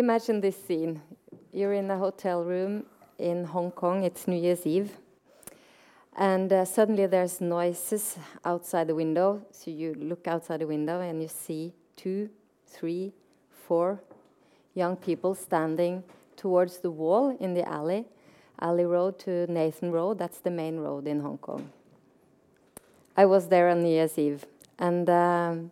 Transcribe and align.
imagine 0.00 0.40
this 0.40 0.62
scene. 0.62 1.00
You're 1.52 1.72
in 1.72 1.90
a 1.90 1.96
hotel 1.96 2.44
room 2.44 2.84
in 3.18 3.44
Hong 3.44 3.70
Kong, 3.70 4.04
it's 4.04 4.28
New 4.28 4.36
Year's 4.36 4.66
Eve. 4.66 4.90
And 6.16 6.52
uh, 6.52 6.64
suddenly 6.64 7.06
there's 7.06 7.40
noises 7.40 8.18
outside 8.44 8.88
the 8.88 8.94
window. 8.94 9.42
So 9.52 9.70
you 9.70 9.94
look 9.94 10.26
outside 10.28 10.60
the 10.60 10.66
window 10.66 11.00
and 11.00 11.22
you 11.22 11.28
see 11.28 11.72
two, 11.96 12.28
three, 12.66 13.12
four 13.50 14.00
young 14.74 14.96
people 14.96 15.34
standing 15.34 16.04
towards 16.36 16.78
the 16.78 16.90
wall 16.90 17.36
in 17.40 17.54
the 17.54 17.66
alley, 17.66 18.04
Alley 18.60 18.84
Road 18.84 19.18
to 19.20 19.50
Nathan 19.50 19.92
Road. 19.92 20.18
That's 20.18 20.38
the 20.38 20.50
main 20.50 20.78
road 20.78 21.06
in 21.06 21.20
Hong 21.20 21.38
Kong. 21.38 21.70
I 23.16 23.24
was 23.24 23.48
there 23.48 23.70
on 23.70 23.82
New 23.82 23.88
Year's 23.88 24.18
Eve, 24.18 24.44
and 24.78 25.08
um, 25.08 25.70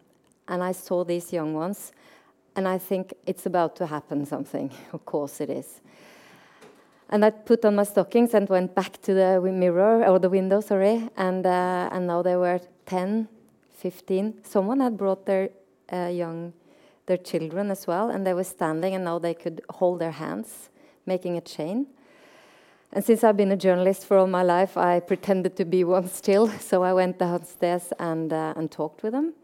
and 0.48 0.62
I 0.62 0.72
saw 0.72 1.04
these 1.04 1.32
young 1.32 1.54
ones, 1.54 1.92
and 2.56 2.68
I 2.68 2.78
think 2.78 3.14
it's 3.26 3.46
about 3.46 3.76
to 3.76 3.86
happen 3.86 4.26
something. 4.26 4.70
of 4.92 5.04
course 5.04 5.40
it 5.40 5.50
is. 5.50 5.80
And 7.10 7.24
I 7.24 7.30
put 7.30 7.64
on 7.64 7.76
my 7.76 7.84
stockings 7.84 8.34
and 8.34 8.48
went 8.48 8.74
back 8.74 9.00
to 9.02 9.14
the 9.14 9.40
mirror 9.40 10.04
or 10.06 10.18
the 10.18 10.30
window, 10.30 10.60
sorry, 10.60 11.08
and 11.16 11.46
uh, 11.46 11.88
and 11.92 12.06
now 12.06 12.22
there 12.22 12.38
were 12.38 12.60
10, 12.86 13.28
15. 13.74 14.40
Someone 14.42 14.80
had 14.80 14.96
brought 14.96 15.26
their 15.26 15.50
uh, 15.92 16.06
young, 16.06 16.52
their 17.06 17.18
children 17.18 17.70
as 17.70 17.86
well, 17.86 18.10
and 18.10 18.26
they 18.26 18.32
were 18.32 18.44
standing, 18.44 18.94
and 18.94 19.04
now 19.04 19.18
they 19.18 19.34
could 19.34 19.60
hold 19.70 20.00
their 20.00 20.12
hands, 20.12 20.70
making 21.06 21.36
a 21.36 21.40
chain. 21.40 21.86
And 22.92 23.04
since 23.04 23.22
I've 23.24 23.36
been 23.36 23.52
a 23.52 23.56
journalist 23.56 24.06
for 24.06 24.16
all 24.16 24.26
my 24.26 24.42
life, 24.42 24.76
I 24.76 25.00
pretended 25.00 25.56
to 25.56 25.64
be 25.64 25.84
one 25.84 26.08
still. 26.08 26.48
So 26.60 26.84
I 26.84 26.92
went 26.94 27.18
downstairs 27.18 27.92
and, 27.98 28.32
uh, 28.32 28.54
and 28.56 28.70
talked 28.70 29.02
with 29.02 29.12
them, 29.12 29.34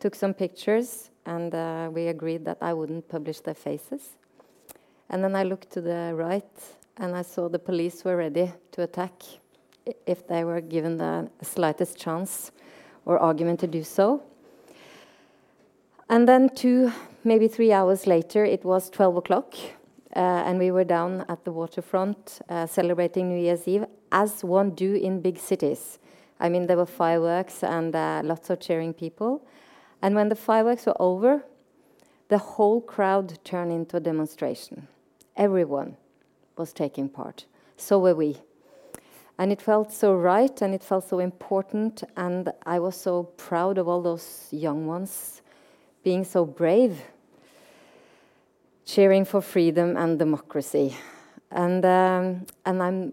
took 0.00 0.14
some 0.14 0.32
pictures, 0.34 1.10
and 1.26 1.54
uh, 1.54 1.90
we 1.92 2.08
agreed 2.08 2.44
that 2.44 2.58
I 2.60 2.72
wouldn't 2.72 3.08
publish 3.08 3.40
their 3.40 3.54
faces. 3.54 4.16
And 5.10 5.22
then 5.22 5.34
I 5.34 5.42
looked 5.42 5.70
to 5.72 5.80
the 5.80 6.12
right, 6.14 6.52
and 6.96 7.14
I 7.14 7.22
saw 7.22 7.48
the 7.48 7.58
police 7.58 8.04
were 8.04 8.16
ready 8.16 8.52
to 8.72 8.82
attack 8.82 9.12
if 10.06 10.26
they 10.26 10.44
were 10.44 10.60
given 10.60 10.96
the 10.96 11.28
slightest 11.42 11.98
chance 11.98 12.52
or 13.04 13.18
argument 13.18 13.60
to 13.60 13.66
do 13.66 13.82
so. 13.82 14.22
And 16.08 16.28
then 16.28 16.50
two, 16.50 16.92
maybe 17.24 17.48
three 17.48 17.72
hours 17.72 18.06
later, 18.06 18.44
it 18.44 18.64
was 18.64 18.90
12 18.90 19.16
o'clock 19.16 19.54
uh, 20.14 20.44
and 20.46 20.58
we 20.58 20.70
were 20.70 20.84
down 20.84 21.24
at 21.28 21.44
the 21.44 21.52
waterfront 21.52 22.40
uh, 22.48 22.66
celebrating 22.66 23.28
New 23.28 23.40
Year's 23.40 23.66
Eve, 23.66 23.86
as 24.10 24.44
one 24.44 24.70
do 24.70 24.94
in 24.94 25.20
big 25.20 25.38
cities. 25.38 25.98
I 26.38 26.48
mean, 26.48 26.66
there 26.66 26.76
were 26.76 26.86
fireworks 26.86 27.62
and 27.62 27.94
uh, 27.94 28.20
lots 28.24 28.50
of 28.50 28.60
cheering 28.60 28.92
people. 28.92 29.42
And 30.02 30.14
when 30.14 30.28
the 30.28 30.34
fireworks 30.34 30.86
were 30.86 31.00
over, 31.00 31.44
the 32.28 32.38
whole 32.38 32.80
crowd 32.80 33.38
turned 33.44 33.72
into 33.72 33.96
a 33.96 34.00
demonstration. 34.00 34.88
Everyone 35.36 35.96
was 36.56 36.72
taking 36.72 37.08
part. 37.08 37.46
So 37.76 37.98
were 37.98 38.14
we. 38.14 38.36
And 39.38 39.50
it 39.50 39.62
felt 39.62 39.92
so 39.92 40.14
right 40.14 40.60
and 40.60 40.74
it 40.74 40.82
felt 40.82 41.08
so 41.08 41.18
important. 41.18 42.02
And 42.16 42.52
I 42.66 42.78
was 42.78 42.96
so 42.96 43.24
proud 43.36 43.78
of 43.78 43.88
all 43.88 44.02
those 44.02 44.48
young 44.50 44.86
ones 44.86 45.40
being 46.02 46.24
so 46.24 46.44
brave 46.44 47.00
cheering 48.84 49.24
for 49.24 49.40
freedom 49.40 49.96
and 49.96 50.18
democracy. 50.18 50.96
And, 51.50 51.84
um, 51.84 52.46
and 52.64 52.82
I'm, 52.82 53.12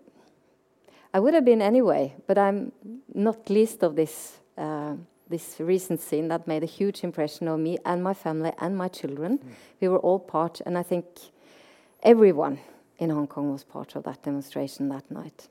I 1.14 1.20
would 1.20 1.34
have 1.34 1.46
been 1.46 1.62
anyway, 1.62 2.16
but 2.28 2.38
I'm 2.38 2.72
not 3.14 3.50
least 3.50 3.84
of 3.84 3.96
this, 3.96 4.40
uh, 4.58 4.96
this 5.30 5.60
recent 5.60 6.02
scene 6.02 6.28
that 6.28 6.48
made 6.48 6.64
a 6.64 6.68
huge 6.68 7.04
impression 7.04 7.48
on 7.48 7.62
me 7.64 7.78
and 7.86 8.04
my 8.04 8.14
family 8.14 8.52
and 8.60 8.76
my 8.76 8.88
children. 8.88 9.38
Mm. 9.38 9.50
We 9.82 9.88
were 9.88 10.00
all 10.00 10.20
part, 10.20 10.62
and 10.66 10.78
I 10.78 10.84
think 10.84 11.06
everyone 12.04 12.60
in 12.98 13.10
Hong 13.10 13.28
Kong 13.28 13.52
was 13.52 13.64
part 13.64 13.96
of 13.96 14.04
that 14.04 14.24
demonstration 14.24 14.90
that 14.90 15.10
night. 15.12 15.48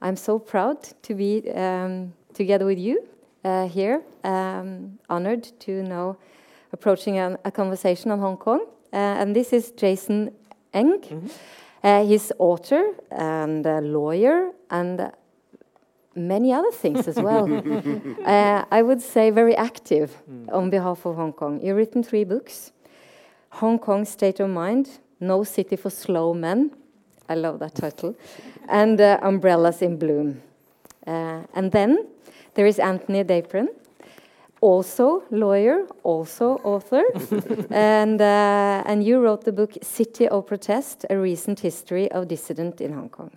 I'm 0.00 0.16
so 0.16 0.38
proud 0.38 0.82
to 1.02 1.14
be 1.14 1.50
um, 1.52 2.12
together 2.34 2.64
with 2.64 2.78
you 2.78 3.06
uh, 3.44 3.68
here, 3.68 4.02
um, 4.24 4.98
honored 5.08 5.44
to 5.60 5.82
know 5.82 6.16
approaching 6.72 7.18
a, 7.18 7.38
a 7.44 7.50
conversation 7.50 8.10
on 8.10 8.18
Hong 8.18 8.36
Kong. 8.36 8.66
Uh, 8.92 8.96
and 8.96 9.34
this 9.34 9.52
is 9.52 9.72
Jason 9.76 10.30
Ng. 10.72 11.04
Mm 11.10 11.20
-hmm. 11.20 11.30
uh, 11.84 12.08
he's 12.08 12.32
author 12.38 12.82
and 13.10 13.66
a 13.66 13.80
lawyer 13.80 14.52
and 14.68 15.12
many 16.14 16.52
other 16.52 16.70
things 16.70 17.08
as 17.08 17.16
well. 17.16 17.46
uh, 18.24 18.64
I 18.70 18.82
would 18.82 19.00
say 19.00 19.30
very 19.30 19.56
active 19.56 20.22
mm. 20.30 20.52
on 20.52 20.70
behalf 20.70 21.06
of 21.06 21.16
Hong 21.16 21.32
Kong. 21.32 21.60
You've 21.62 21.76
written 21.76 22.02
three 22.02 22.24
books 22.24 22.72
Hong 23.50 23.78
Kong 23.78 24.04
State 24.04 24.40
of 24.40 24.50
Mind, 24.50 24.98
No 25.20 25.44
City 25.44 25.76
for 25.76 25.90
Slow 25.90 26.34
Men. 26.34 26.70
I 27.28 27.34
love 27.34 27.58
that 27.60 27.74
title. 27.74 28.16
and 28.68 29.00
uh, 29.00 29.18
Umbrellas 29.22 29.82
in 29.82 29.98
Bloom. 29.98 30.42
Uh, 31.06 31.42
and 31.54 31.72
then 31.72 32.06
there 32.54 32.66
is 32.66 32.78
Antony 32.78 33.24
Dapiran 33.24 33.68
also 34.62 35.24
lawyer, 35.30 35.86
also 36.04 36.54
author, 36.64 37.02
and 37.70 38.20
uh, 38.20 38.82
and 38.86 39.04
you 39.04 39.20
wrote 39.20 39.44
the 39.44 39.52
book 39.52 39.72
"City 39.82 40.28
of 40.28 40.46
Protest: 40.46 41.04
A 41.10 41.18
Recent 41.18 41.60
History 41.60 42.10
of 42.10 42.28
Dissident 42.28 42.80
in 42.80 42.92
Hong 42.94 43.10
Kong." 43.10 43.30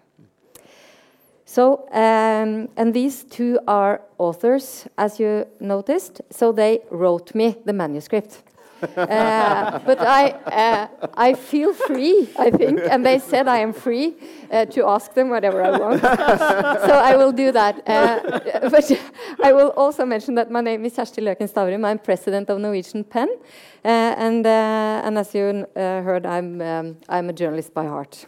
So, 1.45 1.87
um, 1.91 2.69
and 2.75 2.93
these 2.93 3.23
two 3.23 3.59
are 3.67 4.01
authors, 4.17 4.87
as 4.97 5.19
you 5.19 5.45
noticed. 5.59 6.21
So 6.31 6.51
they 6.51 6.81
wrote 6.89 7.35
me 7.35 7.55
the 7.65 7.73
manuscript. 7.73 8.41
Uh, 8.97 9.79
but 9.79 9.99
I, 10.01 10.29
uh, 10.29 10.87
I 11.15 11.33
feel 11.33 11.73
free, 11.73 12.29
I 12.37 12.51
think, 12.51 12.81
and 12.81 13.05
they 13.05 13.19
said 13.19 13.47
I 13.47 13.59
am 13.59 13.73
free 13.73 14.13
uh, 14.51 14.65
to 14.65 14.85
ask 14.85 15.13
them 15.13 15.29
whatever 15.29 15.63
I 15.63 15.77
want. 15.79 16.01
so 16.87 16.93
I 16.93 17.15
will 17.15 17.31
do 17.31 17.51
that. 17.51 17.81
Uh, 17.87 18.69
but 18.69 19.01
I 19.41 19.53
will 19.53 19.69
also 19.77 20.05
mention 20.05 20.35
that 20.35 20.51
my 20.51 20.61
name 20.61 20.85
is 20.85 20.93
Kjersti 20.93 21.23
Løken 21.23 21.49
Stavrum. 21.49 21.85
I'm 21.85 21.99
president 21.99 22.49
of 22.49 22.59
Norwegian 22.59 23.05
PEN, 23.05 23.29
uh, 23.29 23.87
and, 23.87 24.45
and 24.45 25.17
as 25.17 25.33
you 25.33 25.65
heard, 25.75 26.25
I'm, 26.25 26.61
um, 26.61 26.97
I'm 27.07 27.29
a 27.29 27.33
journalist 27.33 27.73
by 27.73 27.85
heart. 27.85 28.27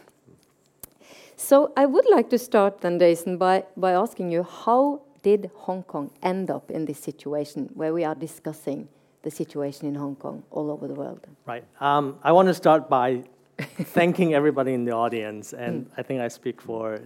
So 1.40 1.72
I 1.76 1.86
would 1.86 2.04
like 2.10 2.30
to 2.30 2.38
start 2.38 2.80
then, 2.80 2.98
Jason, 2.98 3.38
by, 3.38 3.62
by 3.76 3.92
asking 3.92 4.32
you 4.32 4.42
how 4.42 5.02
did 5.22 5.52
Hong 5.54 5.84
Kong 5.84 6.10
end 6.20 6.50
up 6.50 6.68
in 6.68 6.84
this 6.84 6.98
situation 6.98 7.70
where 7.74 7.94
we 7.94 8.02
are 8.02 8.16
discussing 8.16 8.88
the 9.22 9.30
situation 9.30 9.86
in 9.86 9.94
Hong 9.94 10.16
Kong 10.16 10.42
all 10.50 10.68
over 10.68 10.88
the 10.88 10.94
world. 10.94 11.28
Right. 11.46 11.62
Um, 11.80 12.18
I 12.24 12.32
want 12.32 12.48
to 12.48 12.54
start 12.54 12.88
by 12.88 13.22
thanking 13.58 14.34
everybody 14.34 14.74
in 14.74 14.84
the 14.84 14.90
audience, 14.90 15.52
and 15.52 15.86
mm. 15.86 15.90
I 15.96 16.02
think 16.02 16.20
I 16.20 16.26
speak 16.26 16.60
for 16.60 17.00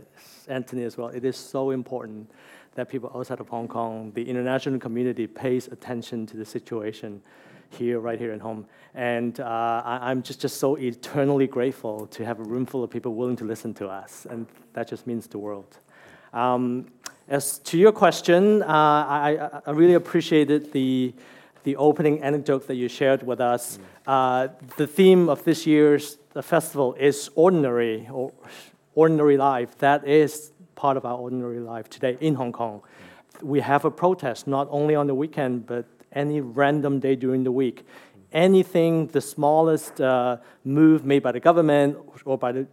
Antony 0.48 0.84
as 0.84 0.96
well. 0.96 1.08
It 1.08 1.26
is 1.26 1.36
so 1.36 1.70
important 1.70 2.30
that 2.74 2.88
people 2.88 3.12
outside 3.14 3.38
of 3.38 3.50
Hong 3.50 3.68
Kong, 3.68 4.12
the 4.14 4.26
international 4.26 4.78
community, 4.78 5.26
pays 5.26 5.68
attention 5.68 6.24
to 6.28 6.38
the 6.38 6.46
situation 6.46 7.20
here, 7.72 8.00
right 8.00 8.18
here 8.18 8.32
at 8.32 8.40
home. 8.40 8.66
And 8.94 9.38
uh, 9.40 9.82
I, 9.84 10.10
am 10.10 10.22
just, 10.22 10.40
just 10.40 10.58
so 10.58 10.76
eternally 10.76 11.46
grateful 11.46 12.06
to 12.08 12.24
have 12.24 12.40
a 12.40 12.44
room 12.44 12.66
full 12.66 12.84
of 12.84 12.90
people 12.90 13.14
willing 13.14 13.36
to 13.36 13.44
listen 13.44 13.74
to 13.74 13.88
us, 13.88 14.26
and 14.28 14.46
that 14.74 14.88
just 14.88 15.06
means 15.06 15.26
the 15.26 15.38
world. 15.38 15.78
Um, 16.32 16.86
as 17.28 17.58
to 17.60 17.78
your 17.78 17.92
question, 17.92 18.62
uh, 18.62 18.66
I, 18.66 19.60
I, 19.66 19.70
really 19.70 19.94
appreciated 19.94 20.72
the 20.72 21.14
the 21.64 21.76
opening 21.76 22.22
anecdote 22.22 22.66
that 22.66 22.74
you 22.74 22.88
shared 22.88 23.22
with 23.22 23.40
us. 23.40 23.78
Uh, 24.06 24.48
the 24.76 24.86
theme 24.86 25.28
of 25.28 25.44
this 25.44 25.66
year's 25.66 26.18
festival 26.42 26.94
is 26.94 27.30
ordinary 27.34 28.08
or 28.10 28.32
ordinary 28.94 29.36
life. 29.36 29.78
That 29.78 30.06
is 30.06 30.52
part 30.74 30.96
of 30.96 31.04
our 31.04 31.16
ordinary 31.16 31.60
life 31.60 31.88
today 31.88 32.16
in 32.20 32.34
Hong 32.34 32.52
Kong. 32.52 32.82
We 33.40 33.60
have 33.60 33.84
a 33.84 33.90
protest 33.90 34.46
not 34.46 34.68
only 34.70 34.94
on 34.94 35.06
the 35.06 35.14
weekend 35.14 35.66
but 35.66 35.84
any 36.14 36.40
random 36.40 37.00
day 37.00 37.16
during 37.16 37.44
the 37.44 37.52
week. 37.52 37.86
Anything, 38.32 39.08
the 39.08 39.20
smallest 39.20 40.00
uh, 40.00 40.38
move 40.64 41.04
made 41.04 41.22
by 41.22 41.32
the 41.32 41.40
government 41.40 41.98
or 42.24 42.38
by 42.38 42.52
the 42.52 42.66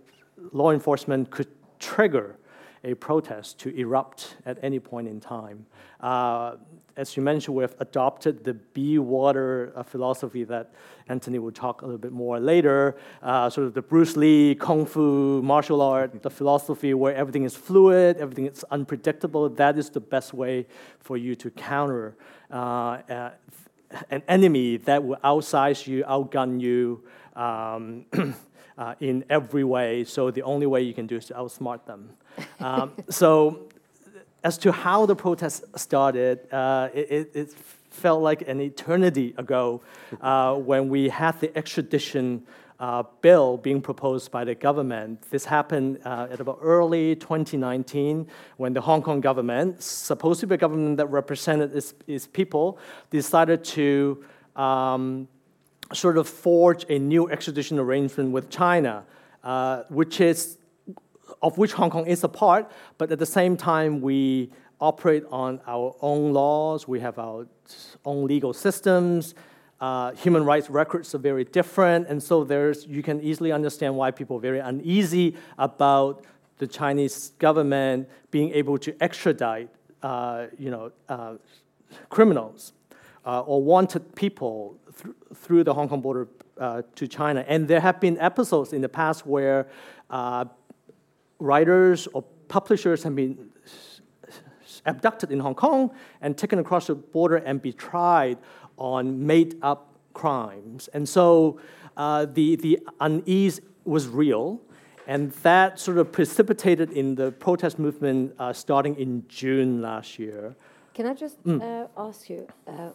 law 0.54 0.72
enforcement 0.72 1.30
could 1.30 1.48
trigger 1.80 2.38
a 2.84 2.94
protest 2.96 3.60
to 3.60 3.70
erupt 3.76 4.36
at 4.46 4.58
any 4.64 4.80
point 4.80 5.08
in 5.08 5.20
time. 5.20 5.66
Uh, 6.00 6.56
as 6.96 7.16
you 7.16 7.24
mentioned, 7.24 7.56
we've 7.56 7.76
adopted 7.80 8.44
the 8.44 8.54
be 8.54 9.00
water 9.00 9.72
uh, 9.76 9.84
philosophy 9.84 10.44
that 10.44 10.74
Anthony 11.08 11.40
will 11.40 11.52
talk 11.52 11.82
a 11.82 11.86
little 11.86 12.00
bit 12.00 12.12
more 12.12 12.40
later, 12.40 12.98
uh, 13.22 13.50
sort 13.50 13.68
of 13.68 13.74
the 13.74 13.82
Bruce 13.82 14.16
Lee, 14.18 14.56
Kung 14.56 14.86
Fu, 14.86 15.42
martial 15.42 15.82
art, 15.82 16.22
the 16.22 16.30
philosophy 16.30 16.94
where 16.94 17.16
everything 17.16 17.44
is 17.44 17.56
fluid, 17.56 18.18
everything 18.18 18.48
is 18.48 18.64
unpredictable. 18.70 19.50
That 19.50 19.78
is 19.78 19.90
the 19.90 20.02
best 20.02 20.34
way 20.34 20.68
for 21.00 21.18
you 21.18 21.36
to 21.36 21.50
counter 21.52 22.16
uh, 22.52 23.00
uh 23.10 23.30
an 24.12 24.22
enemy 24.28 24.78
that 24.78 25.04
will 25.04 25.18
outsize 25.24 25.88
you, 25.88 26.04
outgun 26.04 26.62
you. 26.62 27.04
Um, 27.36 28.06
uh, 28.80 28.96
in 29.02 29.26
every 29.30 29.64
way, 29.64 30.06
so 30.06 30.32
the 30.32 30.42
only 30.44 30.66
way 30.66 30.82
you 30.82 30.94
can 30.94 31.06
do 31.06 31.18
is 31.18 31.26
to 31.26 31.34
outsmart 31.34 31.86
them. 31.86 32.10
Um, 32.60 32.92
so 33.10 33.70
as 34.44 34.58
to 34.60 34.72
how 34.72 35.06
the 35.06 35.16
protest 35.16 35.64
started, 35.78 36.52
uh, 36.52 36.90
it, 36.94 37.32
it, 37.34 37.54
felt 37.90 38.22
like 38.22 38.48
an 38.48 38.62
eternity 38.62 39.34
ago 39.38 39.82
uh, 40.22 40.56
when 40.56 40.88
we 40.88 41.10
had 41.10 41.38
the 41.42 41.58
extradition 41.58 42.42
uh, 42.80 43.04
bill 43.22 43.58
being 43.58 43.82
proposed 43.82 44.32
by 44.32 44.46
the 44.46 44.56
government. 44.56 45.22
This 45.32 45.44
happened 45.44 46.00
uh, 46.06 46.28
at 46.32 46.40
about 46.40 46.60
early 46.62 47.16
2019 47.16 48.28
when 48.58 48.74
the 48.74 48.80
Hong 48.80 49.02
Kong 49.02 49.20
government, 49.20 49.84
supposed 49.84 50.40
to 50.40 50.48
be 50.48 50.56
a 50.56 50.58
government 50.58 50.98
that 50.98 51.08
represented 51.08 51.76
its, 51.76 51.94
its 52.08 52.26
people, 52.26 52.80
decided 53.10 53.66
to 53.66 54.24
um, 54.56 55.28
sort 55.94 56.18
of 56.18 56.28
forge 56.28 56.86
a 56.90 57.00
new 57.00 57.30
extradition 57.30 57.80
arrangement 57.80 58.32
with 58.32 58.50
China, 58.50 59.04
uh, 59.44 59.84
which 59.90 60.22
is 60.22 60.59
of 61.42 61.58
which 61.58 61.74
Hong 61.74 61.90
Kong 61.90 62.06
is 62.06 62.24
a 62.24 62.30
part, 62.30 62.70
but 62.98 63.12
at 63.12 63.20
the 63.20 63.26
same 63.26 63.56
time 63.58 64.02
we 64.02 64.52
operate 64.82 65.24
on 65.30 65.60
our 65.68 65.96
own 66.02 66.34
laws. 66.34 66.88
We 66.88 67.00
have 67.02 67.20
our 67.20 67.48
own 68.06 68.28
legal 68.28 68.54
systems. 68.54 69.36
Uh, 69.82 70.12
human 70.12 70.44
rights 70.44 70.70
records 70.70 71.16
are 71.16 71.20
very 71.20 71.46
different, 71.46 72.08
and 72.08 72.22
so 72.22 72.44
there's 72.44 72.86
you 72.86 73.02
can 73.02 73.22
easily 73.22 73.52
understand 73.52 73.96
why 73.96 74.12
people 74.12 74.38
are 74.38 74.42
very 74.42 74.60
uneasy 74.60 75.36
about 75.58 76.26
the 76.58 76.68
Chinese 76.68 77.32
government 77.40 78.10
being 78.32 78.52
able 78.52 78.78
to 78.78 78.94
extradite, 79.02 79.70
uh, 80.04 80.48
you 80.58 80.70
know, 80.70 80.92
uh, 81.08 81.36
criminals 82.10 82.74
uh, 83.26 83.42
or 83.42 83.64
wanted 83.64 84.14
people 84.16 84.78
th- 85.02 85.16
through 85.34 85.64
the 85.64 85.74
Hong 85.74 85.88
Kong 85.88 86.02
border 86.02 86.28
uh, 86.60 86.82
to 86.96 87.08
China. 87.08 87.46
And 87.48 87.68
there 87.68 87.80
have 87.80 88.02
been 88.02 88.18
episodes 88.20 88.74
in 88.74 88.82
the 88.82 88.90
past 88.90 89.26
where 89.26 89.68
uh, 90.10 90.46
writers 91.40 92.08
or 92.14 92.24
publishers 92.48 93.04
have 93.04 93.16
been 93.16 93.50
abducted 94.86 95.32
in 95.32 95.40
Hong 95.40 95.56
Kong 95.56 95.92
and 96.22 96.38
taken 96.38 96.60
across 96.60 96.88
the 96.88 96.96
border 96.96 97.38
and 97.38 97.62
be 97.62 97.74
tried 97.74 98.38
on 98.78 99.26
made 99.26 99.58
up 99.62 99.94
crimes. 100.14 100.90
And 100.94 101.08
so 101.08 101.60
uh, 101.98 102.26
the, 102.26 102.56
the 102.56 102.80
unease 103.00 103.62
was 103.86 104.08
real. 104.08 104.62
And 105.08 105.32
that 105.44 105.80
sort 105.80 105.98
of 105.98 106.12
precipitated 106.12 106.92
in 106.92 107.16
the 107.16 107.32
protest 107.32 107.80
movement 107.80 108.36
uh, 108.38 108.54
starting 108.54 108.96
in 108.96 109.24
June 109.28 109.82
last 109.82 110.20
year. 110.20 110.56
Can 110.94 111.08
I 111.08 111.14
just 111.14 111.44
mm. 111.44 111.62
uh, 111.62 111.88
ask 111.98 112.30
you, 112.30 112.48
uh, 112.68 112.92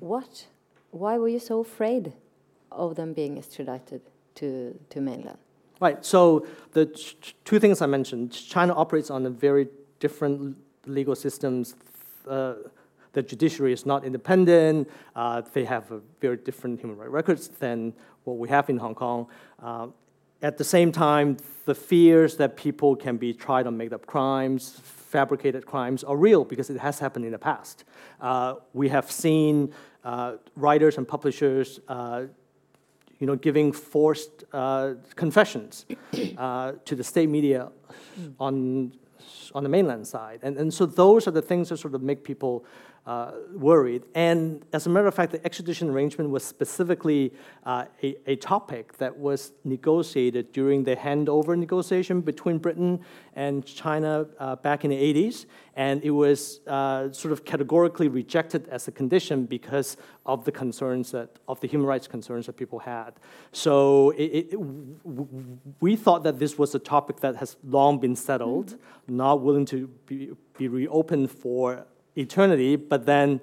what, 0.00 0.46
why 0.90 1.18
were 1.18 1.28
you 1.28 1.38
so 1.38 1.60
afraid 1.60 2.12
of 2.72 2.94
them 2.94 3.12
being 3.12 3.36
extradited 3.36 4.00
to, 4.36 4.78
to 4.90 5.00
mainland? 5.00 5.38
Right. 5.80 6.04
So 6.04 6.46
the 6.72 6.86
two 7.44 7.60
things 7.60 7.80
I 7.82 7.86
mentioned, 7.86 8.32
China 8.32 8.74
operates 8.74 9.10
on 9.10 9.26
a 9.26 9.30
very 9.30 9.68
different 10.00 10.56
legal 10.86 11.14
systems. 11.14 11.74
Uh, 12.26 12.54
the 13.12 13.22
judiciary 13.22 13.72
is 13.72 13.86
not 13.86 14.04
independent. 14.04 14.90
Uh, 15.14 15.42
they 15.52 15.64
have 15.64 15.90
a 15.90 16.00
very 16.20 16.36
different 16.36 16.80
human 16.80 16.96
rights 16.96 17.10
records 17.10 17.48
than 17.48 17.94
what 18.24 18.38
we 18.38 18.48
have 18.48 18.68
in 18.68 18.78
Hong 18.78 18.94
Kong. 18.94 19.28
Uh, 19.62 19.88
at 20.42 20.56
the 20.56 20.64
same 20.64 20.92
time, 20.92 21.36
the 21.64 21.74
fears 21.74 22.36
that 22.36 22.56
people 22.56 22.94
can 22.94 23.16
be 23.16 23.32
tried 23.32 23.66
on 23.66 23.76
made-up 23.76 24.06
crimes, 24.06 24.80
fabricated 24.84 25.66
crimes, 25.66 26.04
are 26.04 26.16
real 26.16 26.44
because 26.44 26.70
it 26.70 26.78
has 26.78 26.98
happened 26.98 27.24
in 27.24 27.32
the 27.32 27.38
past. 27.38 27.84
Uh, 28.20 28.54
we 28.72 28.88
have 28.88 29.10
seen 29.10 29.72
uh, 30.04 30.34
writers 30.54 30.96
and 30.96 31.08
publishers 31.08 31.80
uh, 31.88 32.24
you 33.18 33.26
know, 33.26 33.36
giving 33.36 33.72
forced 33.72 34.44
uh, 34.52 34.94
confessions 35.16 35.86
uh, 36.36 36.72
to 36.84 36.94
the 36.94 37.04
state 37.04 37.28
media 37.28 37.70
on, 38.38 38.92
on 39.54 39.62
the 39.62 39.68
mainland 39.68 40.06
side. 40.06 40.40
And, 40.42 40.56
and 40.56 40.72
so 40.72 40.86
those 40.86 41.26
are 41.26 41.32
the 41.32 41.42
things 41.42 41.68
that 41.68 41.78
sort 41.78 41.94
of 41.94 42.02
make 42.02 42.22
people 42.22 42.64
uh, 43.08 43.32
worried. 43.54 44.02
And 44.14 44.64
as 44.74 44.86
a 44.86 44.90
matter 44.90 45.06
of 45.06 45.14
fact, 45.14 45.32
the 45.32 45.42
extradition 45.42 45.88
arrangement 45.88 46.28
was 46.28 46.44
specifically 46.44 47.32
uh, 47.64 47.86
a, 48.02 48.16
a, 48.26 48.36
topic 48.36 48.98
that 48.98 49.16
was 49.18 49.52
negotiated 49.64 50.52
during 50.52 50.84
the 50.84 50.94
handover 50.94 51.56
negotiation 51.56 52.20
between 52.20 52.58
Britain 52.58 53.00
and 53.34 53.64
China 53.64 54.26
uh, 54.38 54.56
back 54.56 54.84
in 54.84 54.90
the 54.90 54.96
80s. 54.96 55.46
And 55.74 56.04
it 56.04 56.10
was 56.10 56.60
uh, 56.66 57.10
sort 57.12 57.32
of 57.32 57.46
categorically 57.46 58.08
rejected 58.08 58.68
as 58.68 58.88
a 58.88 58.92
condition 58.92 59.46
because 59.46 59.96
of 60.26 60.44
the 60.44 60.52
concerns 60.52 61.10
that, 61.12 61.38
of 61.48 61.60
the 61.60 61.66
human 61.66 61.86
rights 61.86 62.06
concerns 62.06 62.44
that 62.44 62.58
people 62.58 62.80
had. 62.80 63.12
So 63.52 64.10
it, 64.10 64.52
it, 64.52 64.58
we 65.80 65.96
thought 65.96 66.24
that 66.24 66.38
this 66.38 66.58
was 66.58 66.74
a 66.74 66.78
topic 66.78 67.20
that 67.20 67.36
has 67.36 67.56
long 67.64 68.00
been 68.00 68.16
settled, 68.16 68.66
mm-hmm. 68.66 69.16
not 69.16 69.40
willing 69.40 69.64
to 69.66 69.86
be, 70.04 70.32
be 70.58 70.68
reopened 70.68 71.30
for 71.30 71.86
eternity, 72.18 72.76
but 72.76 73.06
then 73.06 73.40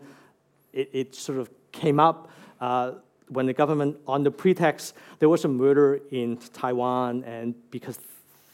it, 0.73 0.89
it 0.93 1.15
sort 1.15 1.39
of 1.39 1.49
came 1.71 1.99
up 1.99 2.29
uh, 2.61 2.91
when 3.29 3.45
the 3.45 3.53
government, 3.53 3.97
on 4.07 4.23
the 4.23 4.31
pretext 4.31 4.93
there 5.19 5.29
was 5.29 5.45
a 5.45 5.47
murder 5.47 5.99
in 6.11 6.37
Taiwan, 6.53 7.23
and 7.23 7.55
because 7.71 7.99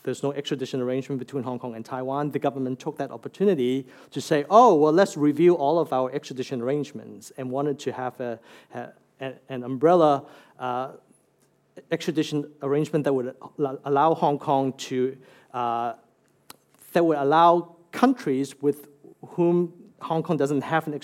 there's 0.03 0.23
no 0.23 0.31
extradition 0.33 0.81
arrangement 0.81 1.19
between 1.19 1.43
Hong 1.43 1.59
Kong 1.59 1.75
and 1.75 1.85
Taiwan, 1.85 2.31
the 2.31 2.39
government 2.39 2.79
took 2.79 2.97
that 2.97 3.11
opportunity 3.11 3.85
to 4.11 4.21
say, 4.21 4.45
oh, 4.49 4.73
well, 4.75 4.93
let's 4.93 5.15
review 5.17 5.55
all 5.55 5.77
of 5.77 5.93
our 5.93 6.11
extradition 6.11 6.61
arrangements, 6.61 7.31
and 7.37 7.51
wanted 7.51 7.77
to 7.79 7.91
have 7.91 8.19
a, 8.19 8.39
a 8.73 8.89
an 9.49 9.63
umbrella 9.63 10.25
uh, 10.59 10.93
extradition 11.91 12.49
arrangement 12.63 13.03
that 13.03 13.13
would 13.13 13.35
allow 13.85 14.15
Hong 14.15 14.39
Kong 14.39 14.73
to, 14.73 15.15
uh, 15.53 15.93
that 16.93 17.05
would 17.05 17.17
allow 17.17 17.75
countries 17.91 18.59
with 18.61 18.87
whom 19.21 19.71
Hong 20.01 20.23
Kong 20.23 20.37
doesn't 20.37 20.61
have 20.61 20.87
an 20.87 20.99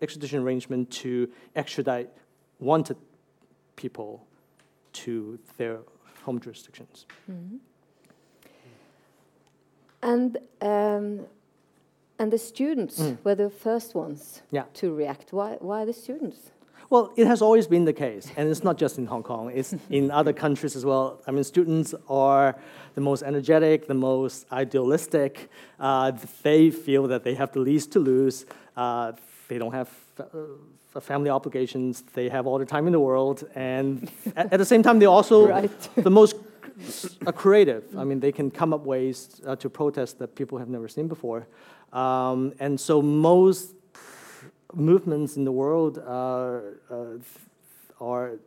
extradition 0.00 0.42
arrangement 0.42 0.90
to 0.90 1.30
extradite 1.54 2.08
wanted 2.58 2.96
people 3.76 4.26
to 4.92 5.38
their 5.58 5.78
home 6.24 6.40
jurisdictions. 6.40 7.06
Mm-hmm. 7.30 7.56
And 10.02 10.38
um, 10.60 11.26
and 12.18 12.32
the 12.32 12.38
students 12.38 12.98
mm. 12.98 13.18
were 13.24 13.34
the 13.34 13.50
first 13.50 13.94
ones 13.94 14.42
yeah. 14.50 14.64
to 14.74 14.94
react. 14.94 15.32
Why 15.32 15.56
why 15.60 15.84
the 15.84 15.92
students? 15.92 16.50
Well, 16.88 17.12
it 17.16 17.26
has 17.26 17.42
always 17.42 17.66
been 17.66 17.84
the 17.84 17.92
case, 17.92 18.30
and 18.36 18.48
it's 18.48 18.62
not 18.62 18.78
just 18.78 18.96
in 18.98 19.06
Hong 19.06 19.24
Kong, 19.24 19.50
it's 19.52 19.74
in 19.90 20.10
other 20.10 20.32
countries 20.32 20.76
as 20.76 20.84
well. 20.84 21.20
I 21.26 21.32
mean, 21.32 21.42
students 21.42 21.94
are 22.08 22.56
the 22.94 23.00
most 23.00 23.22
energetic, 23.22 23.88
the 23.88 23.94
most 23.94 24.46
idealistic. 24.52 25.50
Uh, 25.80 26.12
they 26.42 26.70
feel 26.70 27.08
that 27.08 27.24
they 27.24 27.34
have 27.34 27.52
the 27.52 27.60
least 27.60 27.92
to 27.92 27.98
lose. 27.98 28.46
Uh, 28.76 29.12
they 29.48 29.58
don't 29.58 29.72
have 29.72 29.90
uh, 30.18 31.00
family 31.00 31.28
obligations. 31.30 32.02
They 32.14 32.28
have 32.28 32.46
all 32.46 32.58
the 32.58 32.64
time 32.64 32.86
in 32.86 32.92
the 32.92 33.00
world. 33.00 33.44
And 33.54 34.10
at, 34.36 34.52
at 34.52 34.58
the 34.58 34.64
same 34.64 34.82
time, 34.82 34.98
they're 34.98 35.08
also 35.08 35.48
right. 35.48 35.88
the 35.96 36.10
most 36.10 36.36
uh, 37.26 37.32
creative. 37.32 37.84
I 37.96 38.04
mean, 38.04 38.20
they 38.20 38.32
can 38.32 38.50
come 38.50 38.72
up 38.72 38.84
ways 38.84 39.40
uh, 39.44 39.56
to 39.56 39.68
protest 39.68 40.18
that 40.20 40.34
people 40.34 40.58
have 40.58 40.68
never 40.68 40.88
seen 40.88 41.08
before. 41.08 41.46
Um, 41.92 42.52
and 42.60 42.78
so 42.78 43.02
most 43.02 43.74
movements 44.74 45.36
in 45.36 45.44
the 45.44 45.52
world 45.52 45.98
are, 45.98 46.80
uh, 46.90 48.04
are 48.04 48.38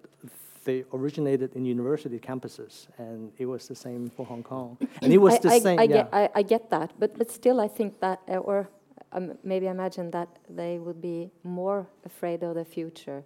they 0.66 0.84
originated 0.94 1.56
in 1.56 1.66
university 1.66 2.20
campuses, 2.20 2.88
and 2.98 3.32
it 3.38 3.46
was 3.46 3.68
the 3.68 3.76
same 3.76 4.10
for 4.16 4.26
Hong 4.26 4.44
Kong. 4.44 4.78
And 5.02 5.14
it 5.14 5.18
was 5.18 5.36
I, 5.36 5.40
the 5.40 5.50
I, 5.50 5.60
same. 5.60 5.80
I, 5.80 5.84
yeah. 5.84 5.98
get, 5.98 6.10
I, 6.12 6.30
I, 6.36 6.42
get 6.44 6.70
that, 6.70 6.90
but 7.00 7.18
but 7.18 7.32
still, 7.32 7.60
I 7.60 7.68
think 7.68 8.00
that, 8.00 8.20
uh, 8.28 8.38
or 8.50 8.70
um, 9.12 9.38
maybe 9.44 9.68
imagine 9.68 10.12
that 10.12 10.30
they 10.50 10.78
would 10.78 11.02
be 11.02 11.32
more 11.44 11.88
afraid 12.06 12.44
of 12.44 12.56
the 12.56 12.66
future 12.66 13.24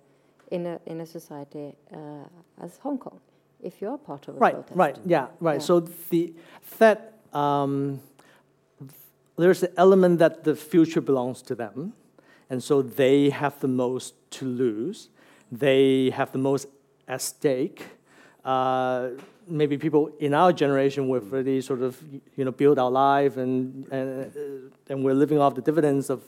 in 0.52 0.66
a 0.66 0.80
in 0.86 1.02
a 1.02 1.06
society 1.06 1.76
uh, 1.92 2.64
as 2.64 2.78
Hong 2.78 2.98
Kong, 2.98 3.20
if 3.62 3.82
you 3.82 3.90
are 3.90 3.98
part 3.98 4.28
of 4.28 4.36
a 4.36 4.40
right, 4.40 4.54
protest. 4.54 4.78
right, 4.78 4.98
yeah, 5.06 5.28
right. 5.40 5.60
Yeah. 5.60 5.68
So 5.70 5.80
the 6.10 6.34
that 6.78 7.00
um, 7.34 8.00
there's 9.38 9.62
the 9.62 9.72
element 9.78 10.20
that 10.20 10.44
the 10.44 10.56
future 10.56 11.02
belongs 11.02 11.42
to 11.42 11.56
them 11.56 11.94
and 12.54 12.64
so 12.64 12.84
they 12.84 13.32
have 13.32 13.60
the 13.62 13.68
most 13.68 14.14
to 14.38 14.46
lose. 14.46 15.10
They 15.52 16.12
have 16.12 16.32
the 16.32 16.38
most 16.38 16.68
at 17.08 17.22
stake. 17.22 17.84
Uh, 18.46 19.10
maybe 19.48 19.76
people 19.76 20.12
in 20.20 20.36
our 20.36 20.54
generation 20.54 21.10
we've 21.10 21.34
already 21.34 21.62
sort 21.62 21.82
of 21.82 21.92
you 22.38 22.46
know 22.46 22.52
built 22.52 22.78
our 22.78 22.92
life 22.92 23.38
and 23.38 23.88
and, 23.92 24.08
uh, 24.26 24.92
and 24.92 25.04
we're 25.04 25.20
living 25.24 25.40
off 25.40 25.56
the 25.56 25.66
dividends 25.70 26.12
of 26.12 26.22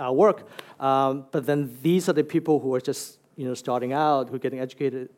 our 0.00 0.14
work. 0.24 0.48
Um, 0.80 1.26
but 1.32 1.44
then 1.44 1.60
these 1.82 2.08
are 2.08 2.14
the 2.14 2.24
people 2.24 2.60
who 2.60 2.74
are 2.74 2.80
just 2.80 3.18
you 3.36 3.46
know 3.46 3.54
starting 3.54 3.92
out, 3.92 4.30
who 4.30 4.36
are 4.36 4.44
getting 4.46 4.60
educated 4.60 5.10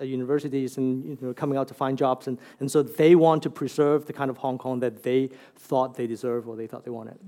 at 0.00 0.06
universities 0.06 0.78
and 0.78 0.88
you 1.04 1.18
know 1.20 1.34
coming 1.34 1.58
out 1.58 1.66
to 1.72 1.74
find 1.74 1.98
jobs, 1.98 2.28
and, 2.28 2.38
and 2.60 2.70
so 2.70 2.84
they 2.84 3.16
want 3.16 3.42
to 3.42 3.50
preserve 3.50 4.06
the 4.06 4.12
kind 4.12 4.30
of 4.30 4.36
Hong 4.36 4.58
Kong 4.58 4.78
that 4.78 5.02
they 5.02 5.30
thought 5.56 5.96
they 5.96 6.06
deserved 6.06 6.46
or 6.46 6.54
they 6.54 6.68
thought 6.68 6.84
they 6.84 6.96
wanted. 7.00 7.18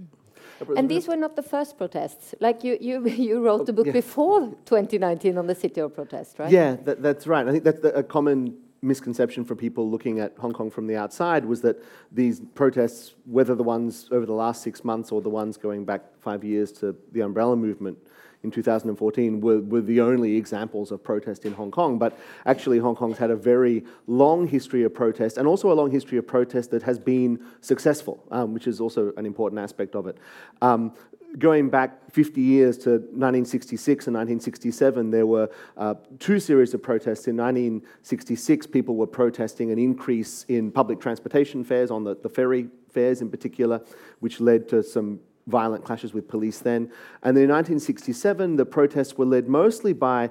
And 0.76 0.88
these 0.88 1.08
were 1.08 1.16
not 1.16 1.36
the 1.36 1.42
first 1.42 1.76
protests. 1.76 2.34
Like 2.40 2.64
you, 2.64 2.78
you, 2.80 3.06
you 3.28 3.44
wrote 3.44 3.66
the 3.66 3.72
book 3.72 3.86
yeah. 3.86 3.92
before 3.92 4.40
2019 4.64 5.38
on 5.38 5.46
the 5.46 5.54
City 5.54 5.80
Hall 5.80 5.90
protest, 5.90 6.38
right? 6.38 6.50
Yeah, 6.50 6.76
that, 6.84 7.02
that's 7.02 7.26
right. 7.26 7.46
I 7.46 7.52
think 7.52 7.64
that's 7.64 7.84
a 7.84 8.02
common 8.02 8.56
misconception 8.84 9.44
for 9.44 9.56
people 9.56 9.90
looking 9.90 10.20
at 10.20 10.36
Hong 10.38 10.52
Kong 10.52 10.70
from 10.70 10.86
the 10.86 10.96
outside 10.96 11.44
was 11.46 11.62
that 11.62 11.82
these 12.12 12.40
protests, 12.54 13.14
whether 13.24 13.54
the 13.54 13.62
ones 13.62 14.08
over 14.12 14.26
the 14.26 14.34
last 14.34 14.62
six 14.62 14.84
months 14.84 15.10
or 15.10 15.22
the 15.22 15.30
ones 15.30 15.56
going 15.56 15.84
back 15.84 16.02
five 16.20 16.44
years 16.44 16.70
to 16.72 16.94
the 17.12 17.20
umbrella 17.20 17.56
movement, 17.56 17.98
in 18.44 18.50
2014 18.50 19.40
were, 19.40 19.60
were 19.60 19.80
the 19.80 20.00
only 20.00 20.36
examples 20.36 20.92
of 20.92 21.02
protest 21.02 21.44
in 21.44 21.52
Hong 21.54 21.70
Kong. 21.70 21.98
But 21.98 22.16
actually, 22.46 22.78
Hong 22.78 22.94
Kong's 22.94 23.18
had 23.18 23.30
a 23.30 23.36
very 23.36 23.84
long 24.06 24.46
history 24.46 24.84
of 24.84 24.94
protest 24.94 25.38
and 25.38 25.48
also 25.48 25.72
a 25.72 25.74
long 25.74 25.90
history 25.90 26.18
of 26.18 26.26
protest 26.26 26.70
that 26.70 26.82
has 26.82 26.98
been 26.98 27.40
successful, 27.62 28.22
um, 28.30 28.52
which 28.52 28.66
is 28.66 28.80
also 28.80 29.12
an 29.16 29.26
important 29.26 29.60
aspect 29.60 29.96
of 29.96 30.06
it. 30.06 30.18
Um, 30.60 30.92
going 31.38 31.68
back 31.68 32.12
50 32.12 32.40
years 32.40 32.78
to 32.78 32.90
1966 32.90 34.06
and 34.06 34.14
1967, 34.14 35.10
there 35.10 35.26
were 35.26 35.48
uh, 35.76 35.94
two 36.20 36.38
series 36.38 36.74
of 36.74 36.82
protests. 36.82 37.26
In 37.26 37.36
1966, 37.36 38.66
people 38.68 38.94
were 38.94 39.06
protesting 39.06 39.72
an 39.72 39.78
increase 39.78 40.44
in 40.48 40.70
public 40.70 41.00
transportation 41.00 41.64
fares, 41.64 41.90
on 41.90 42.04
the, 42.04 42.14
the 42.14 42.28
ferry 42.28 42.68
fares 42.90 43.20
in 43.20 43.30
particular, 43.30 43.80
which 44.20 44.38
led 44.38 44.68
to 44.68 44.82
some 44.82 45.18
violent 45.46 45.84
clashes 45.84 46.14
with 46.14 46.28
police 46.28 46.58
then. 46.58 46.90
And 47.22 47.36
then 47.36 47.44
in 47.44 47.50
1967, 47.50 48.56
the 48.56 48.66
protests 48.66 49.16
were 49.16 49.26
led 49.26 49.48
mostly 49.48 49.92
by 49.92 50.30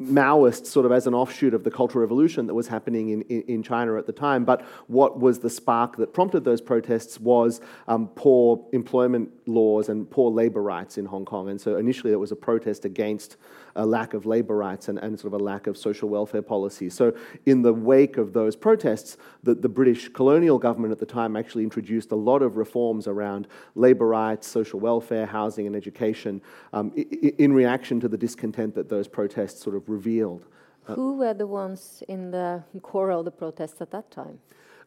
Maoists, 0.00 0.66
sort 0.66 0.86
of 0.86 0.92
as 0.92 1.06
an 1.06 1.14
offshoot 1.14 1.54
of 1.54 1.64
the 1.64 1.70
Cultural 1.70 2.00
Revolution 2.00 2.46
that 2.46 2.54
was 2.54 2.66
happening 2.66 3.10
in, 3.10 3.22
in, 3.22 3.42
in, 3.42 3.62
China 3.62 3.96
at 3.96 4.06
the 4.06 4.12
time. 4.12 4.44
But 4.44 4.62
what 4.88 5.20
was 5.20 5.38
the 5.38 5.50
spark 5.50 5.96
that 5.96 6.12
prompted 6.12 6.44
those 6.44 6.60
protests 6.60 7.20
was 7.20 7.60
um, 7.88 8.08
poor 8.08 8.66
employment 8.72 9.30
laws 9.46 9.88
and 9.88 10.10
poor 10.10 10.30
labor 10.30 10.62
rights 10.62 10.98
in 10.98 11.04
Hong 11.04 11.24
Kong. 11.24 11.50
And 11.50 11.60
so 11.60 11.76
initially 11.76 12.12
it 12.12 12.16
was 12.16 12.32
a 12.32 12.36
protest 12.36 12.84
against 12.84 13.36
a 13.76 13.86
lack 13.86 14.14
of 14.14 14.26
labor 14.26 14.56
rights 14.56 14.88
and, 14.88 14.98
and 14.98 15.18
sort 15.18 15.32
of 15.34 15.40
a 15.40 15.44
lack 15.44 15.66
of 15.66 15.76
social 15.76 16.08
welfare 16.08 16.42
policy. 16.42 16.90
So 16.90 17.14
in 17.46 17.62
the 17.62 17.72
wake 17.72 18.16
of 18.16 18.32
those 18.32 18.56
protests, 18.56 19.16
the, 19.42 19.54
the 19.54 19.68
British 19.68 20.08
colonial 20.08 20.58
government 20.58 20.92
at 20.92 20.98
the 20.98 21.06
time 21.06 21.36
actually 21.36 21.64
introduced 21.64 22.12
a 22.12 22.16
lot 22.16 22.42
of 22.42 22.56
reforms 22.56 23.06
around 23.06 23.48
labor 23.74 24.06
rights, 24.06 24.46
social 24.46 24.80
welfare, 24.80 25.26
housing 25.26 25.66
and 25.66 25.76
education 25.76 26.40
um, 26.72 26.92
in 26.94 27.52
reaction 27.52 28.00
to 28.00 28.08
the 28.08 28.18
discontent 28.18 28.74
that 28.74 28.88
those 28.88 29.08
protests 29.08 29.62
sort 29.62 29.76
of 29.76 29.88
revealed. 29.88 30.46
Uh, 30.88 30.94
Who 30.94 31.16
were 31.16 31.34
the 31.34 31.46
ones 31.46 32.02
in 32.08 32.30
the 32.30 32.64
core 32.82 33.10
of 33.10 33.24
the 33.24 33.30
protests 33.30 33.80
at 33.80 33.90
that 33.92 34.10
time? 34.10 34.38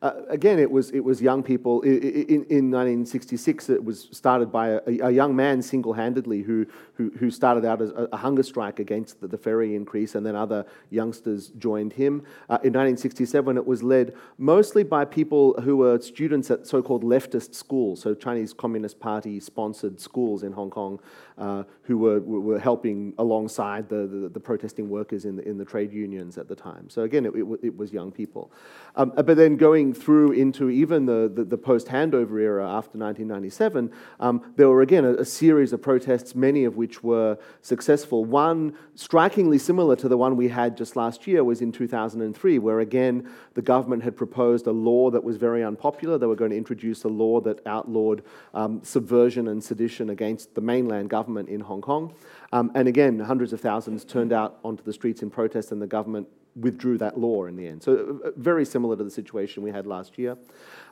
Uh, 0.05 0.21
again, 0.29 0.59
it 0.59 0.69
was, 0.69 0.91
it 0.91 1.00
was 1.00 1.19
young 1.19 1.41
people. 1.41 1.81
In, 1.81 1.97
in, 1.97 2.45
in 2.51 2.69
1966, 2.69 3.71
it 3.71 3.83
was 3.83 4.07
started 4.12 4.51
by 4.51 4.67
a, 4.67 4.81
a 5.01 5.09
young 5.09 5.35
man 5.35 5.63
single 5.63 5.93
handedly 5.93 6.43
who, 6.43 6.67
who, 6.93 7.09
who, 7.17 7.31
started 7.31 7.65
out 7.65 7.81
as 7.81 7.89
a, 7.89 8.07
a 8.12 8.17
hunger 8.17 8.43
strike 8.43 8.77
against 8.77 9.19
the, 9.19 9.27
the, 9.27 9.38
ferry 9.39 9.75
increase, 9.75 10.13
and 10.13 10.24
then 10.24 10.35
other 10.35 10.63
youngsters 10.91 11.47
joined 11.57 11.91
him. 11.91 12.19
Uh, 12.51 12.62
in 12.62 12.71
1967, 12.71 13.57
it 13.57 13.65
was 13.65 13.81
led 13.81 14.13
mostly 14.38 14.83
by 14.83 15.05
people 15.05 15.59
who 15.62 15.77
were 15.77 16.00
students 16.00 16.51
at 16.51 16.67
so 16.67 16.83
called 16.83 17.03
leftist 17.03 17.55
schools, 17.55 18.00
so 18.00 18.13
Chinese 18.13 18.53
Communist 18.53 19.00
Party 19.00 19.39
sponsored 19.39 20.00
schools 20.00 20.43
in 20.43 20.51
Hong 20.51 20.69
Kong, 20.69 21.00
uh, 21.39 21.63
who 21.81 21.97
were, 21.97 22.19
were 22.19 22.59
helping 22.59 23.13
alongside 23.17 23.89
the, 23.89 24.07
the, 24.07 24.29
the, 24.29 24.39
protesting 24.39 24.88
workers 24.88 25.25
in 25.25 25.35
the, 25.35 25.47
in 25.47 25.57
the 25.57 25.65
trade 25.65 25.91
unions 25.91 26.38
at 26.38 26.47
the 26.47 26.55
time. 26.55 26.89
So 26.89 27.01
again, 27.01 27.25
it, 27.25 27.33
it, 27.35 27.45
it 27.63 27.75
was 27.75 27.91
young 27.91 28.12
people. 28.12 28.51
Um, 28.95 29.12
but 29.15 29.35
then 29.35 29.57
going 29.57 29.94
through 29.95 30.33
into 30.33 30.69
even 30.69 31.05
the, 31.05 31.31
the, 31.33 31.43
the 31.43 31.57
post 31.57 31.87
handover 31.87 32.39
era 32.39 32.63
after 32.63 32.97
1997, 32.97 33.91
um, 34.19 34.53
there 34.55 34.69
were 34.69 34.81
again 34.81 35.05
a, 35.05 35.13
a, 35.13 35.25
series 35.25 35.73
of 35.73 35.81
protests, 35.81 36.35
many 36.35 36.63
of 36.65 36.77
which 36.77 37.03
were 37.03 37.37
successful. 37.61 38.25
One 38.25 38.77
strikingly 38.95 39.57
similar 39.57 39.95
to 39.97 40.07
the 40.07 40.17
one 40.17 40.35
we 40.35 40.49
had 40.49 40.77
just 40.77 40.95
last 40.95 41.25
year 41.27 41.43
was 41.43 41.61
in 41.61 41.71
2003, 41.71 42.59
where 42.59 42.79
again 42.79 43.29
the 43.53 43.61
government 43.61 44.03
had 44.03 44.15
proposed 44.15 44.67
a 44.67 44.71
law 44.71 45.09
that 45.09 45.23
was 45.23 45.37
very 45.37 45.63
unpopular. 45.63 46.17
They 46.17 46.27
were 46.27 46.35
going 46.35 46.51
to 46.51 46.57
introduce 46.57 47.03
a 47.03 47.09
law 47.09 47.41
that 47.41 47.65
outlawed 47.65 48.23
um, 48.53 48.83
subversion 48.83 49.47
and 49.47 49.63
sedition 49.63 50.09
against 50.09 50.55
the 50.55 50.61
mainland 50.61 51.09
government 51.09 51.49
in 51.49 51.61
Hong 51.61 51.81
Kong. 51.81 52.13
Um, 52.51 52.71
and 52.75 52.87
again, 52.87 53.19
hundreds 53.19 53.53
of 53.53 53.61
thousands 53.61 54.05
turned 54.05 54.31
out 54.31 54.59
onto 54.63 54.83
the 54.83 54.93
streets 54.93 55.21
in 55.21 55.29
protest, 55.29 55.71
and 55.71 55.81
the 55.81 55.87
government 55.87 56.27
withdrew 56.55 56.97
that 56.97 57.19
law 57.19 57.45
in 57.45 57.55
the 57.55 57.67
end. 57.67 57.83
So, 57.83 58.19
uh, 58.25 58.31
very 58.38 58.65
similar 58.65 58.95
to 58.95 59.03
the 59.03 59.12
situation 59.12 59.63
we 59.63 59.71
had 59.71 59.85
last 59.85 60.17
year. 60.17 60.38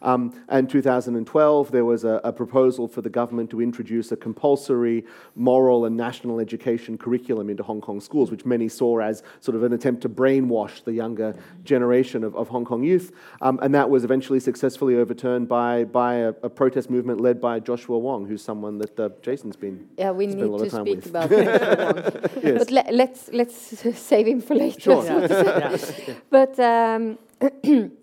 Um, 0.03 0.33
and 0.49 0.69
2012, 0.69 1.71
there 1.71 1.85
was 1.85 2.03
a, 2.03 2.19
a, 2.25 2.33
proposal 2.33 2.87
for 2.89 3.01
the 3.01 3.09
government 3.09 3.49
to 3.51 3.61
introduce 3.61 4.11
a 4.11 4.17
compulsory 4.17 5.05
moral 5.35 5.85
and 5.85 5.95
national 5.95 6.39
education 6.39 6.97
curriculum 6.97 7.49
into 7.49 7.63
Hong 7.63 7.79
Kong 7.79 8.01
schools, 8.01 8.29
which 8.29 8.45
many 8.45 8.67
saw 8.67 8.99
as 8.99 9.23
sort 9.39 9.55
of 9.55 9.63
an 9.63 9.71
attempt 9.71 10.01
to 10.01 10.09
brainwash 10.09 10.83
the 10.83 10.91
younger 10.91 11.35
generation 11.63 12.23
of, 12.25 12.35
of 12.35 12.49
Hong 12.49 12.65
Kong 12.65 12.83
youth. 12.83 13.13
Um, 13.41 13.59
and 13.61 13.73
that 13.73 13.89
was 13.89 14.03
eventually 14.03 14.41
successfully 14.41 14.97
overturned 14.97 15.47
by, 15.47 15.85
by 15.85 16.15
a, 16.15 16.33
a, 16.43 16.49
protest 16.49 16.89
movement 16.89 17.21
led 17.21 17.39
by 17.39 17.59
Joshua 17.61 17.97
Wong, 17.97 18.27
who's 18.27 18.43
someone 18.43 18.77
that 18.79 18.99
uh, 18.99 19.09
Jason's 19.21 19.55
been 19.55 19.87
Yeah, 19.97 20.11
we 20.11 20.27
need 20.27 20.39
to 20.39 20.69
speak 20.69 20.95
with. 20.97 21.05
about 21.07 21.29
Joshua 21.29 21.93
Wong. 21.93 22.43
yes. 22.43 22.59
But 22.59 22.71
le 22.71 22.83
let's, 22.91 23.29
let's 23.31 23.97
save 23.97 24.27
him 24.27 24.41
for 24.41 24.55
later. 24.55 24.81
Sure. 24.81 25.05
Yeah. 25.05 25.77
yeah. 26.07 26.13
But 26.29 26.59
um, 26.59 27.17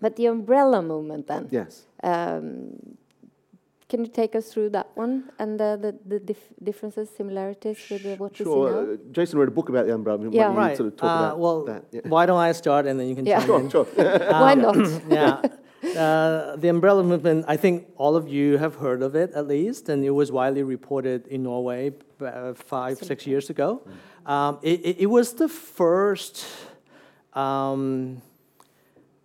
But 0.00 0.16
the 0.16 0.26
umbrella 0.26 0.82
movement, 0.82 1.26
then. 1.26 1.48
Yes. 1.50 1.86
Um, 2.02 2.96
can 3.90 4.04
you 4.04 4.10
take 4.10 4.36
us 4.36 4.52
through 4.52 4.70
that 4.70 4.88
one 4.94 5.30
and 5.40 5.58
the, 5.58 5.76
the, 5.82 5.92
the 6.06 6.20
dif 6.20 6.38
differences, 6.62 7.10
similarities 7.10 7.76
with 7.90 8.20
what 8.20 8.36
sure. 8.36 8.46
we 8.46 8.70
see 8.70 8.74
now? 8.74 8.92
Uh, 8.92 8.96
Jason 9.10 9.38
wrote 9.40 9.48
a 9.48 9.50
book 9.50 9.68
about 9.68 9.86
the 9.86 9.94
umbrella 9.94 10.18
movement. 10.18 10.36
Yeah, 10.36 10.54
right. 10.54 10.76
Sort 10.76 10.86
of 10.92 10.96
talk 10.96 11.10
uh, 11.10 11.24
about 11.24 11.38
well, 11.40 11.64
that. 11.64 11.84
Yeah. 11.90 12.02
why 12.04 12.24
don't 12.24 12.38
I 12.38 12.52
start 12.52 12.86
and 12.86 13.00
then 13.00 13.08
you 13.08 13.16
can 13.16 13.26
yeah. 13.26 13.40
chime 13.40 13.46
sure, 13.48 13.60
in? 13.60 13.70
Sure, 13.70 13.84
Why 14.44 14.54
not? 14.54 14.76
yeah. 15.08 15.42
Uh, 15.82 16.54
the 16.56 16.68
umbrella 16.68 17.02
movement, 17.02 17.46
I 17.48 17.56
think 17.56 17.88
all 17.96 18.14
of 18.14 18.28
you 18.28 18.58
have 18.58 18.76
heard 18.76 19.02
of 19.02 19.16
it 19.16 19.32
at 19.32 19.48
least, 19.48 19.88
and 19.88 20.04
it 20.04 20.10
was 20.10 20.30
widely 20.30 20.62
reported 20.62 21.26
in 21.26 21.42
Norway 21.42 21.92
uh, 22.20 22.54
five, 22.54 22.98
six 22.98 23.26
years 23.26 23.50
ago. 23.50 23.82
Um, 24.24 24.58
it, 24.62 24.80
it, 24.84 24.96
it, 25.00 25.06
was 25.06 25.32
the 25.32 25.48
first 25.48 26.46
um, 27.32 28.20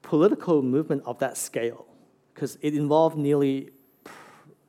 political 0.06 0.62
movement 0.62 1.02
of 1.06 1.18
that 1.18 1.36
scale, 1.36 1.88
because 2.34 2.60
it 2.62 2.76
involved 2.76 3.18
nearly 3.18 3.72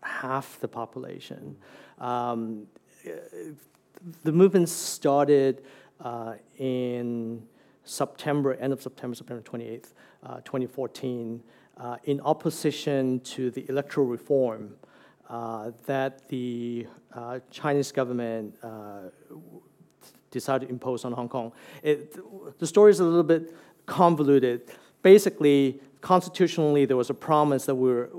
half 0.02 0.58
the 0.60 0.68
population. 0.68 1.56
Um, 1.98 2.66
the 4.24 4.32
movement 4.32 4.70
started 4.70 5.62
uh, 6.00 6.34
in 6.58 7.46
September, 7.84 8.54
end 8.54 8.72
of 8.72 8.82
September, 8.82 9.14
September 9.14 9.42
28th, 9.42 9.92
uh, 10.22 10.36
2014, 10.36 11.42
uh, 11.76 11.96
in 12.04 12.18
opposition 12.22 13.20
to 13.20 13.50
the 13.50 13.66
electoral 13.68 14.06
reform 14.06 14.74
uh, 15.28 15.70
that 15.84 16.26
the 16.28 16.86
uh, 17.14 17.40
Chinese 17.50 17.92
government 17.92 18.54
uh, 18.62 19.10
decided 20.30 20.66
to 20.66 20.72
impose 20.72 21.04
on 21.04 21.12
Hong 21.12 21.28
Kong. 21.28 21.52
It, 21.82 22.16
the 22.58 22.66
story 22.66 22.90
is 22.90 23.00
a 23.00 23.04
little 23.04 23.22
bit 23.22 23.54
convoluted 23.84 24.70
basically, 25.06 25.80
constitutionally, 26.00 26.84
there 26.84 26.96
was 26.96 27.10
a 27.10 27.14
promise 27.14 27.64
that 27.66 27.76
we, 27.76 27.88
were, 27.88 28.10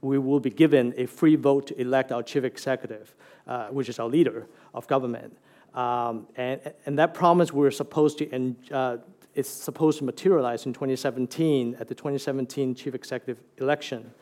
we 0.00 0.16
will 0.16 0.38
be 0.38 0.48
given 0.48 0.94
a 0.96 1.04
free 1.04 1.34
vote 1.34 1.66
to 1.66 1.74
elect 1.80 2.12
our 2.12 2.22
chief 2.22 2.44
executive, 2.44 3.16
uh, 3.48 3.66
which 3.70 3.88
is 3.88 3.98
our 3.98 4.06
leader 4.06 4.46
of 4.72 4.86
government. 4.86 5.36
Um, 5.74 6.28
and, 6.36 6.60
and 6.86 6.96
that 7.00 7.14
promise 7.14 7.52
we 7.52 7.62
were 7.62 7.72
supposed 7.72 8.18
to, 8.18 8.30
and 8.30 8.54
uh, 8.70 8.98
it's 9.34 9.48
supposed 9.48 9.98
to 9.98 10.04
materialize 10.04 10.66
in 10.66 10.72
2017 10.72 11.78
at 11.80 11.88
the 11.88 11.96
2017 11.96 12.76
chief 12.76 12.94
executive 12.94 13.42
election. 13.58 14.12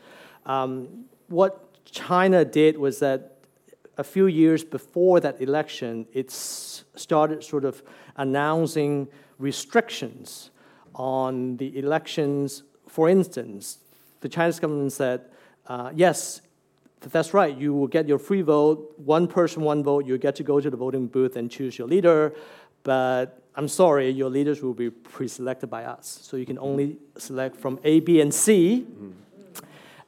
Um, 0.46 1.04
what 1.28 1.84
China 1.84 2.42
did 2.42 2.78
was 2.78 3.00
that 3.00 3.36
a 3.98 4.04
few 4.04 4.28
years 4.28 4.64
before 4.64 5.20
that 5.20 5.42
election, 5.42 6.06
it 6.14 6.30
started 6.30 7.44
sort 7.44 7.66
of 7.66 7.82
announcing 8.16 9.08
restrictions 9.38 10.50
on 10.94 11.56
the 11.56 11.78
elections, 11.78 12.62
for 12.88 13.08
instance, 13.08 13.78
the 14.20 14.28
Chinese 14.28 14.58
government 14.58 14.92
said, 14.92 15.22
uh, 15.66 15.90
yes, 15.94 16.40
that's 17.00 17.34
right, 17.34 17.56
you 17.56 17.74
will 17.74 17.86
get 17.86 18.08
your 18.08 18.18
free 18.18 18.42
vote, 18.42 18.94
one 18.96 19.26
person, 19.26 19.62
one 19.62 19.82
vote, 19.82 20.06
you 20.06 20.16
get 20.16 20.34
to 20.36 20.42
go 20.42 20.60
to 20.60 20.70
the 20.70 20.76
voting 20.76 21.06
booth 21.06 21.36
and 21.36 21.50
choose 21.50 21.76
your 21.76 21.86
leader, 21.86 22.34
but 22.82 23.42
I'm 23.56 23.68
sorry, 23.68 24.10
your 24.10 24.30
leaders 24.30 24.62
will 24.62 24.74
be 24.74 24.90
pre 24.90 25.28
selected 25.28 25.68
by 25.68 25.84
us. 25.84 26.18
So 26.22 26.36
you 26.36 26.44
can 26.44 26.58
only 26.58 26.96
select 27.16 27.56
from 27.56 27.78
A, 27.84 28.00
B, 28.00 28.20
and 28.20 28.34
C. 28.34 28.86
Mm. 28.90 29.12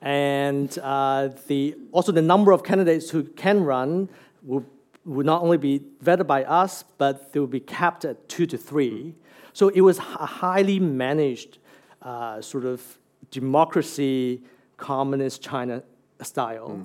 And 0.02 0.78
uh, 0.82 1.30
the, 1.46 1.76
also, 1.92 2.12
the 2.12 2.22
number 2.22 2.52
of 2.52 2.64
candidates 2.64 3.10
who 3.10 3.22
can 3.24 3.62
run 3.64 4.08
will, 4.42 4.64
will 5.04 5.24
not 5.24 5.42
only 5.42 5.58
be 5.58 5.80
vetted 6.02 6.26
by 6.26 6.44
us, 6.44 6.84
but 6.98 7.32
they 7.32 7.40
will 7.40 7.46
be 7.46 7.60
capped 7.60 8.04
at 8.04 8.28
two 8.28 8.46
to 8.46 8.58
three. 8.58 9.14
So 9.56 9.68
it 9.68 9.80
was 9.80 9.96
a 9.98 10.26
highly 10.26 10.78
managed 10.78 11.56
uh, 12.02 12.42
sort 12.42 12.66
of 12.66 12.82
democracy, 13.30 14.42
communist 14.76 15.40
China 15.40 15.82
style. 16.20 16.78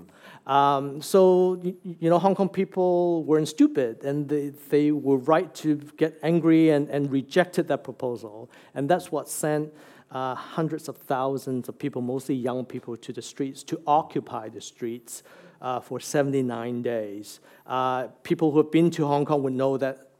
Mm. 0.47 0.49
Um, 0.49 1.01
so, 1.01 1.59
you 1.83 2.09
know, 2.09 2.17
Hong 2.17 2.33
Kong 2.33 2.47
people 2.47 3.25
weren't 3.25 3.49
stupid 3.49 4.05
and 4.05 4.29
they, 4.29 4.53
they 4.69 4.93
were 4.93 5.17
right 5.17 5.53
to 5.55 5.75
get 5.97 6.17
angry 6.23 6.69
and, 6.69 6.87
and 6.87 7.11
rejected 7.11 7.67
that 7.67 7.83
proposal. 7.83 8.49
And 8.73 8.89
that's 8.89 9.11
what 9.11 9.27
sent 9.27 9.73
uh, 10.09 10.33
hundreds 10.35 10.87
of 10.87 10.95
thousands 10.95 11.67
of 11.67 11.77
people, 11.77 12.01
mostly 12.01 12.35
young 12.35 12.63
people, 12.63 12.95
to 12.95 13.11
the 13.11 13.21
streets 13.21 13.63
to 13.63 13.81
occupy 13.85 14.47
the 14.47 14.61
streets 14.61 15.23
uh, 15.61 15.81
for 15.81 15.99
79 15.99 16.83
days. 16.83 17.41
Uh, 17.67 18.07
people 18.23 18.51
who 18.51 18.59
have 18.59 18.71
been 18.71 18.89
to 18.91 19.05
Hong 19.05 19.25
Kong 19.25 19.43
would 19.43 19.51
know 19.51 19.75
that 19.75 20.10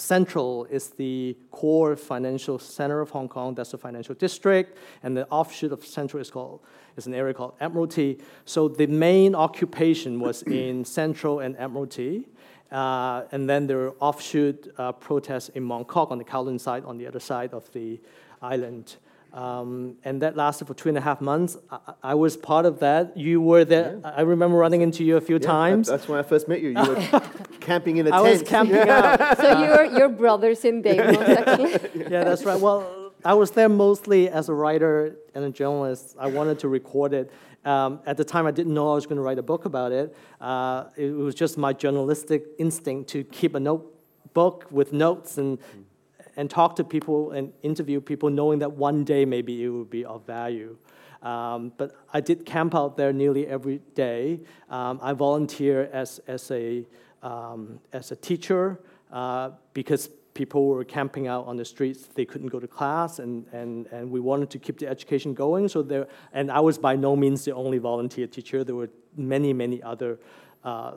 Central 0.00 0.64
is 0.66 0.90
the 0.90 1.36
core 1.50 1.96
financial 1.96 2.58
center 2.58 3.00
of 3.00 3.10
Hong 3.10 3.28
Kong. 3.28 3.54
That's 3.54 3.72
the 3.72 3.78
financial 3.78 4.14
district, 4.14 4.78
and 5.02 5.16
the 5.16 5.28
offshoot 5.28 5.72
of 5.72 5.84
Central 5.84 6.20
is 6.20 6.30
called 6.30 6.60
is 6.96 7.06
an 7.06 7.14
area 7.14 7.32
called 7.32 7.54
Admiralty. 7.60 8.18
So 8.44 8.68
the 8.68 8.86
main 8.86 9.34
occupation 9.34 10.20
was 10.20 10.42
in 10.60 10.84
Central 10.84 11.40
and 11.40 11.56
Admiralty, 11.58 12.26
uh, 12.70 13.22
and 13.32 13.48
then 13.48 13.66
there 13.66 13.78
were 13.78 13.94
offshoot 14.00 14.68
uh, 14.76 14.92
protests 14.92 15.48
in 15.50 15.62
Mong 15.62 15.86
Kok 15.86 16.10
on 16.10 16.18
the 16.18 16.24
Kowloon 16.24 16.60
side, 16.60 16.84
on 16.84 16.98
the 16.98 17.06
other 17.06 17.20
side 17.20 17.54
of 17.54 17.70
the 17.72 18.00
island. 18.42 18.96
Um, 19.32 19.96
and 20.04 20.22
that 20.22 20.36
lasted 20.36 20.66
for 20.66 20.74
two 20.74 20.88
and 20.88 20.96
a 20.96 21.00
half 21.00 21.20
months. 21.20 21.56
I, 21.70 21.78
I 22.02 22.14
was 22.14 22.36
part 22.36 22.64
of 22.64 22.80
that. 22.80 23.16
You 23.16 23.40
were 23.40 23.64
there. 23.64 24.00
Yeah. 24.02 24.10
I 24.10 24.22
remember 24.22 24.56
running 24.56 24.80
into 24.80 25.04
you 25.04 25.16
a 25.16 25.20
few 25.20 25.36
yeah, 25.36 25.46
times. 25.46 25.88
That's 25.88 26.08
when 26.08 26.18
I 26.18 26.22
first 26.22 26.48
met 26.48 26.60
you. 26.60 26.70
You 26.70 26.88
were 26.88 27.22
camping 27.60 27.98
in 27.98 28.06
a 28.06 28.10
I 28.10 28.12
tent. 28.12 28.26
I 28.26 28.30
was 28.30 28.42
camping 28.42 28.76
out. 28.88 29.36
So 29.36 29.62
you're, 29.62 29.84
you're 29.98 30.08
brothers 30.08 30.64
in 30.64 30.82
Daimon, 30.82 31.16
actually. 31.16 31.72
yeah, 32.10 32.24
that's 32.24 32.44
right. 32.44 32.58
Well, 32.58 33.12
I 33.24 33.34
was 33.34 33.50
there 33.50 33.68
mostly 33.68 34.28
as 34.30 34.48
a 34.48 34.54
writer 34.54 35.16
and 35.34 35.44
a 35.44 35.50
journalist. 35.50 36.16
I 36.18 36.28
wanted 36.28 36.60
to 36.60 36.68
record 36.68 37.12
it. 37.12 37.30
Um, 37.64 38.00
at 38.06 38.16
the 38.16 38.24
time, 38.24 38.46
I 38.46 38.50
didn't 38.50 38.72
know 38.72 38.92
I 38.92 38.94
was 38.94 39.04
going 39.04 39.16
to 39.16 39.22
write 39.22 39.38
a 39.38 39.42
book 39.42 39.66
about 39.66 39.92
it. 39.92 40.16
Uh, 40.40 40.84
it 40.96 41.10
was 41.10 41.34
just 41.34 41.58
my 41.58 41.72
journalistic 41.72 42.44
instinct 42.58 43.10
to 43.10 43.24
keep 43.24 43.54
a 43.54 43.60
notebook 43.60 44.66
with 44.70 44.92
notes 44.92 45.36
and 45.36 45.58
and 46.38 46.48
talk 46.48 46.76
to 46.76 46.84
people 46.84 47.32
and 47.32 47.52
interview 47.62 48.00
people, 48.00 48.30
knowing 48.30 48.60
that 48.60 48.72
one 48.72 49.02
day 49.02 49.24
maybe 49.24 49.64
it 49.64 49.68
would 49.68 49.90
be 49.90 50.04
of 50.04 50.24
value. 50.24 50.76
Um, 51.20 51.72
but 51.76 51.96
I 52.14 52.20
did 52.20 52.46
camp 52.46 52.76
out 52.76 52.96
there 52.96 53.12
nearly 53.12 53.44
every 53.48 53.80
day. 53.96 54.40
Um, 54.70 55.00
I 55.02 55.14
volunteer 55.14 55.90
as, 55.92 56.20
as, 56.28 56.48
a, 56.52 56.86
um, 57.24 57.80
as 57.92 58.12
a 58.12 58.16
teacher 58.16 58.78
uh, 59.12 59.50
because 59.74 60.10
people 60.34 60.68
were 60.68 60.84
camping 60.84 61.26
out 61.26 61.44
on 61.48 61.56
the 61.56 61.64
streets. 61.64 62.06
They 62.06 62.24
couldn't 62.24 62.50
go 62.50 62.60
to 62.60 62.68
class, 62.68 63.18
and, 63.18 63.44
and, 63.52 63.88
and 63.88 64.08
we 64.08 64.20
wanted 64.20 64.48
to 64.50 64.60
keep 64.60 64.78
the 64.78 64.86
education 64.86 65.34
going. 65.34 65.68
So 65.68 65.82
there, 65.82 66.06
and 66.32 66.52
I 66.52 66.60
was 66.60 66.78
by 66.78 66.94
no 66.94 67.16
means 67.16 67.44
the 67.44 67.54
only 67.54 67.78
volunteer 67.78 68.28
teacher. 68.28 68.62
There 68.62 68.76
were 68.76 68.90
many, 69.16 69.52
many 69.52 69.82
other 69.82 70.20
uh, 70.62 70.92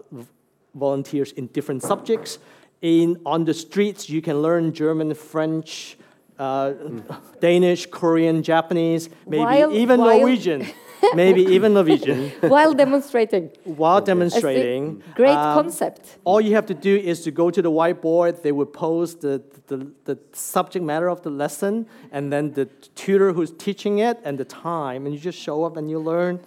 volunteers 0.76 1.32
in 1.32 1.48
different 1.48 1.82
subjects 1.82 2.38
in 2.82 3.22
on 3.26 3.46
the 3.46 3.54
streets 3.54 4.10
you 4.10 4.22
can 4.22 4.42
learn 4.42 4.74
German, 4.74 5.14
French, 5.14 5.98
uh, 6.40 6.74
Danish, 7.40 7.86
Korean, 7.86 8.44
Japanese, 8.44 9.10
maybe 9.28 9.44
while, 9.44 9.74
even 9.74 10.00
while 10.00 10.18
Norwegian. 10.18 10.68
maybe 11.16 11.42
even 11.42 11.74
Norwegian. 11.74 12.30
While 12.42 12.74
demonstrating. 12.74 13.52
While 13.64 14.02
demonstrating. 14.02 15.02
Great 15.16 15.34
um, 15.36 15.64
concept. 15.64 16.18
All 16.24 16.40
you 16.40 16.54
have 16.56 16.68
to 16.68 16.76
do 16.76 16.96
is 16.96 17.24
to 17.24 17.32
go 17.32 17.50
to 17.50 17.62
the 17.62 17.72
whiteboard. 17.72 18.44
They 18.44 18.52
will 18.52 18.68
post 18.68 19.22
the, 19.22 19.42
the, 19.68 19.92
the 20.06 20.20
subject 20.34 20.86
matter 20.86 21.10
of 21.10 21.24
the 21.24 21.32
lesson, 21.32 21.88
and 22.12 22.32
then 22.32 22.54
the 22.54 22.66
tutor 22.94 23.34
who's 23.34 23.52
teaching 23.52 23.98
it, 23.98 24.20
and 24.24 24.38
the 24.38 24.46
time, 24.46 25.06
and 25.06 25.14
you 25.16 25.20
just 25.20 25.40
show 25.40 25.64
up 25.64 25.76
and 25.76 25.90
you 25.90 26.00
learn 26.00 26.40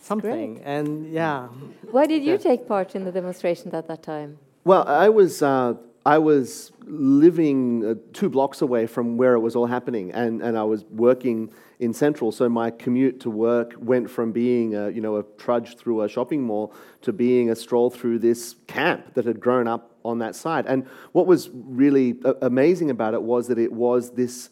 something. 0.00 0.54
Great. 0.54 0.66
And 0.66 1.12
yeah. 1.12 1.48
Why 1.90 2.06
did 2.06 2.24
you 2.24 2.32
yeah. 2.32 2.38
take 2.38 2.66
part 2.66 2.94
in 2.94 3.04
the 3.04 3.12
demonstration 3.12 3.74
at 3.74 3.86
that 3.88 4.02
time? 4.02 4.38
Well, 4.62 4.86
I 4.86 5.08
was, 5.08 5.40
uh, 5.40 5.74
I 6.04 6.18
was 6.18 6.72
living 6.84 7.82
uh, 7.82 7.94
two 8.12 8.28
blocks 8.28 8.60
away 8.60 8.86
from 8.86 9.16
where 9.16 9.32
it 9.32 9.38
was 9.40 9.56
all 9.56 9.66
happening, 9.66 10.12
and, 10.12 10.42
and 10.42 10.58
I 10.58 10.64
was 10.64 10.84
working 10.84 11.50
in 11.78 11.94
Central. 11.94 12.30
So 12.30 12.46
my 12.46 12.70
commute 12.70 13.20
to 13.20 13.30
work 13.30 13.72
went 13.78 14.10
from 14.10 14.32
being, 14.32 14.74
a, 14.74 14.90
you 14.90 15.00
know, 15.00 15.16
a 15.16 15.22
trudge 15.38 15.76
through 15.76 16.02
a 16.02 16.08
shopping 16.10 16.42
mall 16.42 16.74
to 17.00 17.12
being 17.12 17.48
a 17.48 17.56
stroll 17.56 17.88
through 17.88 18.18
this 18.18 18.56
camp 18.66 19.14
that 19.14 19.24
had 19.24 19.40
grown 19.40 19.66
up 19.66 19.96
on 20.04 20.18
that 20.18 20.36
side. 20.36 20.66
And 20.66 20.86
what 21.12 21.26
was 21.26 21.48
really 21.54 22.18
uh, 22.22 22.34
amazing 22.42 22.90
about 22.90 23.14
it 23.14 23.22
was 23.22 23.48
that 23.48 23.58
it 23.58 23.72
was 23.72 24.10
this 24.10 24.50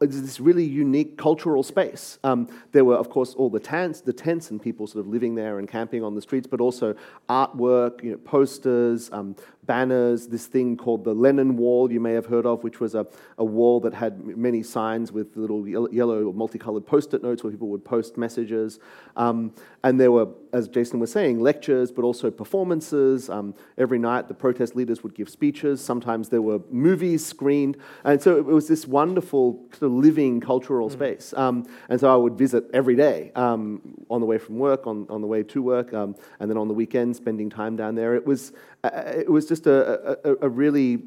this 0.00 0.40
really 0.40 0.64
unique 0.64 1.18
cultural 1.18 1.62
space. 1.62 2.18
Um, 2.24 2.48
there 2.72 2.84
were, 2.84 2.96
of 2.96 3.10
course, 3.10 3.34
all 3.34 3.50
the 3.50 3.60
tents, 3.60 4.00
the 4.00 4.12
tents, 4.12 4.50
and 4.50 4.60
people 4.60 4.86
sort 4.86 5.04
of 5.04 5.10
living 5.10 5.34
there 5.34 5.58
and 5.58 5.68
camping 5.68 6.02
on 6.02 6.14
the 6.14 6.22
streets, 6.22 6.46
but 6.46 6.60
also 6.60 6.94
artwork, 7.28 8.02
you 8.02 8.12
know, 8.12 8.16
posters, 8.18 9.10
um, 9.12 9.36
banners, 9.66 10.28
this 10.28 10.46
thing 10.46 10.76
called 10.76 11.04
the 11.04 11.14
Lennon 11.14 11.56
Wall, 11.56 11.90
you 11.90 12.00
may 12.00 12.12
have 12.12 12.26
heard 12.26 12.46
of, 12.46 12.62
which 12.62 12.80
was 12.80 12.94
a, 12.94 13.06
a 13.38 13.44
wall 13.44 13.80
that 13.80 13.94
had 13.94 14.24
many 14.36 14.62
signs 14.62 15.12
with 15.12 15.36
little 15.36 15.66
yellow 15.92 16.24
or 16.24 16.34
multicolored 16.34 16.86
post 16.86 17.14
it 17.14 17.22
notes 17.22 17.42
where 17.42 17.50
people 17.50 17.68
would 17.68 17.84
post 17.84 18.16
messages. 18.16 18.78
Um, 19.16 19.54
and 19.82 20.00
there 20.00 20.12
were, 20.12 20.28
as 20.52 20.68
Jason 20.68 20.98
was 20.98 21.12
saying, 21.12 21.40
lectures, 21.40 21.92
but 21.92 22.04
also 22.04 22.30
performances. 22.30 23.28
Um, 23.28 23.54
every 23.76 23.98
night, 23.98 24.28
the 24.28 24.34
protest 24.34 24.74
leaders 24.74 25.02
would 25.02 25.14
give 25.14 25.28
speeches. 25.28 25.84
Sometimes 25.84 26.28
there 26.28 26.42
were 26.42 26.60
movies 26.70 27.24
screened. 27.24 27.76
And 28.04 28.20
so 28.20 28.36
it 28.36 28.44
was 28.44 28.68
this 28.68 28.86
wonderful 28.86 29.64
sort 29.72 29.82
of 29.82 29.92
living 29.92 30.40
cultural 30.40 30.88
mm. 30.88 30.92
space. 30.92 31.34
Um, 31.36 31.66
and 31.88 32.00
so 32.00 32.12
I 32.12 32.16
would 32.16 32.36
visit 32.38 32.64
every 32.72 32.96
day 32.96 33.30
um, 33.34 33.80
on 34.10 34.20
the 34.20 34.26
way 34.26 34.38
from 34.38 34.58
work, 34.58 34.86
on, 34.86 35.06
on 35.10 35.20
the 35.20 35.26
way 35.26 35.42
to 35.42 35.62
work, 35.62 35.92
um, 35.92 36.16
and 36.40 36.50
then 36.50 36.56
on 36.56 36.68
the 36.68 36.74
weekend, 36.74 37.16
spending 37.16 37.50
time 37.50 37.76
down 37.76 37.94
there. 37.94 38.14
It 38.14 38.26
was, 38.26 38.52
it 38.84 39.30
was 39.30 39.46
just 39.46 39.66
a, 39.66 40.18
a, 40.28 40.36
a 40.42 40.48
really 40.48 41.02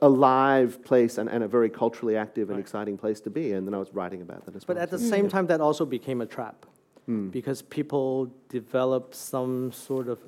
alive 0.00 0.82
place 0.84 1.18
and, 1.18 1.28
and, 1.28 1.44
a 1.44 1.48
very 1.48 1.68
culturally 1.68 2.16
active 2.16 2.48
and 2.48 2.56
right. 2.56 2.60
exciting 2.60 2.96
place 2.96 3.20
to 3.20 3.30
be. 3.30 3.52
And 3.52 3.66
then 3.66 3.74
I 3.74 3.78
was 3.78 3.92
writing 3.92 4.22
about 4.22 4.46
that 4.46 4.56
as 4.56 4.64
but 4.64 4.76
well. 4.76 4.86
But 4.86 4.94
at 4.94 4.98
the 4.98 4.98
same 4.98 5.28
time, 5.28 5.46
that 5.48 5.60
also 5.60 5.84
became 5.84 6.20
a 6.20 6.26
trap 6.26 6.64
mm. 7.08 7.30
because 7.30 7.62
people 7.62 8.32
developed 8.48 9.14
some 9.14 9.72
sort 9.72 10.08
of 10.08 10.20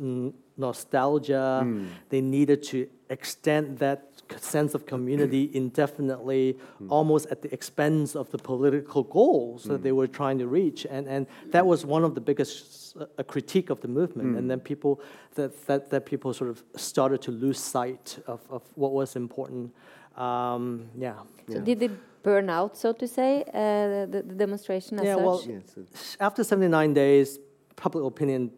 nostalgia. 0.57 1.63
Mm. 1.65 1.89
They 2.09 2.21
needed 2.21 2.63
to 2.65 2.89
extend 3.09 3.79
that 3.79 4.10
sense 4.39 4.75
of 4.75 4.87
community 4.87 5.51
indefinitely, 5.55 6.59
mm. 6.83 6.87
almost 6.91 7.27
at 7.31 7.43
the 7.43 7.53
expense 7.53 8.15
of 8.15 8.31
the 8.31 8.39
political 8.39 9.03
goals 9.03 9.65
that 9.65 9.83
they 9.83 9.93
were 9.93 10.07
trying 10.07 10.39
to 10.39 10.47
reach. 10.47 10.87
And, 10.89 11.09
and 11.09 11.27
that 11.49 11.67
was 11.67 11.85
one 11.85 12.05
of 12.05 12.15
the 12.15 12.21
biggest 12.21 12.97
uh, 12.99 13.23
critique 13.25 13.71
of 13.71 13.81
the 13.81 13.89
movement. 13.89 14.37
And 14.37 14.51
then 14.51 14.61
people, 14.61 15.01
that, 15.35 15.67
that, 15.67 15.91
that 15.91 16.07
people 16.07 16.33
sort 16.35 16.51
of 16.51 16.63
started 16.77 17.23
to 17.23 17.31
lose 17.31 17.59
sight 17.59 18.19
of, 18.27 18.41
of 18.51 18.63
what 18.75 18.93
was 18.93 19.17
important. 19.17 19.75
Um, 20.17 20.89
yeah. 20.97 21.15
So 21.49 21.55
yeah. 21.55 21.61
did 21.61 21.83
it 21.83 21.93
burn 22.23 22.51
out, 22.51 22.77
so 22.77 22.93
to 22.93 23.09
say, 23.09 23.43
uh, 23.49 24.07
the, 24.07 24.23
the, 24.27 24.35
demonstration 24.35 24.99
as 24.99 25.07
yeah, 25.07 25.15
such? 25.15 25.25
Well, 25.25 25.87
after 26.21 26.45
79 26.45 26.93
days, 26.93 27.39
public 27.77 28.05
opinion 28.05 28.51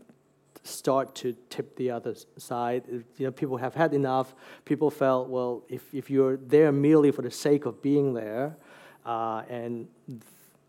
start 0.65 1.15
to 1.17 1.35
tip 1.51 1.77
the 1.77 1.91
other 1.91 2.15
side. 2.37 2.85
You 2.89 3.27
know, 3.27 3.33
people 3.33 3.57
have 3.57 3.75
had 3.75 3.95
enough. 3.95 4.35
People 4.65 4.91
felt, 4.91 5.29
well, 5.29 5.63
if, 5.69 5.93
if 5.93 6.11
you're 6.11 6.37
there 6.37 6.73
merely 6.73 7.11
for 7.11 7.23
the 7.23 7.31
sake 7.31 7.67
of 7.67 7.83
being 7.83 8.15
there, 8.15 8.57
uh, 9.05 9.43
and 9.49 9.89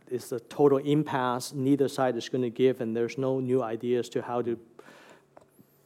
it's 0.09 0.31
a 0.31 0.39
total 0.39 0.79
impasse, 0.79 1.53
neither 1.53 1.87
side 1.87 2.17
is 2.17 2.29
going 2.29 2.41
to 2.41 2.49
give, 2.49 2.81
and 2.81 2.95
there's 2.95 3.17
no 3.17 3.39
new 3.39 3.61
ideas 3.61 4.09
to 4.09 4.21
how 4.21 4.41
to 4.41 4.57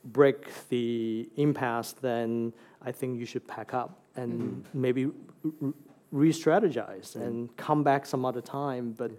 break 0.05 0.47
the 0.69 1.29
impasse, 1.35 1.93
then 2.01 2.53
I 2.81 2.91
think 2.91 3.19
you 3.19 3.25
should 3.25 3.47
pack 3.47 3.73
up 3.73 3.99
and 4.15 4.41
mm-hmm. 4.41 4.81
maybe 4.81 5.09
re-strategize 6.11 7.11
mm-hmm. 7.11 7.21
and 7.21 7.57
come 7.57 7.83
back 7.83 8.05
some 8.05 8.23
other 8.23 8.41
time. 8.41 8.93
But 8.93 9.11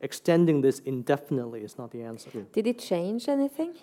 extending 0.00 0.60
this 0.60 0.80
indefinitely 0.80 1.62
is 1.62 1.78
not 1.78 1.92
the 1.92 2.02
answer. 2.02 2.30
Did 2.52 2.66
it 2.66 2.78
change 2.80 3.28
anything? 3.28 3.74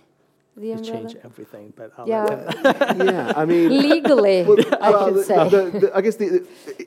The 0.55 0.71
umbrella? 0.71 1.01
change 1.01 1.15
everything, 1.23 1.73
but 1.75 1.91
I'll 1.97 2.07
yeah, 2.07 2.51
yeah. 3.03 3.33
I 3.35 3.45
mean, 3.45 3.69
legally, 3.89 4.43
well, 4.47 4.57
I 4.79 4.89
well, 4.91 5.07
should 5.07 5.15
the, 5.15 5.23
say. 5.23 5.49
The, 5.49 5.79
the, 5.79 5.95
I 5.95 6.01
guess, 6.01 6.17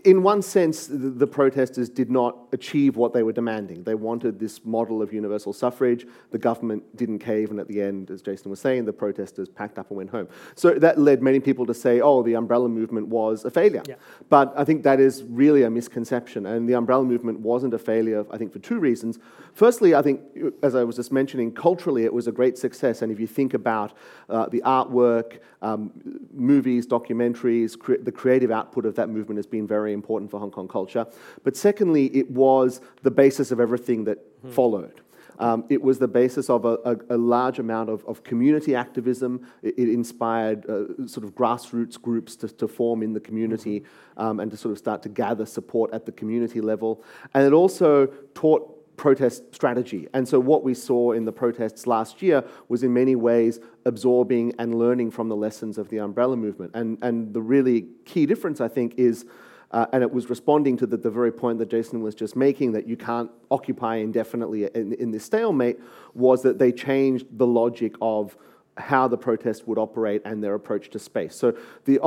in 0.05 0.22
one 0.22 0.42
sense, 0.42 0.88
the, 0.90 1.26
protesters 1.26 1.88
did 1.88 2.09
not 2.09 2.38
achieve 2.52 2.96
what 2.96 3.12
they 3.12 3.24
were 3.24 3.33
demanding. 3.33 3.83
They 3.83 3.96
wanted 3.96 4.38
this 4.38 4.64
model 4.64 5.02
of 5.02 5.12
universal 5.12 5.52
suffrage. 5.52 6.07
The 6.31 6.38
government 6.38 6.96
didn't 6.96 7.18
cave, 7.18 7.50
and 7.50 7.59
at 7.59 7.66
the 7.66 7.83
end, 7.83 8.11
as 8.11 8.22
Jason 8.22 8.50
was 8.50 8.61
saying, 8.61 8.85
the 8.85 8.92
protesters 8.92 9.48
packed 9.48 9.79
up 9.79 9.90
and 9.90 9.96
went 9.96 10.11
home. 10.11 10.29
So 10.55 10.74
that 10.74 10.98
led 10.98 11.20
many 11.20 11.40
people 11.40 11.66
to 11.66 11.74
say, 11.74 12.00
"Oh, 12.00 12.22
the 12.22 12.35
umbrella 12.35 12.68
movement 12.68 13.09
was 13.09 13.44
a 13.44 13.50
failure." 13.50 13.83
Yeah. 13.88 13.96
But 14.29 14.55
I 14.57 14.64
think 14.64 14.85
that 14.85 15.00
is 15.00 15.24
really 15.24 15.64
a 15.64 15.70
misconception, 15.70 16.46
and 16.46 16.68
the 16.68 16.74
umbrella 16.74 17.05
movement 17.05 17.40
wasn't 17.40 17.74
a 17.74 17.79
failure. 17.79 18.24
I 18.31 18.38
think 18.38 18.52
for 18.52 18.61
two 18.61 18.79
reasons. 18.79 19.18
Firstly, 19.52 19.94
I 19.94 20.02
think, 20.02 20.20
as 20.62 20.74
I 20.74 20.85
was 20.85 20.96
just 20.96 21.11
mentioning, 21.11 21.50
culturally, 21.50 22.05
it 22.05 22.12
was 22.12 22.29
a 22.29 22.33
great 22.33 22.57
success, 22.59 23.02
and 23.02 23.11
if 23.11 23.18
you 23.18 23.26
think 23.26 23.55
about 23.56 23.96
uh, 24.28 24.46
the 24.48 24.62
artwork, 24.64 25.40
um, 25.62 25.90
movies, 26.32 26.86
documentaries, 26.86 27.76
cre- 27.76 27.96
the 28.00 28.12
creative 28.12 28.52
output 28.52 28.86
of 28.86 28.94
that 28.94 29.08
movement 29.08 29.38
has 29.38 29.46
been 29.46 29.66
very 29.66 29.92
important 29.92 30.30
for 30.30 30.38
Hong 30.38 30.52
Kong 30.52 30.68
culture. 30.68 31.04
But 31.42 31.56
secondly, 31.56 32.06
it 32.16 32.30
was 32.30 32.80
the 33.02 33.10
basis 33.10 33.50
of 33.50 33.58
everything 33.58 34.04
that 34.04 34.18
mm. 34.44 34.52
followed. 34.52 35.00
Um, 35.38 35.64
it 35.68 35.82
was 35.82 35.98
the 35.98 36.08
basis 36.08 36.48
of 36.48 36.64
a, 36.64 36.78
a, 36.84 36.96
a 37.10 37.18
large 37.18 37.58
amount 37.58 37.90
of, 37.90 38.04
of, 38.06 38.22
community 38.22 38.74
activism. 38.74 39.46
It, 39.62 39.74
it 39.78 39.88
inspired 39.88 40.64
uh, 40.68 41.06
sort 41.06 41.24
of 41.24 41.34
grassroots 41.34 42.00
groups 42.00 42.36
to, 42.36 42.48
to 42.48 42.68
form 42.68 43.02
in 43.02 43.12
the 43.12 43.20
community 43.20 43.80
mm-hmm. 43.80 44.22
um, 44.22 44.40
and 44.40 44.50
to 44.50 44.56
sort 44.56 44.72
of 44.72 44.78
start 44.78 45.02
to 45.02 45.08
gather 45.08 45.44
support 45.44 45.92
at 45.92 46.06
the 46.06 46.12
community 46.12 46.60
level. 46.60 47.04
And 47.34 47.44
it 47.46 47.52
also 47.52 48.06
taught 48.34 48.75
protest 48.96 49.54
strategy. 49.54 50.09
And 50.14 50.26
so, 50.26 50.40
what 50.40 50.62
we 50.62 50.74
saw 50.74 51.12
in 51.12 51.24
the 51.24 51.32
protests 51.32 51.87
last 51.87 52.22
year 52.22 52.44
was 52.68 52.82
in 52.82 52.92
many 52.92 53.16
ways 53.16 53.61
absorbing 53.85 54.54
and 54.59 54.74
learning 54.74 55.11
from 55.11 55.28
the 55.28 55.37
lessons 55.37 55.78
of 55.78 55.88
the 55.88 55.98
umbrella 55.98 56.37
movement. 56.37 56.72
And, 56.74 56.98
and 57.02 57.32
the 57.32 57.42
really 57.42 57.87
key 58.04 58.26
difference, 58.26 58.61
I 58.61 58.68
think, 58.68 58.94
is. 58.96 59.26
Uh, 59.72 59.85
and 59.92 60.04
it 60.04 60.11
was 60.12 60.30
responding 60.30 60.76
to 60.76 60.87
the, 60.87 60.96
the, 60.96 61.11
very 61.11 61.32
point 61.32 61.59
that 61.59 61.68
Jason 61.68 62.00
was 62.00 62.14
just 62.14 62.37
making 62.37 62.70
that 62.70 62.87
you 62.87 62.96
can't 62.96 63.28
occupy 63.50 63.96
indefinitely 63.96 64.70
in, 64.76 64.92
in 64.92 65.11
this 65.11 65.24
stalemate, 65.24 65.80
was 66.14 66.40
that 66.42 66.61
they 66.61 66.70
changed 66.70 67.26
the 67.32 67.46
logic 67.46 67.96
of 68.00 68.37
how 68.76 69.09
the 69.09 69.16
protest 69.16 69.66
would 69.66 69.76
operate 69.76 70.22
and 70.24 70.42
their 70.42 70.54
approach 70.54 70.90
to 70.90 71.00
space. 71.00 71.35
So 71.35 71.56
the 71.85 71.98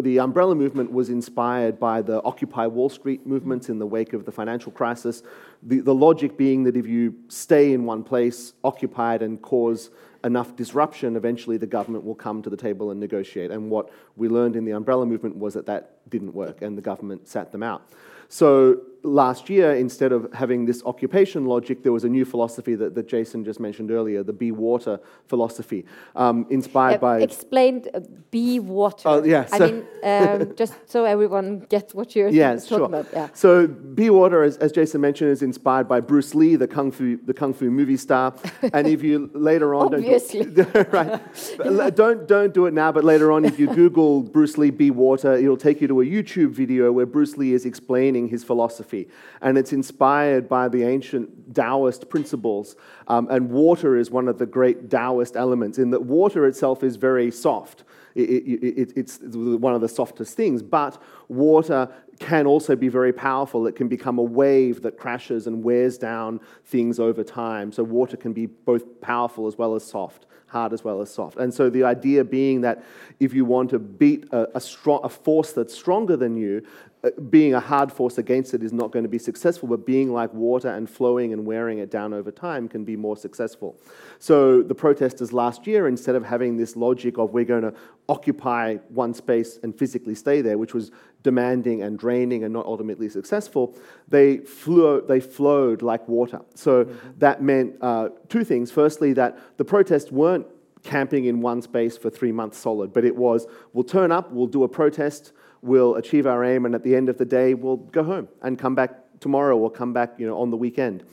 the 0.00 0.18
umbrella 0.18 0.54
movement 0.54 0.92
was 0.92 1.10
inspired 1.10 1.78
by 1.78 2.02
the 2.02 2.22
Occupy 2.22 2.66
Wall 2.66 2.88
Street 2.88 3.26
movements 3.26 3.68
in 3.68 3.78
the 3.78 3.86
wake 3.86 4.12
of 4.12 4.24
the 4.24 4.32
financial 4.32 4.72
crisis. 4.72 5.22
The, 5.62 5.80
the 5.80 5.94
logic 5.94 6.36
being 6.36 6.64
that 6.64 6.76
if 6.76 6.86
you 6.86 7.14
stay 7.28 7.72
in 7.72 7.84
one 7.84 8.02
place, 8.04 8.54
occupied, 8.64 9.22
and 9.22 9.40
cause 9.40 9.90
enough 10.22 10.54
disruption, 10.56 11.16
eventually 11.16 11.56
the 11.56 11.66
government 11.66 12.04
will 12.04 12.14
come 12.14 12.42
to 12.42 12.50
the 12.50 12.56
table 12.56 12.90
and 12.90 13.00
negotiate. 13.00 13.50
And 13.50 13.70
what 13.70 13.90
we 14.16 14.28
learned 14.28 14.56
in 14.56 14.64
the 14.64 14.72
umbrella 14.72 15.06
movement 15.06 15.36
was 15.36 15.54
that 15.54 15.66
that 15.66 16.08
didn't 16.10 16.34
work, 16.34 16.62
and 16.62 16.76
the 16.76 16.82
government 16.82 17.26
sat 17.26 17.52
them 17.52 17.62
out. 17.62 17.82
So 18.28 18.82
last 19.02 19.48
year, 19.48 19.74
instead 19.74 20.12
of 20.12 20.32
having 20.32 20.66
this 20.66 20.82
occupation 20.84 21.46
logic, 21.46 21.82
there 21.82 21.92
was 21.92 22.04
a 22.04 22.08
new 22.08 22.24
philosophy 22.24 22.74
that, 22.74 22.94
that 22.94 23.08
Jason 23.08 23.44
just 23.44 23.60
mentioned 23.60 23.90
earlier, 23.90 24.22
the 24.22 24.32
be 24.32 24.52
water 24.52 25.00
philosophy, 25.26 25.84
um, 26.16 26.46
inspired 26.50 26.96
uh, 26.96 26.98
by. 26.98 27.20
Explained 27.20 27.88
uh, 27.94 28.00
be 28.30 28.60
water. 28.60 29.08
Oh, 29.08 29.24
yeah. 29.24 29.46
So 29.46 29.56
I 29.56 29.70
mean, 29.70 29.86
um, 30.02 30.54
just 30.60 30.74
so 30.86 31.04
everyone 31.04 31.60
gets 31.60 31.94
what 31.94 32.14
you're 32.14 32.28
yeah, 32.28 32.54
talking 32.54 32.68
sure. 32.68 32.84
about. 32.84 33.06
Yeah. 33.12 33.28
So 33.34 33.66
be 33.66 34.10
water, 34.10 34.42
as, 34.42 34.56
as 34.58 34.72
Jason 34.72 35.00
mentioned, 35.00 35.30
is 35.30 35.42
inspired 35.42 35.88
by 35.88 36.00
Bruce 36.00 36.34
Lee, 36.34 36.56
the 36.56 36.68
kung 36.68 36.92
fu, 36.92 37.18
the 37.24 37.34
kung 37.34 37.54
fu 37.54 37.70
movie 37.70 37.96
star. 37.96 38.34
and 38.72 38.86
if 38.86 39.02
you 39.02 39.30
later 39.34 39.74
on. 39.74 39.94
Obviously. 39.94 40.44
Don't, 40.44 40.74
right. 40.92 41.94
don't, 41.96 42.28
don't 42.28 42.54
do 42.54 42.66
it 42.66 42.74
now, 42.74 42.92
but 42.92 43.04
later 43.04 43.32
on, 43.32 43.44
if 43.44 43.58
you 43.58 43.66
Google 43.74 44.22
Bruce 44.22 44.58
Lee 44.58 44.70
be 44.70 44.90
water, 44.90 45.34
it'll 45.34 45.56
take 45.56 45.80
you 45.80 45.88
to 45.88 46.00
a 46.00 46.04
YouTube 46.04 46.50
video 46.50 46.92
where 46.92 47.06
Bruce 47.06 47.36
Lee 47.36 47.52
is 47.52 47.64
explaining 47.64 48.28
his 48.28 48.44
philosophy 48.44 48.89
and 49.42 49.58
it's 49.58 49.72
inspired 49.72 50.48
by 50.48 50.68
the 50.68 50.82
ancient 50.82 51.54
Taoist 51.54 52.08
principles. 52.08 52.76
Um, 53.08 53.28
and 53.30 53.50
water 53.50 53.96
is 53.96 54.10
one 54.10 54.28
of 54.28 54.38
the 54.38 54.46
great 54.46 54.90
Taoist 54.90 55.36
elements, 55.36 55.78
in 55.78 55.90
that 55.90 56.02
water 56.02 56.46
itself 56.46 56.82
is 56.82 56.96
very 56.96 57.30
soft. 57.30 57.84
It, 58.14 58.28
it, 58.28 58.64
it, 58.64 58.92
it's 58.96 59.20
one 59.22 59.74
of 59.74 59.80
the 59.80 59.88
softest 59.88 60.36
things, 60.36 60.62
but 60.62 61.00
water 61.28 61.88
can 62.18 62.46
also 62.46 62.74
be 62.74 62.88
very 62.88 63.12
powerful. 63.12 63.66
It 63.66 63.76
can 63.76 63.88
become 63.88 64.18
a 64.18 64.22
wave 64.22 64.82
that 64.82 64.98
crashes 64.98 65.46
and 65.46 65.62
wears 65.62 65.96
down 65.96 66.40
things 66.64 66.98
over 66.98 67.22
time. 67.22 67.70
So, 67.72 67.84
water 67.84 68.16
can 68.16 68.32
be 68.32 68.46
both 68.46 69.00
powerful 69.00 69.46
as 69.46 69.56
well 69.56 69.74
as 69.74 69.84
soft 69.84 70.26
hard 70.50 70.72
as 70.72 70.82
well 70.82 71.00
as 71.00 71.12
soft. 71.12 71.38
And 71.38 71.54
so 71.54 71.70
the 71.70 71.84
idea 71.84 72.24
being 72.24 72.60
that 72.62 72.82
if 73.20 73.32
you 73.32 73.44
want 73.44 73.70
to 73.70 73.78
beat 73.78 74.26
a, 74.32 74.56
a, 74.56 74.60
strong, 74.60 75.00
a 75.04 75.08
force 75.08 75.52
that's 75.52 75.72
stronger 75.72 76.16
than 76.16 76.36
you, 76.36 76.62
being 77.30 77.54
a 77.54 77.60
hard 77.60 77.90
force 77.90 78.18
against 78.18 78.52
it 78.52 78.62
is 78.62 78.72
not 78.72 78.90
going 78.90 79.04
to 79.04 79.08
be 79.08 79.18
successful, 79.18 79.68
but 79.68 79.86
being 79.86 80.12
like 80.12 80.32
water 80.34 80.68
and 80.68 80.88
flowing 80.88 81.32
and 81.32 81.46
wearing 81.46 81.78
it 81.78 81.90
down 81.90 82.12
over 82.12 82.30
time 82.30 82.68
can 82.68 82.84
be 82.84 82.94
more 82.94 83.16
successful. 83.16 83.80
So 84.18 84.62
the 84.62 84.74
protesters 84.74 85.32
last 85.32 85.66
year, 85.66 85.88
instead 85.88 86.14
of 86.14 86.24
having 86.24 86.58
this 86.58 86.76
logic 86.76 87.16
of 87.16 87.32
we're 87.32 87.44
going 87.44 87.62
to 87.62 87.72
occupy 88.08 88.76
one 88.88 89.14
space 89.14 89.58
and 89.62 89.76
physically 89.76 90.14
stay 90.14 90.42
there, 90.42 90.58
which 90.58 90.74
was 90.74 90.90
demanding 91.22 91.82
and 91.82 91.98
draining 91.98 92.44
and 92.44 92.52
not 92.52 92.66
ultimately 92.66 93.08
successful, 93.08 93.78
they, 94.08 94.38
flew, 94.38 95.02
they 95.06 95.20
flowed 95.20 95.80
like 95.80 96.06
water. 96.06 96.40
So 96.54 96.84
mm-hmm. 96.84 97.18
that 97.18 97.42
meant 97.42 97.76
uh, 97.80 98.10
two 98.28 98.44
things. 98.44 98.70
Firstly, 98.70 99.14
that 99.14 99.38
the 99.56 99.64
protests 99.64 100.12
weren't 100.12 100.46
camping 100.82 101.26
in 101.26 101.40
one 101.40 101.62
space 101.62 101.96
for 101.96 102.10
three 102.10 102.32
months 102.32 102.58
solid, 102.58 102.92
but 102.92 103.04
it 103.04 103.16
was 103.16 103.46
we'll 103.72 103.84
turn 103.84 104.12
up, 104.12 104.30
we'll 104.32 104.46
do 104.46 104.64
a 104.64 104.68
protest 104.68 105.32
we'll 105.62 105.96
achieve 105.96 106.26
our 106.26 106.44
aim, 106.44 106.66
and 106.66 106.74
at 106.74 106.82
the 106.82 106.94
end 106.94 107.08
of 107.08 107.18
the 107.18 107.24
day, 107.24 107.54
we'll 107.54 107.76
go 107.76 108.02
home 108.02 108.28
and 108.42 108.58
come 108.58 108.74
back 108.74 108.96
tomorrow 109.20 109.56
or 109.56 109.70
come 109.70 109.92
back 109.92 110.14
you 110.18 110.26
know, 110.26 110.38
on 110.40 110.50
the 110.50 110.56
weekend. 110.56 111.04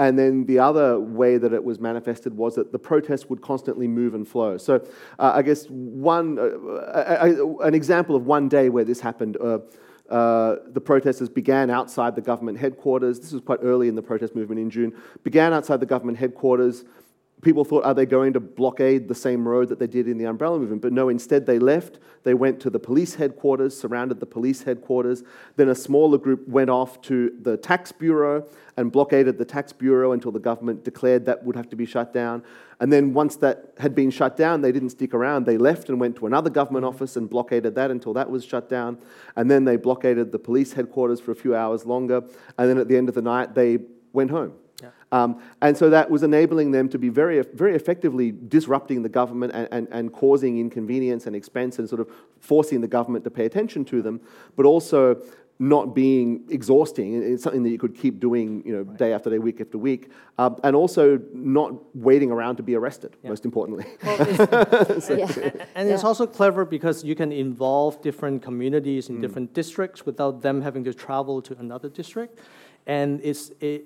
And 0.00 0.16
then 0.16 0.44
the 0.46 0.60
other 0.60 1.00
way 1.00 1.38
that 1.38 1.52
it 1.52 1.62
was 1.62 1.80
manifested 1.80 2.36
was 2.36 2.54
that 2.54 2.70
the 2.70 2.78
protest 2.78 3.28
would 3.30 3.42
constantly 3.42 3.88
move 3.88 4.14
and 4.14 4.26
flow. 4.26 4.56
So 4.56 4.76
uh, 5.18 5.32
I 5.34 5.42
guess 5.42 5.66
one, 5.66 6.38
uh, 6.38 6.42
uh, 6.42 7.56
an 7.62 7.74
example 7.74 8.14
of 8.14 8.24
one 8.24 8.48
day 8.48 8.68
where 8.68 8.84
this 8.84 9.00
happened. 9.00 9.36
Uh, 9.38 9.58
uh, 10.08 10.56
the 10.68 10.80
protesters 10.80 11.28
began 11.28 11.68
outside 11.68 12.14
the 12.14 12.22
government 12.22 12.58
headquarters. 12.58 13.20
This 13.20 13.32
was 13.32 13.42
quite 13.42 13.58
early 13.62 13.88
in 13.88 13.94
the 13.94 14.02
protest 14.02 14.34
movement 14.34 14.60
in 14.60 14.70
June. 14.70 14.94
Began 15.22 15.52
outside 15.52 15.80
the 15.80 15.86
government 15.86 16.16
headquarters 16.16 16.84
people 17.42 17.64
thought, 17.64 17.84
are 17.84 17.94
they 17.94 18.06
going 18.06 18.32
to 18.32 18.40
blockade 18.40 19.06
the 19.06 19.14
same 19.14 19.46
road 19.46 19.68
that 19.68 19.78
they 19.78 19.86
did 19.86 20.08
in 20.08 20.18
the 20.18 20.24
umbrella 20.24 20.58
movement? 20.58 20.82
But 20.82 20.92
no, 20.92 21.08
instead 21.08 21.46
they 21.46 21.58
left. 21.58 22.00
They 22.24 22.34
went 22.34 22.60
to 22.60 22.70
the 22.70 22.80
police 22.80 23.14
headquarters, 23.14 23.78
surrounded 23.78 24.18
the 24.18 24.26
police 24.26 24.62
headquarters. 24.62 25.22
Then 25.56 25.68
a 25.68 25.74
smaller 25.74 26.18
group 26.18 26.48
went 26.48 26.68
off 26.68 27.00
to 27.02 27.32
the 27.40 27.56
tax 27.56 27.92
bureau 27.92 28.46
and 28.76 28.90
blockaded 28.90 29.38
the 29.38 29.44
tax 29.44 29.72
bureau 29.72 30.12
until 30.12 30.32
the 30.32 30.40
government 30.40 30.84
declared 30.84 31.26
that 31.26 31.44
would 31.44 31.56
have 31.56 31.68
to 31.70 31.76
be 31.76 31.86
shut 31.86 32.12
down. 32.12 32.42
And 32.80 32.92
then 32.92 33.12
once 33.14 33.36
that 33.36 33.72
had 33.78 33.94
been 33.94 34.10
shut 34.10 34.36
down, 34.36 34.60
they 34.60 34.72
didn't 34.72 34.90
stick 34.90 35.14
around. 35.14 35.46
They 35.46 35.58
left 35.58 35.88
and 35.88 36.00
went 36.00 36.16
to 36.16 36.26
another 36.26 36.50
government 36.50 36.84
office 36.84 37.16
and 37.16 37.30
blockaded 37.30 37.74
that 37.76 37.90
until 37.90 38.12
that 38.14 38.30
was 38.30 38.44
shut 38.44 38.68
down. 38.68 38.98
And 39.36 39.50
then 39.50 39.64
they 39.64 39.76
blockaded 39.76 40.32
the 40.32 40.38
police 40.38 40.72
headquarters 40.72 41.20
for 41.20 41.30
a 41.30 41.36
few 41.36 41.54
hours 41.54 41.86
longer. 41.86 42.22
And 42.56 42.68
then 42.68 42.78
at 42.78 42.88
the 42.88 42.96
end 42.96 43.08
of 43.08 43.14
the 43.14 43.22
night, 43.22 43.54
they 43.54 43.78
went 44.12 44.30
home. 44.30 44.52
Yeah. 44.82 44.90
Um, 45.10 45.42
and 45.60 45.76
so 45.76 45.90
that 45.90 46.10
was 46.10 46.22
enabling 46.22 46.70
them 46.70 46.88
to 46.90 46.98
be 46.98 47.08
very, 47.08 47.42
very 47.54 47.74
effectively 47.74 48.32
disrupting 48.32 49.02
the 49.02 49.08
government 49.08 49.52
and, 49.54 49.68
and, 49.72 49.88
and 49.90 50.12
causing 50.12 50.58
inconvenience 50.58 51.26
and 51.26 51.34
expense 51.34 51.78
and 51.78 51.88
sort 51.88 52.00
of 52.00 52.08
forcing 52.40 52.80
the 52.80 52.88
government 52.88 53.24
to 53.24 53.30
pay 53.30 53.44
attention 53.44 53.84
to 53.86 54.02
them, 54.02 54.20
but 54.56 54.66
also 54.66 55.20
not 55.60 55.94
being 55.94 56.44
exhausting. 56.50 57.20
It's 57.20 57.42
something 57.42 57.64
that 57.64 57.70
you 57.70 57.78
could 57.78 57.96
keep 57.96 58.20
doing, 58.20 58.62
you 58.64 58.72
know, 58.72 58.82
right. 58.82 58.96
day 58.96 59.12
after 59.12 59.28
day, 59.28 59.38
week 59.38 59.60
after 59.60 59.76
week, 59.76 60.12
uh, 60.38 60.50
and 60.62 60.76
also 60.76 61.20
not 61.32 61.74
waiting 61.96 62.30
around 62.30 62.56
to 62.56 62.62
be 62.62 62.76
arrested. 62.76 63.16
Yeah. 63.22 63.30
Most 63.30 63.44
importantly, 63.44 63.84
well, 64.04 65.00
so, 65.00 65.16
yeah. 65.16 65.26
and, 65.26 65.66
and 65.74 65.88
yeah. 65.88 65.94
it's 65.94 66.04
also 66.04 66.26
clever 66.26 66.64
because 66.64 67.02
you 67.02 67.16
can 67.16 67.32
involve 67.32 68.00
different 68.02 68.42
communities 68.42 69.08
in 69.08 69.18
mm. 69.18 69.20
different 69.20 69.52
districts 69.52 70.06
without 70.06 70.42
them 70.42 70.62
having 70.62 70.84
to 70.84 70.94
travel 70.94 71.42
to 71.42 71.58
another 71.58 71.88
district 71.88 72.38
and 72.88 73.20
it's, 73.22 73.52
it, 73.60 73.84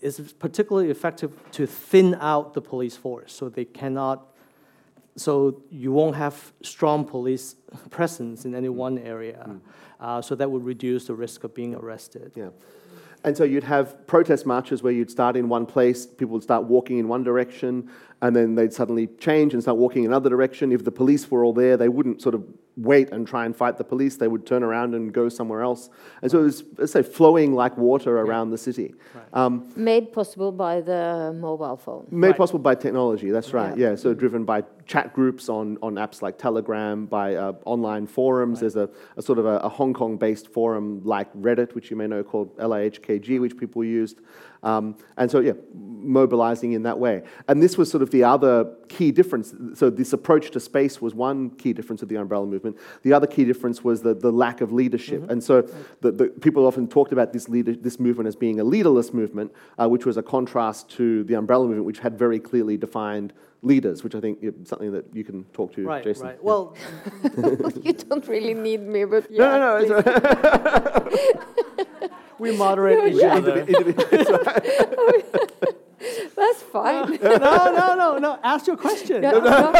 it's 0.00 0.20
particularly 0.34 0.90
effective 0.90 1.32
to 1.50 1.66
thin 1.66 2.14
out 2.20 2.54
the 2.54 2.60
police 2.60 2.96
force 2.96 3.32
so 3.32 3.48
they 3.48 3.64
cannot 3.64 4.28
so 5.16 5.62
you 5.70 5.92
won't 5.92 6.16
have 6.16 6.52
strong 6.62 7.04
police 7.04 7.56
presence 7.90 8.44
in 8.44 8.54
any 8.54 8.68
one 8.68 8.98
area 8.98 9.44
mm. 9.48 9.60
uh, 10.00 10.20
so 10.20 10.34
that 10.34 10.50
would 10.50 10.64
reduce 10.64 11.06
the 11.06 11.14
risk 11.14 11.42
of 11.42 11.54
being 11.54 11.74
arrested 11.74 12.30
yeah 12.36 12.50
and 13.24 13.34
so 13.34 13.42
you'd 13.42 13.64
have 13.64 14.06
protest 14.06 14.44
marches 14.44 14.82
where 14.82 14.92
you'd 14.92 15.10
start 15.10 15.34
in 15.34 15.48
one 15.48 15.64
place, 15.64 16.06
people 16.06 16.34
would 16.34 16.42
start 16.42 16.64
walking 16.64 16.98
in 16.98 17.08
one 17.08 17.24
direction, 17.24 17.90
and 18.20 18.36
then 18.36 18.54
they'd 18.54 18.72
suddenly 18.72 19.06
change 19.18 19.54
and 19.54 19.62
start 19.62 19.78
walking 19.78 20.04
in 20.04 20.10
another 20.10 20.28
direction. 20.28 20.70
If 20.70 20.84
the 20.84 20.92
police 20.92 21.30
were 21.30 21.42
all 21.42 21.54
there, 21.54 21.78
they 21.78 21.88
wouldn't 21.88 22.20
sort 22.20 22.34
of 22.34 22.44
wait 22.76 23.10
and 23.12 23.26
try 23.26 23.44
and 23.44 23.56
fight 23.56 23.78
the 23.78 23.84
police. 23.84 24.16
They 24.16 24.28
would 24.28 24.46
turn 24.46 24.62
around 24.62 24.94
and 24.94 25.12
go 25.12 25.28
somewhere 25.28 25.62
else. 25.62 25.90
And 26.22 26.30
so 26.30 26.40
it 26.40 26.44
was, 26.44 26.64
let's 26.76 26.92
say, 26.92 27.02
flowing 27.02 27.54
like 27.54 27.76
water 27.76 28.18
around 28.18 28.48
yeah. 28.48 28.52
the 28.52 28.58
city. 28.58 28.94
Right. 29.14 29.24
Um, 29.32 29.72
made 29.76 30.12
possible 30.12 30.52
by 30.52 30.80
the 30.80 31.34
mobile 31.38 31.76
phone. 31.76 32.06
Made 32.10 32.28
right. 32.28 32.36
possible 32.36 32.58
by 32.58 32.74
technology, 32.74 33.30
that's 33.30 33.52
right. 33.52 33.76
Yeah, 33.76 33.90
yeah. 33.90 33.96
so 33.96 34.14
driven 34.14 34.44
by 34.44 34.64
chat 34.86 35.12
groups 35.14 35.48
on, 35.48 35.78
on 35.82 35.94
apps 35.94 36.20
like 36.20 36.38
Telegram, 36.38 37.06
by 37.06 37.36
uh, 37.36 37.52
online 37.64 38.06
forums. 38.06 38.56
Right. 38.56 38.60
There's 38.72 38.76
a, 38.76 38.88
a, 39.16 39.22
sort 39.22 39.38
of 39.38 39.46
a, 39.46 39.58
a 39.58 39.68
Hong 39.68 39.94
Kong-based 39.94 40.48
forum 40.48 41.00
like 41.04 41.32
Reddit, 41.34 41.74
which 41.74 41.90
you 41.90 41.96
may 41.96 42.06
know 42.06 42.22
called 42.22 42.56
LIHKG, 42.58 43.40
which 43.40 43.56
people 43.56 43.84
used. 43.84 44.20
Um, 44.64 44.96
and 45.18 45.30
so, 45.30 45.40
yeah, 45.40 45.52
mobilizing 45.74 46.72
in 46.72 46.84
that 46.84 46.98
way. 46.98 47.22
And 47.48 47.62
this 47.62 47.76
was 47.76 47.90
sort 47.90 48.02
of 48.02 48.10
the 48.10 48.24
other 48.24 48.74
key 48.88 49.12
difference. 49.12 49.54
So, 49.74 49.90
this 49.90 50.14
approach 50.14 50.50
to 50.52 50.60
space 50.60 51.02
was 51.02 51.14
one 51.14 51.50
key 51.50 51.74
difference 51.74 52.02
of 52.02 52.08
the 52.08 52.16
umbrella 52.16 52.46
movement. 52.46 52.63
The 53.02 53.12
other 53.12 53.26
key 53.26 53.44
difference 53.44 53.84
was 53.84 54.02
the, 54.02 54.14
the 54.14 54.32
lack 54.32 54.60
of 54.60 54.72
leadership. 54.72 55.22
Mm-hmm. 55.22 55.30
And 55.30 55.44
so, 55.44 55.62
the, 56.00 56.12
the, 56.12 56.28
people 56.28 56.66
often 56.66 56.88
talked 56.88 57.12
about 57.12 57.32
this, 57.32 57.48
leader, 57.48 57.74
this 57.74 57.98
movement 58.00 58.28
as 58.28 58.36
being 58.36 58.60
a 58.60 58.64
leaderless 58.64 59.12
movement, 59.12 59.52
uh, 59.78 59.88
which 59.88 60.06
was 60.06 60.16
a 60.16 60.22
contrast 60.22 60.88
to 60.90 61.24
the 61.24 61.34
umbrella 61.34 61.66
movement, 61.66 61.86
which 61.86 61.98
had 61.98 62.18
very 62.18 62.38
clearly 62.38 62.76
defined 62.76 63.32
leaders, 63.64 64.04
which 64.04 64.14
I 64.14 64.20
think 64.20 64.38
is 64.42 64.54
something 64.64 64.92
that 64.92 65.06
you 65.14 65.24
can 65.24 65.44
talk 65.52 65.74
to, 65.74 65.84
right, 65.84 66.04
Jason. 66.04 66.26
Right. 66.26 66.42
Well, 66.42 66.76
you 67.82 67.92
don't 67.94 68.26
really 68.28 68.54
need 68.54 68.82
me, 68.82 69.04
but 69.04 69.26
yeah. 69.30 69.56
No, 69.56 69.78
no, 69.80 70.00
no 70.00 71.10
we 72.38 72.56
moderate 72.56 73.14
each 73.14 73.22
other. 73.22 73.66
Fine. 76.74 77.20
no, 77.22 77.70
no, 77.80 77.94
no, 77.94 78.18
no. 78.18 78.36
Ask 78.42 78.66
your 78.66 78.76
question. 78.76 79.20
No, 79.22 79.38
no, 79.38 79.72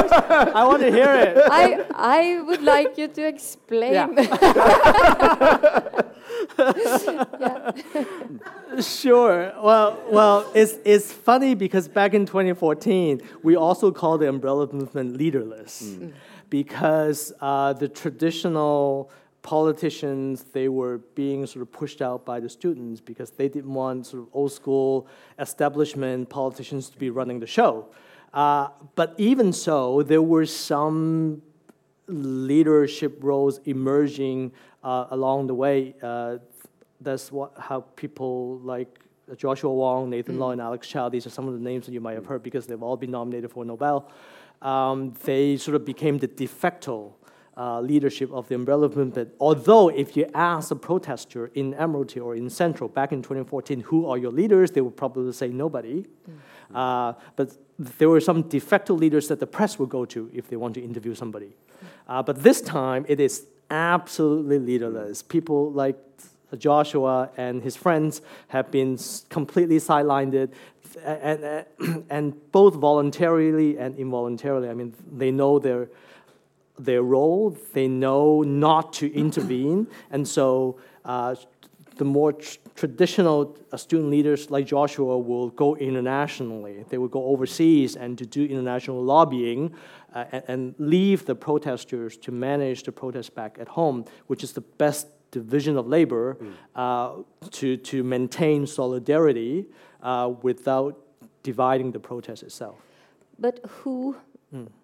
I 0.55 0.63
want 0.65 0.81
to 0.81 0.93
hear 0.93 1.13
it. 1.13 1.37
I, 1.51 1.85
I 1.93 2.41
would 2.41 2.63
like 2.63 2.97
you 2.97 3.09
to 3.09 3.27
explain. 3.27 3.93
Yeah. 6.57 7.73
Sure. 8.81 9.53
Well, 9.63 9.99
well, 10.11 10.51
it's 10.55 10.75
it's 10.85 11.11
funny 11.13 11.55
because 11.55 11.89
back 11.89 12.15
in 12.15 12.27
2014, 12.27 13.21
we 13.43 13.57
also 13.57 13.91
called 13.91 14.21
the 14.21 14.29
umbrella 14.29 14.69
movement 14.73 15.17
leaderless, 15.17 15.97
because 16.51 17.33
uh, 17.41 17.73
the 17.73 17.89
traditional 17.89 19.11
politicians 19.45 20.43
they 20.55 20.69
were 20.71 20.97
being 21.15 21.47
sort 21.47 21.61
of 21.63 21.71
pushed 21.71 22.01
out 22.01 22.25
by 22.25 22.41
the 22.41 22.49
students 22.49 22.99
because 23.01 23.31
they 23.31 23.47
didn't 23.47 23.75
want 23.75 24.07
sort 24.07 24.23
of 24.23 24.29
old 24.33 24.51
school 24.51 25.07
establishment 25.39 26.29
politicians 26.31 26.89
to 26.89 26.99
be 26.99 27.11
running 27.11 27.39
the 27.39 27.47
show. 27.47 27.87
Uh, 28.33 28.69
but 28.95 29.15
even 29.19 29.53
so, 29.53 30.03
there 30.03 30.23
were 30.23 30.47
some 30.47 31.43
leadership 32.09 33.19
roles 33.23 33.61
emerging 33.67 34.51
uh, 34.83 35.07
along 35.11 35.47
the 35.47 35.55
way. 35.55 35.95
Uh, 36.03 36.39
that's 37.03 37.31
what 37.31 37.53
how 37.59 37.81
people 37.97 38.59
like 38.61 38.99
Joshua 39.37 39.73
Wong, 39.73 40.09
Nathan 40.09 40.39
Law, 40.39 40.53
and 40.53 40.61
Alex 40.61 40.89
Chow. 40.89 41.11
These 41.11 41.27
are 41.27 41.31
some 41.31 41.47
of 41.49 41.53
the 41.53 41.61
names 41.61 41.85
that 41.85 41.93
you 41.93 42.01
might 42.01 42.15
have 42.15 42.27
heard 42.27 42.43
because 42.43 42.67
they've 42.67 42.83
all 42.83 42.97
been 42.97 43.11
nominated 43.11 43.51
for 43.51 43.63
Nobel. 43.65 44.11
Um, 44.63 45.13
they 45.25 45.59
sort 45.59 45.75
of 45.75 45.85
became 45.85 46.17
the 46.17 46.27
de 46.27 46.47
facto 46.47 47.15
uh, 47.57 47.81
leadership 47.81 48.33
of 48.33 48.49
the 48.49 48.55
umbrella 48.55 48.89
movement. 48.89 49.33
Although, 49.41 49.89
if 49.89 50.17
you 50.17 50.29
ask 50.35 50.71
a 50.71 50.77
protester 50.77 51.51
in 51.55 51.75
Admiralty 51.75 52.21
or 52.21 52.35
in 52.35 52.51
Central 52.51 52.89
back 52.89 53.13
in 53.13 53.23
2014, 53.23 53.81
who 53.81 54.09
are 54.09 54.19
your 54.19 54.33
leaders, 54.33 54.73
they 54.73 54.81
would 54.81 54.97
probably 54.97 55.33
say 55.33 55.49
nobody. 55.49 56.05
Uh, 56.75 57.13
but 57.37 57.57
there 57.79 58.09
were 58.09 58.21
some 58.21 58.43
de 58.43 58.59
facto 58.59 58.95
leaders 58.95 59.29
that 59.29 59.41
the 59.41 59.47
press 59.47 59.79
would 59.79 59.89
go 59.89 60.05
to 60.05 60.31
if 60.33 60.49
they 60.49 60.57
want 60.57 60.75
to 60.75 60.83
interview 60.83 61.15
somebody. 61.15 61.55
Uh, 62.09 62.23
but 62.23 62.43
this 62.43 62.61
time, 62.61 63.05
it 63.09 63.21
is 63.21 63.47
absolutely 63.71 64.59
leaderless. 64.59 65.23
People 65.23 65.71
like 65.73 65.97
Joshua 66.59 67.31
and 67.37 67.63
his 67.63 67.77
friends 67.77 68.23
have 68.49 68.71
been 68.71 68.99
completely 69.29 69.79
sidelined, 69.79 70.51
and, 71.05 71.45
and, 71.45 72.05
and 72.11 72.53
both 72.53 72.75
voluntarily 72.75 73.79
and 73.79 73.97
involuntarily. 73.97 74.69
I 74.69 74.75
mean, 74.75 74.95
they 75.11 75.31
know 75.31 75.59
their 75.59 75.89
their 76.79 77.03
role. 77.03 77.57
They 77.73 77.89
know 77.89 78.43
not 78.43 78.93
to 78.95 79.13
intervene, 79.15 79.87
and 80.11 80.27
so 80.27 80.79
uh, 81.05 81.35
the 81.97 82.05
more 82.05 82.33
tr- 82.33 82.59
traditional 82.75 83.57
uh, 83.73 83.77
student 83.77 84.11
leaders 84.11 84.51
like 84.51 84.67
Joshua 84.67 85.19
will 85.19 85.51
go 85.51 85.77
internationally. 85.77 86.85
They 86.89 86.99
will 86.99 87.09
go 87.09 87.25
overseas 87.25 87.97
and 87.97 88.19
to 88.19 88.27
do 88.27 88.45
international 88.45 89.03
lobbying, 89.03 89.75
uh, 90.15 90.25
and, 90.33 90.45
and 90.49 90.75
leave 90.79 91.27
the 91.27 91.35
protesters 91.35 92.17
to 92.19 92.33
manage 92.33 92.83
the 92.83 92.93
protest 92.93 93.35
back 93.35 93.59
at 93.61 93.69
home, 93.69 94.05
which 94.27 94.43
is 94.43 94.53
the 94.53 94.61
best 94.61 95.07
division 95.31 95.77
of 95.77 95.87
labor 95.87 96.37
uh, 96.77 97.15
to 97.51 97.77
to 97.77 98.03
maintain 98.05 98.67
solidarity 98.67 99.67
uh, 100.03 100.33
without 100.43 100.99
dividing 101.43 101.93
the 101.93 102.01
protest 102.01 102.43
itself. 102.43 102.77
But 103.39 103.61
who 103.69 104.17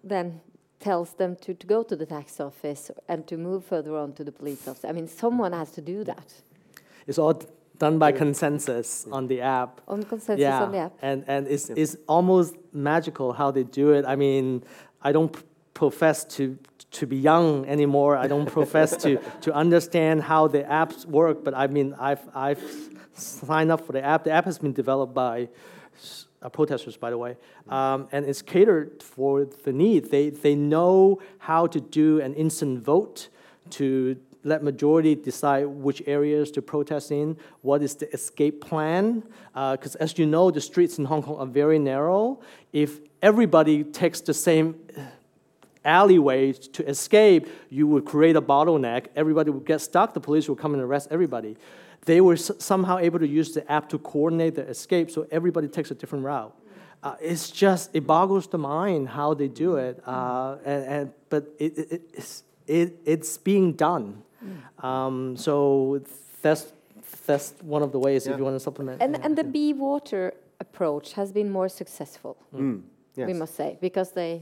then 0.03 0.41
tells 0.81 1.13
them 1.13 1.35
to, 1.43 1.53
to 1.53 1.65
go 1.67 1.83
to 1.83 1.95
the 1.95 2.05
tax 2.05 2.39
office 2.39 2.91
and 3.07 3.25
to 3.27 3.37
move 3.37 3.63
further 3.63 3.95
on 3.95 4.13
to 4.13 4.23
the 4.23 4.31
police 4.31 4.67
office? 4.67 4.83
I 4.85 4.91
mean, 4.91 5.07
someone 5.07 5.53
has 5.53 5.71
to 5.71 5.81
do 5.81 6.03
that 6.03 6.27
It's 7.07 7.17
all 7.19 7.35
done 7.77 7.97
by 7.99 8.11
consensus 8.11 9.07
on 9.11 9.27
the 9.27 9.39
app. 9.41 9.81
on 9.87 10.03
consensus 10.03 10.41
yeah, 10.41 10.63
on 10.63 10.71
the 10.71 10.77
app. 10.85 10.93
and 11.01 11.23
and 11.27 11.47
it's 11.47 11.69
it's 11.81 11.95
almost 12.07 12.55
magical 12.73 13.33
how 13.33 13.51
they 13.51 13.63
do 13.81 13.85
it. 13.97 14.03
I 14.13 14.15
mean, 14.15 14.63
I 15.01 15.11
don't 15.11 15.35
profess 15.73 16.25
to 16.37 16.43
to 16.99 17.07
be 17.07 17.17
young 17.17 17.65
anymore. 17.75 18.13
I 18.25 18.27
don't 18.27 18.45
profess 18.59 18.89
to 19.03 19.09
to 19.45 19.49
understand 19.63 20.21
how 20.31 20.47
the 20.55 20.63
apps 20.83 21.05
work, 21.05 21.37
but 21.45 21.53
I 21.53 21.67
mean, 21.67 21.95
I've 22.09 22.23
I've 22.35 22.61
signed 23.13 23.71
up 23.73 23.81
for 23.85 23.93
the 23.93 24.03
app. 24.13 24.23
The 24.23 24.31
app 24.31 24.45
has 24.45 24.59
been 24.59 24.73
developed 24.73 25.13
by 25.13 25.47
s- 25.97 26.25
uh, 26.41 26.49
protesters, 26.49 26.97
by 26.97 27.09
the 27.09 27.17
way, 27.17 27.37
um, 27.69 28.07
and 28.11 28.25
it's 28.25 28.41
catered 28.41 29.03
for 29.03 29.45
the 29.45 29.71
need. 29.71 30.11
They 30.11 30.29
they 30.29 30.55
know 30.55 31.21
how 31.37 31.67
to 31.67 31.79
do 31.79 32.19
an 32.21 32.33
instant 32.33 32.83
vote 32.83 33.29
to 33.71 34.17
let 34.43 34.63
majority 34.63 35.15
decide 35.15 35.65
which 35.65 36.01
areas 36.07 36.49
to 36.51 36.61
protest 36.61 37.11
in, 37.11 37.37
what 37.61 37.83
is 37.83 37.95
the 37.95 38.11
escape 38.11 38.59
plan, 38.59 39.23
because 39.53 39.95
as 39.95 40.17
you 40.17 40.25
know, 40.25 40.49
the 40.49 40.61
streets 40.61 40.97
in 40.97 41.05
Hong 41.05 41.21
Kong 41.21 41.37
are 41.37 41.45
very 41.45 41.77
narrow. 41.77 42.39
If 42.73 42.99
everybody 43.21 43.83
takes 43.83 44.19
the 44.21 44.33
same 44.33 44.75
alleyway 45.85 46.53
to 46.53 46.87
escape, 46.87 47.47
you 47.69 47.87
would 47.87 48.05
create 48.05 48.35
a 48.35 48.41
bottleneck. 48.41 49.07
Everybody 49.15 49.51
would 49.51 49.65
get 49.65 49.81
stuck. 49.81 50.13
The 50.13 50.19
police 50.19 50.49
would 50.49 50.57
come 50.57 50.73
and 50.73 50.81
arrest 50.81 51.07
everybody. 51.11 51.57
They 52.05 52.21
were 52.21 52.33
s- 52.33 52.51
somehow 52.59 52.97
able 52.97 53.19
to 53.19 53.27
use 53.27 53.53
the 53.53 53.69
app 53.71 53.89
to 53.89 53.97
coordinate 53.99 54.55
the 54.55 54.67
escape, 54.67 55.11
so 55.11 55.27
everybody 55.31 55.67
takes 55.67 55.91
a 55.91 55.95
different 55.95 56.25
route. 56.25 56.53
Uh, 57.03 57.15
it's 57.21 57.49
just 57.51 57.89
it 57.95 58.05
boggles 58.05 58.47
the 58.47 58.57
mind 58.57 59.09
how 59.09 59.33
they 59.33 59.47
do 59.47 59.75
it, 59.75 60.01
uh, 60.05 60.57
and, 60.65 60.85
and 60.85 61.13
but 61.29 61.43
it, 61.59 61.77
it, 61.77 61.91
it- 61.91 62.09
it's 62.13 62.43
it, 62.67 62.93
it's 63.05 63.37
being 63.37 63.73
done. 63.73 64.23
Um, 64.79 65.35
so 65.37 66.01
that's 66.41 66.73
that's 67.25 67.53
one 67.61 67.83
of 67.83 67.91
the 67.91 67.99
ways 67.99 68.27
if 68.27 68.37
you 68.37 68.43
want 68.43 68.55
to 68.55 68.59
supplement. 68.59 69.01
And, 69.01 69.15
and 69.23 69.35
the 69.37 69.43
Be 69.43 69.73
Water 69.73 70.33
approach 70.59 71.13
has 71.13 71.31
been 71.31 71.49
more 71.51 71.69
successful, 71.69 72.37
Mm, 72.55 72.81
yes. 73.15 73.27
we 73.27 73.33
must 73.33 73.55
say, 73.55 73.77
because 73.81 74.11
they, 74.11 74.41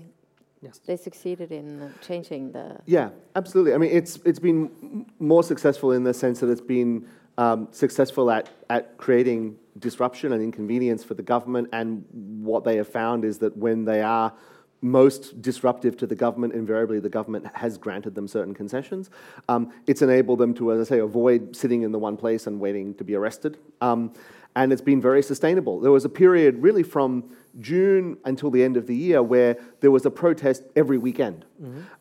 Yes. 0.62 0.80
they 0.86 0.98
succeeded 0.98 1.52
in 1.52 1.82
uh, 1.82 1.89
changing 2.02 2.52
the. 2.52 2.78
Yeah, 2.86 3.10
absolutely. 3.36 3.74
I 3.74 3.78
mean, 3.78 3.91
it's 3.91 4.17
it's 4.26 4.39
been 4.39 4.69
m- 4.84 5.06
more 5.19 5.43
successful 5.43 5.91
in 5.93 6.04
the 6.04 6.13
sense 6.13 6.39
that 6.41 6.50
it's 6.50 6.62
been 6.78 7.06
um, 7.39 7.69
successful 7.71 8.30
at 8.30 8.49
at 8.69 8.97
creating 8.97 9.56
disruption 9.80 10.34
and 10.34 10.43
inconvenience 10.43 11.04
for 11.04 11.13
the 11.13 11.23
government. 11.23 11.69
And 11.71 12.04
what 12.43 12.65
they 12.65 12.75
have 12.75 12.88
found 12.88 13.23
is 13.23 13.39
that 13.39 13.56
when 13.56 13.86
they 13.86 14.02
are 14.02 14.34
most 14.82 15.41
disruptive 15.41 15.95
to 15.97 16.06
the 16.06 16.15
government, 16.15 16.54
invariably 16.54 16.99
the 16.99 17.10
government 17.10 17.47
has 17.56 17.78
granted 17.78 18.13
them 18.13 18.28
certain 18.28 18.54
concessions. 18.54 19.10
Um, 19.47 19.71
it's 19.88 20.02
enabled 20.02 20.39
them 20.39 20.54
to, 20.56 20.73
as 20.73 20.80
I 20.82 20.95
say, 20.95 20.99
avoid 20.99 21.56
sitting 21.56 21.82
in 21.84 21.91
the 21.91 21.99
one 21.99 22.17
place 22.17 22.45
and 22.45 22.60
waiting 22.60 22.93
to 22.95 23.04
be 23.06 23.15
arrested. 23.15 23.58
Um, 23.80 24.13
and 24.56 24.73
it's 24.73 24.82
been 24.82 25.02
very 25.02 25.23
sustainable. 25.23 25.80
There 25.80 25.91
was 25.91 26.06
a 26.06 26.10
period 26.10 26.62
really 26.62 26.84
from 26.84 27.32
June 27.60 28.18
until 28.26 28.50
the 28.52 28.64
end 28.64 28.78
of 28.78 28.86
the 28.88 28.96
year 28.96 29.22
where 29.24 29.58
there 29.82 29.92
was 29.92 30.06
a 30.06 30.12
protest 30.12 30.64
every 30.76 30.98
weekend. 30.98 31.46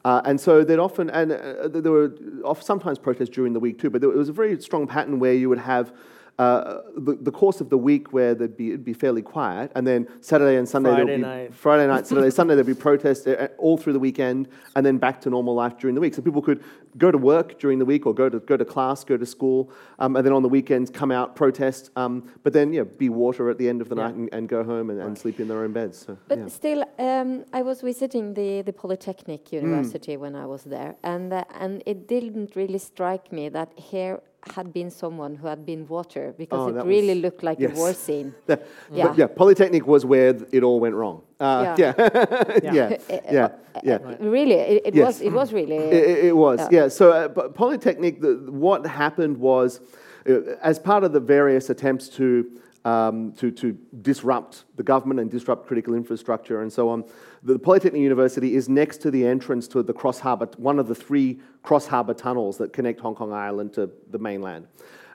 Uh, 0.05 0.21
and 0.25 0.41
so 0.41 0.63
they'd 0.65 0.79
often, 0.79 1.11
and 1.11 1.33
uh, 1.33 1.69
there 1.69 1.93
were 1.93 2.15
oft- 2.45 2.65
sometimes 2.65 2.99
protests 2.99 3.31
during 3.31 3.53
the 3.53 3.61
week 3.61 3.79
too, 3.81 3.91
but 3.91 4.01
there 4.01 4.11
was 4.11 4.29
a 4.29 4.33
very 4.33 4.61
strong 4.61 4.87
pattern 4.87 5.19
where 5.19 5.33
you 5.35 5.49
would 5.49 5.59
have 5.59 5.93
uh, 6.39 6.83
the, 6.97 7.17
the 7.21 7.33
course 7.33 7.61
of 7.61 7.69
the 7.69 7.77
week 7.79 8.13
where 8.13 8.33
there'd 8.35 8.57
be, 8.57 8.69
it'd 8.69 8.85
be 8.85 8.93
fairly 8.93 9.23
quiet, 9.23 9.73
and 9.75 9.85
then 9.87 10.07
Saturday 10.21 10.57
and 10.57 10.69
Sunday 10.69 10.91
Friday 10.91 11.05
there'd 11.07 11.21
be 11.21 11.27
night. 11.27 11.55
Friday 11.55 11.87
night, 11.87 12.07
Saturday, 12.11 12.31
Sunday 12.31 12.55
there'd 12.55 12.67
be 12.67 12.75
protests 12.75 13.27
uh, 13.27 13.49
all 13.59 13.77
through 13.77 13.93
the 13.93 13.99
weekend, 13.99 14.49
and 14.77 14.87
then 14.87 14.99
back 14.99 15.21
to 15.23 15.31
normal 15.31 15.55
life 15.55 15.77
during 15.79 15.95
the 15.95 16.01
week. 16.01 16.15
So 16.15 16.23
people 16.23 16.41
could 16.43 16.63
go 16.97 17.11
to 17.11 17.19
work 17.19 17.59
during 17.59 17.79
the 17.79 17.85
week, 17.85 18.07
or 18.07 18.15
go 18.15 18.29
to 18.29 18.39
go 18.39 18.57
to 18.57 18.65
class, 18.65 19.03
go 19.05 19.17
to 19.17 19.27
school, 19.27 19.71
um, 19.99 20.15
and 20.17 20.25
then 20.25 20.33
on 20.33 20.43
the 20.43 20.49
weekends 20.49 20.91
come 20.91 21.11
out 21.11 21.35
protest, 21.35 21.91
um, 21.97 22.23
but 22.45 22.53
then 22.53 22.73
yeah, 22.73 22.85
be 22.85 23.09
water 23.09 23.51
at 23.51 23.59
the 23.59 23.69
end 23.69 23.81
of 23.83 23.89
the 23.89 23.97
Yeah. 23.97 24.05
night 24.05 24.15
and, 24.15 24.29
and 24.33 24.49
go 24.49 24.63
home 24.63 24.91
and, 24.91 25.01
and 25.01 25.19
sleep 25.19 25.41
in 25.41 25.49
their 25.49 25.63
own 25.65 25.73
beds. 25.73 25.99
So, 26.07 26.17
But 26.29 26.39
yeah. 26.39 26.47
still, 26.49 26.85
um, 27.01 27.45
I 27.53 27.63
was 27.63 27.81
visiting 27.83 28.35
the, 28.35 28.63
the 28.63 28.73
Polytechnic 28.73 29.47
Mm. 29.47 29.53
University 29.53 30.17
when 30.17 30.35
I 30.37 30.47
was 30.47 30.63
there, 30.65 30.95
and 31.03 31.33
uh, 31.33 31.45
and 31.61 31.83
it 31.87 32.07
didn't 32.07 32.55
really 32.55 32.79
strike 32.79 33.33
me 33.33 33.49
that 33.51 33.71
here 33.77 34.21
had 34.53 34.73
been 34.73 34.91
someone 34.91 35.35
who 35.37 35.47
had 35.47 35.65
been 35.67 35.87
water 35.89 36.35
because 36.37 36.73
Oh, 36.73 36.79
it 36.79 36.85
really 36.85 37.15
was- 37.15 37.23
looked 37.23 37.43
like 37.43 37.59
yes. 37.61 37.77
a 37.77 37.81
war 37.81 37.93
scene. 37.93 38.35
But 38.47 38.67
Yeah. 38.93 39.15
yeah, 39.17 39.27
Polytechnic 39.27 39.87
was 39.87 40.05
where 40.05 40.33
th- 40.33 40.49
it 40.53 40.63
all 40.63 40.81
went 40.81 40.95
wrong. 40.95 41.23
Uh, 41.41 41.75
yeah, 41.79 41.93
Yeah. 42.63 42.73
yeah, 42.73 42.97
yeah, 43.31 43.49
yeah. 43.85 43.99
Really, 44.21 44.55
it, 44.55 44.83
it 44.87 44.95
Yes. 44.95 45.07
was 45.07 45.21
it 45.21 45.33
was 45.33 45.53
really. 45.53 45.77
It, 45.77 45.93
it- 46.11 46.25
it 46.31 46.37
was, 46.37 46.59
Yeah. 46.61 46.69
yeah. 46.83 46.89
So, 46.89 47.11
uh, 47.13 47.29
but 47.29 47.55
Polytechnic, 47.55 48.21
the, 48.21 48.33
what 48.51 48.87
happened 48.87 49.37
was, 49.39 49.81
uh, 50.29 50.41
as 50.63 50.79
part 50.79 51.05
of 51.05 51.13
the 51.13 51.21
various 51.21 51.71
attempts 51.71 52.09
to, 52.19 52.45
um, 52.89 53.33
to, 53.33 53.51
to 53.51 53.77
disrupt 54.01 54.65
the 54.77 54.83
government 54.83 55.21
and 55.21 55.31
disrupt 55.31 55.67
critical 55.67 55.95
infrastructure 55.95 56.63
and 56.63 56.73
so 56.73 56.89
on, 56.89 57.05
the 57.43 57.59
Polytechnic 57.59 58.01
University 58.01 58.55
is 58.55 58.69
next 58.69 58.99
to 59.03 59.11
the 59.11 59.27
entrance 59.27 59.69
to 59.69 59.83
the 59.83 59.93
Cross 59.93 60.21
Harbour, 60.21 60.49
one 60.57 60.79
of 60.79 60.89
the 60.89 60.95
three 60.95 61.39
Cross 61.63 61.87
Harbour 61.87 62.15
tunnels 62.15 62.57
that 62.57 62.73
connect 62.73 63.01
Hong 63.01 63.15
Kong 63.15 63.33
Island 63.33 63.75
to 63.75 63.91
the 64.11 64.19
mainland. 64.19 64.69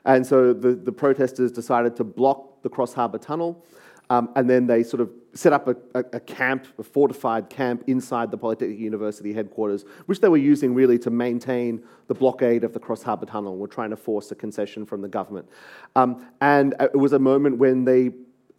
And 0.04 0.24
so 0.24 0.52
the, 0.52 0.74
the 0.74 0.92
protesters 0.92 1.50
decided 1.50 1.96
to 1.96 2.04
block 2.04 2.62
the 2.62 2.68
Cross 2.68 2.94
Harbour 2.94 3.18
tunnel. 3.18 3.64
Um, 4.10 4.30
and 4.36 4.48
then 4.48 4.66
they 4.66 4.82
sort 4.82 5.00
of 5.00 5.10
set 5.34 5.52
up 5.52 5.66
a, 5.68 5.76
a, 5.94 6.04
a 6.14 6.20
camp, 6.20 6.66
a 6.78 6.82
fortified 6.82 7.50
camp 7.50 7.84
inside 7.86 8.30
the 8.30 8.38
Polytechnic 8.38 8.78
University 8.78 9.32
headquarters, 9.32 9.84
which 10.06 10.20
they 10.20 10.28
were 10.28 10.36
using 10.36 10.74
really 10.74 10.98
to 10.98 11.10
maintain 11.10 11.82
the 12.06 12.14
blockade 12.14 12.64
of 12.64 12.72
the 12.72 12.78
Cross 12.78 13.02
Harbour 13.02 13.26
Tunnel. 13.26 13.56
We're 13.56 13.66
trying 13.66 13.90
to 13.90 13.96
force 13.96 14.30
a 14.30 14.34
concession 14.34 14.86
from 14.86 15.02
the 15.02 15.08
government. 15.08 15.48
Um, 15.96 16.26
and 16.40 16.74
uh, 16.78 16.88
it 16.94 16.96
was 16.96 17.12
a 17.12 17.18
moment 17.18 17.58
when 17.58 17.84
they 17.84 18.10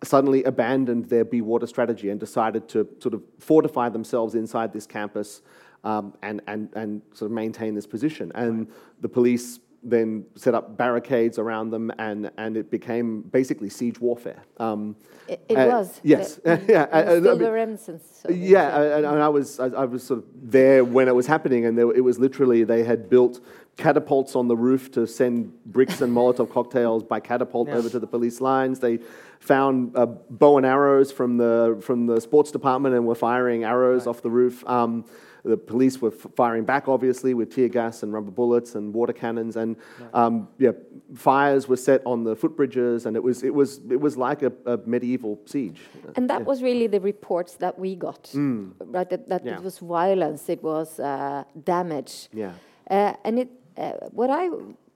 suddenly 0.03 0.43
abandoned 0.43 1.05
their 1.05 1.23
be 1.25 1.41
water 1.41 1.65
strategy 1.65 2.09
and 2.09 2.19
decided 2.19 2.67
to 2.69 2.87
sort 2.99 3.13
of 3.13 3.23
fortify 3.39 3.89
themselves 3.89 4.35
inside 4.35 4.73
this 4.73 4.85
campus 4.85 5.41
um, 5.85 6.13
and, 6.21 6.41
and, 6.47 6.69
and 6.75 7.01
sort 7.13 7.31
of 7.31 7.35
maintain 7.35 7.73
this 7.73 7.87
position. 7.87 8.31
And 8.35 8.67
the 9.01 9.09
police 9.09 9.59
then 9.87 10.25
set 10.35 10.53
up 10.55 10.75
barricades 10.77 11.37
around 11.39 11.69
them, 11.69 11.91
and, 11.99 12.31
and 12.37 12.57
it 12.57 12.69
became 12.71 13.21
basically 13.21 13.69
siege 13.69 13.99
warfare. 14.01 14.43
Um, 14.57 14.95
It, 15.27 15.39
it 15.49 15.55
uh, 15.57 15.67
was. 15.67 15.99
yes. 16.03 16.35
The- 16.43 16.61
Yeah, 16.67 16.87
and 16.91 17.09
I- 17.09 17.13
I 17.13 17.19
still 17.19 17.37
the 17.37 17.51
remnants. 17.51 17.89
yeah, 18.29 18.81
and, 18.97 19.05
and 19.05 19.19
I 19.23 19.29
was 19.29 19.59
I, 19.59 19.67
I 19.67 19.85
was 19.85 20.03
sort 20.03 20.19
of 20.19 20.25
there 20.35 20.83
when 20.83 21.07
it 21.07 21.15
was 21.15 21.27
happening, 21.27 21.65
and 21.65 21.77
there, 21.77 21.91
it 21.95 22.03
was 22.03 22.17
literally 22.19 22.63
they 22.63 22.83
had 22.83 23.09
built 23.09 23.39
catapults 23.77 24.35
on 24.35 24.47
the 24.47 24.55
roof 24.55 24.89
to 24.91 25.05
send 25.05 25.51
bricks 25.65 26.01
and 26.01 26.11
Molotov 26.15 26.49
cocktails 26.57 27.03
by 27.03 27.19
catapult 27.19 27.67
Yeah. 27.67 27.75
over 27.77 27.89
to 27.89 27.99
the 27.99 28.07
police 28.07 28.41
lines. 28.41 28.79
They 28.79 28.99
found 29.39 29.95
uh, 29.95 30.05
bow 30.29 30.57
and 30.57 30.65
arrows 30.65 31.11
from 31.11 31.37
the 31.37 31.77
from 31.81 32.07
the 32.07 32.19
sports 32.21 32.51
department 32.51 32.95
and 32.95 33.05
were 33.05 33.15
firing 33.29 33.63
arrows 33.63 34.07
off 34.07 34.21
the 34.21 34.31
roof. 34.31 34.63
Um, 34.67 35.05
the 35.45 35.57
police 35.57 36.01
were 36.01 36.11
f- 36.13 36.27
firing 36.35 36.65
back, 36.65 36.87
obviously, 36.87 37.33
with 37.33 37.53
tear 37.55 37.69
gas 37.69 38.03
and 38.03 38.11
rubber 38.11 38.31
bullets 38.31 38.75
and 38.75 38.93
water 38.93 39.13
cannons, 39.13 39.55
and 39.55 39.75
um, 40.13 40.47
yeah, 40.57 40.71
fires 41.13 41.67
were 41.67 41.77
set 41.77 42.01
on 42.05 42.23
the 42.23 42.35
footbridges, 42.35 43.05
and 43.05 43.15
it 43.15 43.23
was 43.23 43.43
it 43.43 43.53
was 43.53 43.79
it 43.89 43.99
was 44.07 44.17
like 44.17 44.41
a, 44.41 44.51
a 44.65 44.77
medieval 44.85 45.39
siege. 45.45 45.79
And 46.15 46.29
that 46.29 46.45
was 46.45 46.61
really 46.63 46.87
the 46.87 46.99
reports 46.99 47.53
that 47.63 47.77
we 47.79 47.95
got, 47.95 48.29
right? 48.33 49.09
That, 49.09 49.29
that 49.29 49.43
Mm. 49.43 49.47
Yeah. 49.47 49.57
it 49.57 49.63
was 49.63 49.77
violence, 49.79 50.49
it 50.49 50.61
was 50.63 50.99
uh, 50.99 51.43
damage. 51.63 52.29
Yeah. 52.33 52.53
Uh, 52.89 53.13
and 53.23 53.39
it, 53.39 53.49
uh, 53.77 53.91
what 54.11 54.29
I 54.29 54.49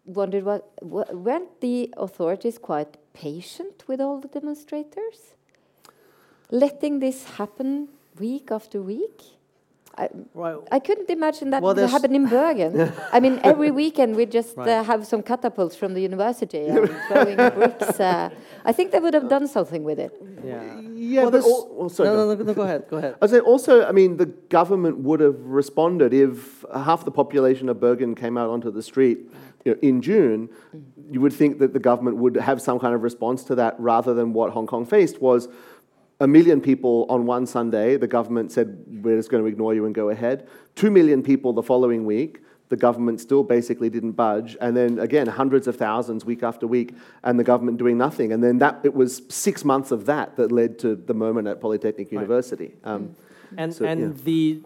wondered 0.06 0.44
was, 0.46 0.62
wa- 0.82 1.12
weren't 1.12 1.62
the 1.62 1.94
authorities 1.98 2.58
quite 2.58 2.98
patient 3.14 3.84
with 3.88 4.00
all 4.02 4.20
the 4.20 4.28
demonstrators? 4.28 5.36
Letting 6.52 7.00
this 7.00 7.24
happen 7.38 7.90
week 8.20 8.50
after 8.52 8.82
week? 8.82 9.22
I, 10.00 10.10
Right. 10.34 10.56
I 10.72 10.80
couldn't 10.80 11.10
imagine 11.10 11.50
that 11.52 11.62
Well, 11.62 11.76
would 11.76 11.90
happen 11.90 12.16
in 12.16 12.26
Bergen. 12.28 12.92
I 13.12 13.20
mean, 13.20 13.40
every 13.44 13.72
weekend 13.72 14.16
we 14.16 14.26
just 14.26 14.58
uh, 14.58 14.84
have 14.84 15.06
some 15.06 15.22
catapults 15.22 15.76
from 15.76 15.94
the 15.94 16.02
university 16.02 16.66
and 16.68 16.90
throwing 17.08 17.36
bricks. 17.58 18.00
Uh, 18.00 18.30
I 18.64 18.72
think 18.72 18.92
they 18.92 19.00
would 19.00 19.14
have 19.14 19.28
done 19.30 19.48
something 19.48 19.84
with 19.84 20.00
it. 20.00 20.12
Yeah. 20.44 20.80
Yeah, 20.96 21.22
Well, 21.24 21.32
but 21.32 21.38
this- 21.38 21.46
al- 21.46 21.68
oh, 21.80 21.88
sorry, 21.90 22.10
no, 22.10 22.16
no, 22.16 22.36
no, 22.36 22.44
no, 22.44 22.54
go 22.54 22.62
ahead. 22.62 22.86
Go 22.90 22.98
ahead. 22.98 23.16
I 23.22 23.28
say 23.28 23.40
also, 23.40 23.86
I 23.86 23.92
mean, 23.92 24.18
the 24.18 24.28
government 24.58 25.00
would 25.00 25.20
have 25.20 25.40
responded 25.62 26.14
if 26.14 26.64
half 26.74 27.04
the 27.04 27.12
population 27.12 27.68
of 27.70 27.80
Bergen 27.80 28.16
came 28.16 28.38
out 28.38 28.50
onto 28.50 28.72
the 28.72 28.82
street 28.84 29.20
you 29.66 29.74
know, 29.74 29.80
in 29.82 30.02
June. 30.02 30.50
You 31.12 31.20
would 31.22 31.34
think 31.34 31.60
that 31.60 31.74
the 31.74 31.80
government 31.80 32.18
would 32.18 32.36
have 32.38 32.62
some 32.62 32.80
kind 32.80 32.94
of 32.94 33.02
response 33.04 33.44
to 33.46 33.56
that 33.56 33.76
rather 33.80 34.14
than 34.14 34.32
what 34.34 34.52
Hong 34.52 34.68
Kong 34.68 34.86
faced 34.86 35.22
was 35.22 35.48
a 36.20 36.28
million 36.28 36.60
people 36.62 37.06
on 37.10 37.26
one 37.26 37.46
Sunday. 37.46 37.98
The 37.98 38.08
government 38.08 38.52
said, 38.52 38.84
we're 39.04 39.18
just 39.18 39.30
going 39.30 39.44
to 39.44 39.48
ignore 39.48 39.74
you 39.74 39.86
and 39.86 39.96
go 39.96 40.10
ahead. 40.10 40.48
Two 40.76 40.92
million 40.92 41.24
people 41.24 41.54
the 41.54 41.64
following 41.64 42.06
week. 42.06 42.42
The 42.70 42.78
government 42.78 43.20
still 43.20 43.44
basically 43.44 43.90
didn't 43.90 44.12
budge. 44.12 44.56
And 44.62 44.78
then 44.78 45.00
again, 45.00 45.26
hundreds 45.26 45.68
of 45.68 45.76
thousands 45.76 46.24
week 46.24 46.44
after 46.44 46.68
week, 46.68 46.94
and 47.24 47.40
the 47.40 47.44
government 47.44 47.80
doing 47.80 47.98
nothing. 47.98 48.32
And 48.32 48.44
then 48.44 48.60
that 48.60 48.82
it 48.84 48.94
was 48.94 49.24
six 49.30 49.66
months 49.66 49.90
of 49.92 50.06
that 50.06 50.36
that 50.36 50.52
led 50.52 50.78
to 50.80 50.96
the 50.96 51.16
moment 51.16 51.48
at 51.48 51.60
Polytechnic 51.60 52.12
University. 52.12 52.76
Um, 52.84 53.16
And, 53.58 53.74
So, 53.74 53.86
and 53.86 54.00
yeah. 54.00 54.24
the 54.24 54.62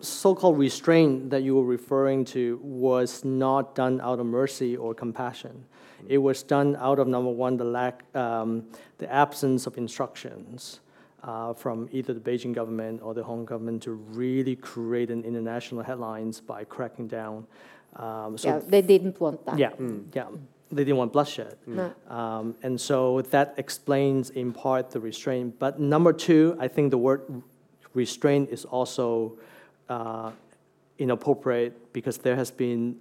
so-called 0.00 0.58
restraint 0.58 1.30
that 1.30 1.42
you 1.42 1.56
were 1.56 1.64
referring 1.64 2.24
to 2.24 2.58
was 2.62 3.24
not 3.24 3.74
done 3.74 4.00
out 4.00 4.20
of 4.20 4.26
mercy 4.26 4.76
or 4.76 4.94
compassion. 4.94 5.64
It 6.06 6.18
was 6.18 6.42
done 6.42 6.76
out 6.76 6.98
of 6.98 7.08
number 7.08 7.30
one, 7.30 7.56
the 7.56 7.64
lack, 7.64 8.04
um, 8.14 8.64
the 8.98 9.12
absence 9.12 9.66
of 9.66 9.76
instructions 9.76 10.80
uh, 11.22 11.52
from 11.54 11.88
either 11.92 12.12
the 12.14 12.20
Beijing 12.20 12.54
government 12.54 13.00
or 13.02 13.14
the 13.14 13.22
Hong 13.22 13.38
Kong 13.38 13.46
government 13.46 13.82
to 13.84 13.92
really 13.92 14.56
create 14.56 15.10
an 15.10 15.24
international 15.24 15.82
headlines 15.82 16.40
by 16.40 16.64
cracking 16.64 17.08
down. 17.08 17.46
Um, 17.96 18.38
so 18.38 18.48
yeah, 18.48 18.60
they 18.66 18.82
didn't 18.82 19.20
want 19.20 19.44
that. 19.46 19.58
yeah, 19.58 19.70
yeah, 20.14 20.26
they 20.70 20.84
didn't 20.84 20.98
want 20.98 21.12
bloodshed. 21.12 21.56
No. 21.66 21.92
Um, 22.08 22.54
and 22.62 22.80
so 22.80 23.22
that 23.22 23.54
explains 23.56 24.30
in 24.30 24.52
part 24.52 24.90
the 24.90 25.00
restraint. 25.00 25.58
But 25.58 25.80
number 25.80 26.12
two, 26.12 26.56
I 26.60 26.68
think 26.68 26.90
the 26.90 26.98
word 26.98 27.42
restraint 27.94 28.50
is 28.50 28.64
also 28.64 29.38
uh, 29.88 30.30
inappropriate 30.98 31.92
because 31.92 32.18
there 32.18 32.36
has 32.36 32.50
been 32.50 32.96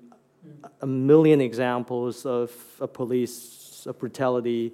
a 0.81 0.87
million 0.87 1.41
examples 1.41 2.25
of, 2.25 2.51
police 2.93 3.87
brutality 3.99 4.73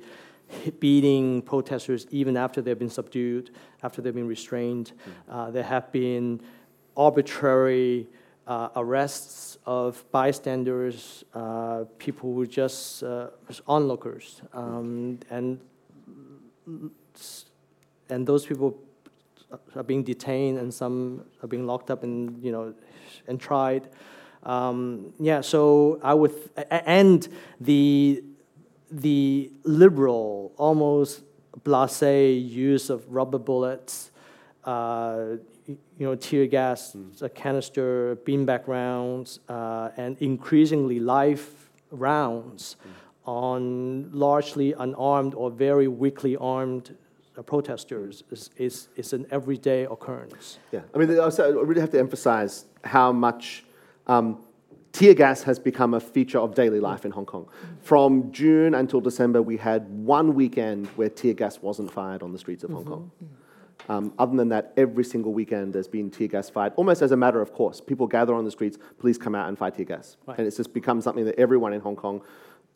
beating 0.80 1.42
protesters 1.42 2.06
even 2.12 2.38
after 2.38 2.62
they've 2.62 2.80
been 2.80 2.90
subdued, 2.90 3.52
after 3.82 4.02
they've 4.02 4.14
been 4.14 4.28
restrained. 4.28 4.92
Uh, 5.30 5.52
there 5.52 5.64
have 5.64 5.92
been 5.92 6.42
arbitrary 6.96 8.08
uh, 8.46 8.70
arrests 8.76 9.58
of 9.66 10.04
bystanders, 10.12 11.24
uh, 11.34 11.86
people 11.98 12.34
who 12.34 12.46
just 12.46 13.04
uh, 13.04 13.28
onlookers, 13.68 14.42
um, 14.54 15.20
and 15.30 15.60
and 18.10 18.28
those 18.28 18.46
people 18.46 18.78
are 19.76 19.84
being 19.84 20.04
detained, 20.04 20.58
and 20.60 20.74
some 20.74 21.24
are 21.42 21.48
being 21.48 21.66
locked 21.66 21.90
up 21.90 22.04
and 22.04 22.44
you 22.44 22.52
know 22.52 22.74
and 23.28 23.40
tried. 23.40 23.88
Um, 24.46 25.14
yeah, 25.20 25.42
so 25.42 26.00
I 26.04 26.14
would 26.14 26.34
and 26.70 27.28
the 27.60 28.24
the 28.92 29.52
liberal, 29.64 30.54
almost 30.58 31.24
blasé 31.64 32.48
use 32.50 32.90
of 32.90 33.04
rubber 33.12 33.40
bullets, 33.40 34.12
uh, 34.66 35.38
you 35.66 35.78
know, 36.00 36.16
tear 36.16 36.46
gas, 36.46 36.96
a 37.22 37.30
canister, 37.30 38.18
beanbag 38.26 38.68
rounds, 38.68 39.40
uh, 39.50 39.90
and 39.98 40.18
increasingly 40.20 41.00
live 41.00 41.50
rounds 41.92 42.76
on 43.26 44.12
largely 44.12 44.74
unarmed 44.74 45.34
or 45.34 45.50
very 45.50 45.88
weakly 45.88 46.36
armed 46.38 46.96
uh, 47.38 47.42
protesters 47.42 48.24
is, 48.32 48.50
is, 48.58 48.88
is 48.98 49.14
an 49.14 49.26
everyday 49.32 49.84
occurrence. 49.86 50.60
Yeah, 50.72 50.82
I 50.94 50.98
mean, 50.98 51.10
I 51.10 51.48
really 51.48 51.82
have 51.82 51.92
to 51.92 52.00
emphasize 52.00 52.66
how 52.84 53.12
much 53.14 53.64
um, 54.08 54.40
tear 54.92 55.14
gas 55.14 55.44
has 55.44 55.60
become 55.60 55.94
a 55.94 56.00
feature 56.00 56.40
of 56.40 56.56
daily 56.56 56.80
life 56.80 57.06
in 57.06 57.12
Hong 57.12 57.26
Kong. 57.26 57.48
From 57.82 58.32
June 58.32 58.76
until 58.76 59.02
December, 59.02 59.42
we 59.42 59.58
had 59.58 59.90
one 59.90 60.36
weekend 60.36 60.88
where 60.96 61.10
tear 61.10 61.34
gas 61.34 61.62
wasn't 61.62 61.92
fired 61.92 62.24
on 62.24 62.32
the 62.32 62.40
streets 62.40 62.64
of 62.64 62.72
Hong 62.72 62.86
Kong. 62.86 63.12
Um, 63.90 64.14
other 64.18 64.38
than 64.38 64.50
that, 64.50 64.72
every 64.78 65.04
single 65.04 65.34
weekend 65.34 65.74
there's 65.74 65.88
been 65.88 66.10
tear 66.10 66.28
gas 66.28 66.50
fired, 66.50 66.74
almost 66.78 67.02
as 67.02 67.12
a 67.12 67.18
matter 67.18 67.42
of 67.42 67.52
course. 67.54 67.82
People 67.82 68.08
gather 68.08 68.34
on 68.34 68.46
the 68.46 68.52
streets, 68.52 68.78
police 69.00 69.18
come 69.18 69.36
out 69.36 69.50
and 69.50 69.58
fire 69.58 69.72
tear 69.72 69.86
gas. 69.86 70.16
Right. 70.26 70.38
And 70.38 70.48
it's 70.48 70.58
just 70.58 70.74
become 70.74 71.02
something 71.02 71.26
that 71.26 71.38
everyone 71.38 71.74
in 71.74 71.82
Hong 71.82 71.96
Kong 71.96 72.22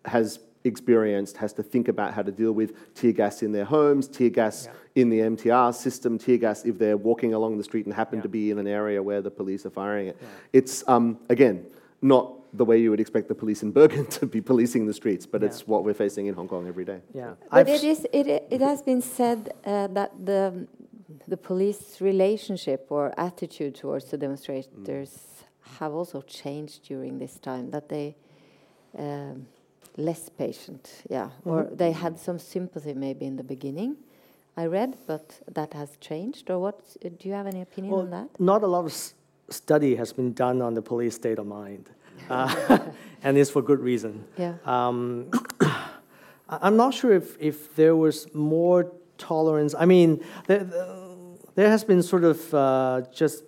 has 0.06 0.40
experienced, 0.68 1.38
has 1.38 1.54
to 1.54 1.64
think 1.64 1.88
about 1.88 2.14
how 2.14 2.22
to 2.22 2.32
deal 2.32 2.52
with 2.52 2.94
tear 2.94 3.12
gas 3.14 3.42
in 3.42 3.52
their 3.52 3.66
homes, 3.66 4.08
tear 4.08 4.30
gas 4.30 4.66
Yeah. 4.68 5.02
in 5.02 5.10
the 5.10 5.20
MTR 5.22 5.72
system, 5.74 6.18
tear 6.18 6.38
gas 6.38 6.66
if 6.66 6.78
they're 6.78 6.98
walking 6.98 7.34
along 7.34 7.58
the 7.58 7.64
street 7.64 7.86
and 7.86 7.94
happen 7.96 8.20
Yeah. 8.20 8.24
to 8.24 8.30
be 8.30 8.52
in 8.52 8.58
an 8.60 8.68
area 8.68 9.02
where 9.02 9.22
the 9.22 9.32
police 9.32 9.66
are 9.66 9.72
firing 9.72 10.08
it. 10.08 10.18
It's, 10.54 10.84
um, 10.88 11.18
again, 11.30 11.66
not 12.02 12.34
the 12.54 12.66
way 12.66 12.78
you 12.80 12.90
would 12.92 13.00
expect 13.00 13.28
the 13.28 13.36
police 13.36 13.62
in 13.64 13.72
Bergen 13.72 14.06
to 14.20 14.26
be 14.26 14.42
policing 14.42 14.86
the 14.86 14.94
streets, 14.94 15.26
but 15.26 15.42
Yeah. 15.42 15.48
it's 15.48 15.68
what 15.68 15.84
we're 15.84 15.94
facing 16.06 16.28
in 16.28 16.34
Hong 16.36 16.48
Kong 16.48 16.68
every 16.68 16.86
day. 16.86 17.00
Yeah, 17.14 17.34
But 17.52 17.58
I've 17.60 17.68
it 17.70 17.84
is 17.84 18.06
it, 18.14 18.28
it 18.50 18.62
has 18.62 18.82
been 18.82 19.02
said 19.02 19.40
uh, 19.66 19.88
that 19.88 20.12
the 20.26 20.68
the 21.28 21.38
police 21.38 22.00
relationship 22.02 22.86
or 22.90 23.14
attitude 23.18 23.74
towards 23.76 24.06
the 24.12 24.18
demonstrators 24.18 25.12
have 25.80 25.94
also 25.94 26.22
changed 26.22 26.84
during 26.88 27.18
this 27.20 27.38
time. 27.40 27.70
That 27.72 27.90
they 27.90 28.16
um, 28.98 29.48
less 29.98 30.30
patient, 30.30 31.04
yeah, 31.10 31.30
or 31.44 31.64
they 31.72 31.92
had 31.92 32.20
some 32.20 32.40
sympathy 32.40 32.94
maybe 32.94 33.26
in 33.26 33.36
the 33.36 33.44
beginning. 33.44 33.98
I 34.56 34.66
read, 34.66 34.98
but 35.06 35.40
that 35.54 35.74
has 35.74 35.98
changed. 36.00 36.50
Or 36.50 36.60
what? 36.60 36.80
Do 37.02 37.28
you 37.28 37.34
have 37.34 37.48
any 37.48 37.62
opinion 37.62 37.94
Well, 37.94 38.02
on 38.04 38.10
that? 38.12 38.40
Not 38.40 38.64
a 38.64 38.68
lot 38.68 38.86
of 38.86 38.92
s- 38.92 39.14
study 39.50 39.96
has 39.96 40.14
been 40.14 40.34
done 40.34 40.62
on 40.62 40.74
the 40.74 40.82
police 40.82 41.16
state 41.16 41.40
of 41.40 41.46
mind, 41.48 41.90
uh, 42.30 42.80
and 43.24 43.38
it's 43.38 43.50
for 43.52 43.62
good 43.62 43.80
reason. 43.80 44.24
Yeah. 44.38 44.56
Um, 44.66 45.32
I'm 46.50 46.78
not 46.78 46.94
sure 46.94 47.12
if, 47.14 47.38
if 47.40 47.76
there 47.76 47.96
was 47.96 48.34
more 48.34 48.92
tolerance. 49.18 49.76
I 49.78 49.86
mean, 49.86 50.24
there, 50.48 50.64
there 51.56 51.70
has 51.70 51.84
been 51.84 52.02
sort 52.02 52.24
of 52.24 52.54
uh, 52.54 53.02
just 53.14 53.44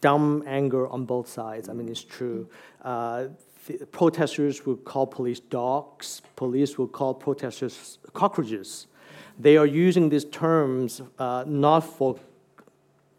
dumb 0.00 0.44
anger 0.46 0.86
on 0.86 1.04
both 1.04 1.28
sides. 1.28 1.68
I 1.68 1.72
mean, 1.72 1.88
it's 1.88 2.04
true. 2.04 2.48
Uh, 2.82 3.28
the 3.66 3.86
protesters 3.86 4.66
will 4.66 4.76
call 4.76 5.06
police 5.06 5.40
dogs. 5.40 6.22
Police 6.36 6.78
will 6.78 6.88
call 6.88 7.14
protesters 7.14 7.98
cockroaches. 8.12 8.86
They 9.38 9.56
are 9.56 9.66
using 9.66 10.08
these 10.10 10.24
terms 10.26 11.02
uh, 11.18 11.44
not 11.46 11.80
for 11.80 12.18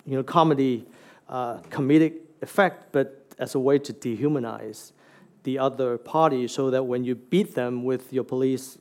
you 0.06 0.16
know, 0.16 0.24
comedy, 0.24 0.86
uh, 1.28 1.58
comedic 1.70 2.14
effect, 2.41 2.91
but 2.91 3.26
as 3.39 3.56
a 3.56 3.60
way 3.60 3.80
to 3.80 3.93
dehumanize 3.93 4.91
the 5.43 5.60
other 5.60 5.98
party 5.98 6.48
so 6.48 6.70
that 6.70 6.84
when 6.84 7.04
you 7.04 7.16
beat 7.16 7.56
them 7.56 7.84
with 7.84 8.14
your 8.14 8.24
police 8.24 8.78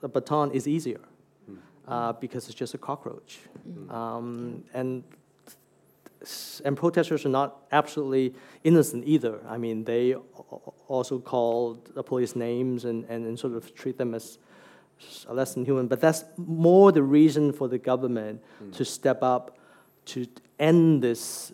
baton, 0.00 0.50
it's 0.54 0.66
easier. 0.66 1.00
uh, 1.88 2.12
because 2.12 2.46
it's 2.46 2.54
just 2.54 2.74
a 2.74 2.78
cockroach. 2.78 3.40
Um, 3.90 4.64
and 4.74 5.02
and 6.64 6.76
protesters 6.76 7.24
are 7.24 7.30
not 7.30 7.62
absolutely 7.70 8.34
innocent 8.64 9.04
either. 9.06 9.38
I 9.48 9.56
mean, 9.56 9.84
they 9.84 10.14
also 10.88 11.18
call 11.18 11.78
the 11.94 12.02
police 12.02 12.34
names 12.34 12.84
and, 12.84 13.04
and, 13.04 13.24
and 13.26 13.38
sort 13.38 13.54
of 13.54 13.74
treat 13.74 13.98
them 13.98 14.14
as 14.14 14.38
less 15.28 15.54
than 15.54 15.64
human. 15.64 15.86
But 15.86 16.00
that's 16.00 16.24
more 16.36 16.90
the 16.90 17.02
reason 17.02 17.52
for 17.52 17.68
the 17.68 17.78
government 17.78 18.42
mm. 18.62 18.72
to 18.76 18.84
step 18.84 19.22
up 19.22 19.58
to 20.06 20.26
end 20.58 21.02
this 21.02 21.52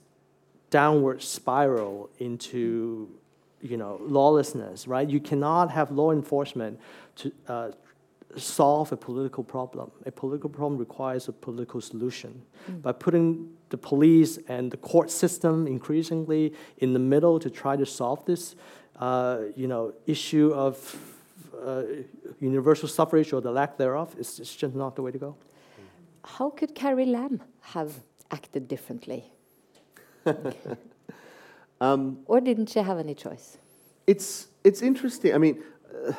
downward 0.71 1.23
spiral 1.23 2.09
into 2.19 3.09
you 3.61 3.77
know 3.77 3.99
lawlessness 4.03 4.89
right 4.89 5.09
you 5.09 5.21
cannot 5.21 5.71
have 5.71 5.91
law 5.91 6.11
enforcement 6.11 6.79
to 7.17 7.33
uh, 7.49 7.71
solve 8.37 8.93
a 8.93 8.97
political 8.97 9.45
problem. 9.45 9.91
A 10.07 10.11
political 10.13 10.51
problem 10.51 10.79
requires 10.79 11.29
a 11.29 11.33
political 11.33 11.81
solution. 11.81 12.43
Mm. 12.71 12.83
By 12.83 12.93
putting 12.93 13.51
the 13.71 13.77
police 13.77 14.39
and 14.49 14.71
the 14.71 14.77
court 14.77 15.11
system 15.11 15.67
increasingly 15.67 16.55
in 16.79 16.93
the 16.93 16.99
middle 16.99 17.39
to 17.41 17.51
try 17.51 17.77
to 17.77 17.87
solve 17.87 18.25
this, 18.25 18.57
uh, 18.99 19.39
you 19.57 19.67
know, 19.67 19.93
issue 20.07 20.53
of 20.55 20.97
uh, 21.65 21.83
universal 22.41 22.89
suffrage 22.89 23.33
or 23.33 23.41
the 23.41 23.51
lack 23.51 23.77
thereof, 23.77 24.15
is 24.19 24.39
it's 24.39 24.55
just 24.55 24.75
not 24.75 24.97
the 24.97 25.03
way 25.03 25.11
to 25.11 25.19
go. 25.19 25.37
How 26.25 26.51
could 26.51 26.75
Carrie 26.75 27.07
Lam 27.07 27.43
have 27.61 27.93
acted 28.31 28.69
differently? 28.69 29.25
um, 31.81 32.19
or 32.27 32.41
didn't 32.41 32.71
she 32.71 32.81
have 32.81 32.99
any 32.99 33.15
choice? 33.15 33.59
It's 34.07 34.49
it's 34.63 34.83
interesting. 34.83 35.35
I 35.35 35.39
mean. 35.39 35.63
Uh, 36.07 36.13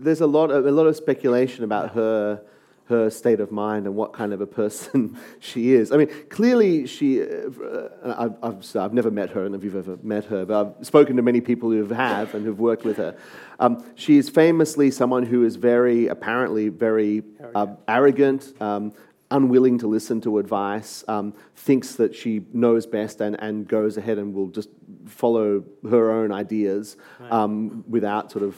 there's 0.00 0.20
a 0.20 0.26
lot 0.26 0.50
of 0.50 0.66
a 0.66 0.72
lot 0.72 0.86
of 0.86 0.96
speculation 0.96 1.64
about 1.64 1.92
her 1.92 2.42
her 2.90 3.08
state 3.08 3.38
of 3.38 3.52
mind 3.52 3.86
and 3.86 3.94
what 3.94 4.12
kind 4.12 4.32
of 4.32 4.40
a 4.40 4.46
person 4.46 5.16
she 5.40 5.72
is. 5.74 5.92
I 5.92 5.96
mean, 5.96 6.10
clearly 6.28 6.86
she. 6.86 7.22
Uh, 7.22 7.88
I've, 8.04 8.34
I've, 8.42 8.76
I've, 8.76 8.92
never 8.92 9.12
met 9.12 9.30
her, 9.30 9.46
and 9.46 9.54
if 9.54 9.62
you've 9.62 9.76
ever 9.76 9.96
met 10.02 10.24
her, 10.24 10.44
but 10.44 10.76
I've 10.78 10.86
spoken 10.86 11.16
to 11.16 11.22
many 11.22 11.40
people 11.40 11.70
who 11.70 11.86
have 11.86 12.34
and 12.34 12.44
who've 12.44 12.58
worked 12.58 12.84
with 12.84 12.96
her. 12.96 13.16
Um, 13.60 13.84
she 13.94 14.18
is 14.18 14.28
famously 14.28 14.90
someone 14.90 15.24
who 15.24 15.44
is 15.44 15.54
very, 15.54 16.08
apparently, 16.08 16.68
very 16.68 17.22
uh, 17.54 17.68
arrogant. 17.88 18.52
Um, 18.60 18.92
unwilling 19.32 19.78
to 19.78 19.86
listen 19.86 20.20
to 20.20 20.38
advice, 20.38 21.04
um, 21.06 21.32
thinks 21.54 21.94
that 21.94 22.12
she 22.12 22.44
knows 22.52 22.84
best 22.84 23.20
and, 23.20 23.40
and 23.40 23.68
goes 23.68 23.96
ahead 23.96 24.18
and 24.18 24.34
will 24.34 24.48
just 24.48 24.68
follow 25.06 25.62
her 25.88 26.10
own 26.10 26.32
ideas 26.32 26.96
right. 27.20 27.30
um, 27.30 27.84
without 27.88 28.32
sort 28.32 28.42
of 28.42 28.56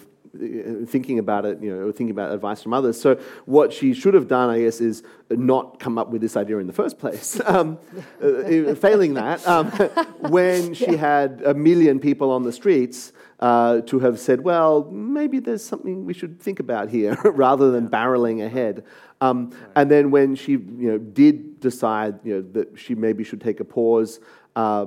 thinking 0.86 1.18
about 1.18 1.44
it, 1.44 1.62
you 1.62 1.74
know, 1.74 1.88
or 1.88 1.92
thinking 1.92 2.10
about 2.10 2.32
advice 2.32 2.62
from 2.62 2.72
others. 2.72 3.00
So 3.00 3.16
what 3.44 3.72
she 3.72 3.92
should 3.92 4.14
have 4.14 4.28
done, 4.28 4.48
I 4.48 4.60
guess, 4.60 4.80
is 4.80 5.02
not 5.30 5.78
come 5.78 5.98
up 5.98 6.08
with 6.08 6.22
this 6.22 6.36
idea 6.36 6.58
in 6.58 6.66
the 6.66 6.72
first 6.72 6.98
place. 6.98 7.40
Um, 7.52 7.78
uh, 8.22 8.74
failing 8.76 9.14
that, 9.14 9.46
um, 9.46 9.70
when 10.30 10.72
she 10.72 10.96
had 10.96 11.42
a 11.44 11.52
million 11.52 12.00
people 12.00 12.30
on 12.30 12.44
the 12.44 12.52
streets, 12.52 13.12
uh, 13.40 13.80
to 13.82 13.98
have 13.98 14.18
said, 14.18 14.40
well, 14.40 14.84
maybe 14.84 15.40
there's 15.40 15.64
something 15.64 16.06
we 16.06 16.14
should 16.14 16.40
think 16.40 16.60
about 16.60 16.88
here, 16.88 17.14
rather 17.24 17.72
than 17.72 17.88
barreling 17.88 18.42
ahead. 18.42 18.84
Um, 19.20 19.50
right. 19.50 19.58
And 19.76 19.90
then 19.90 20.10
when 20.12 20.34
she, 20.36 20.52
you 20.52 20.92
know, 20.92 20.98
did 20.98 21.60
decide, 21.60 22.20
you 22.24 22.36
know, 22.36 22.42
that 22.52 22.78
she 22.78 22.94
maybe 22.94 23.24
should 23.24 23.40
take 23.40 23.60
a 23.60 23.64
pause. 23.64 24.20
Uh, 24.56 24.86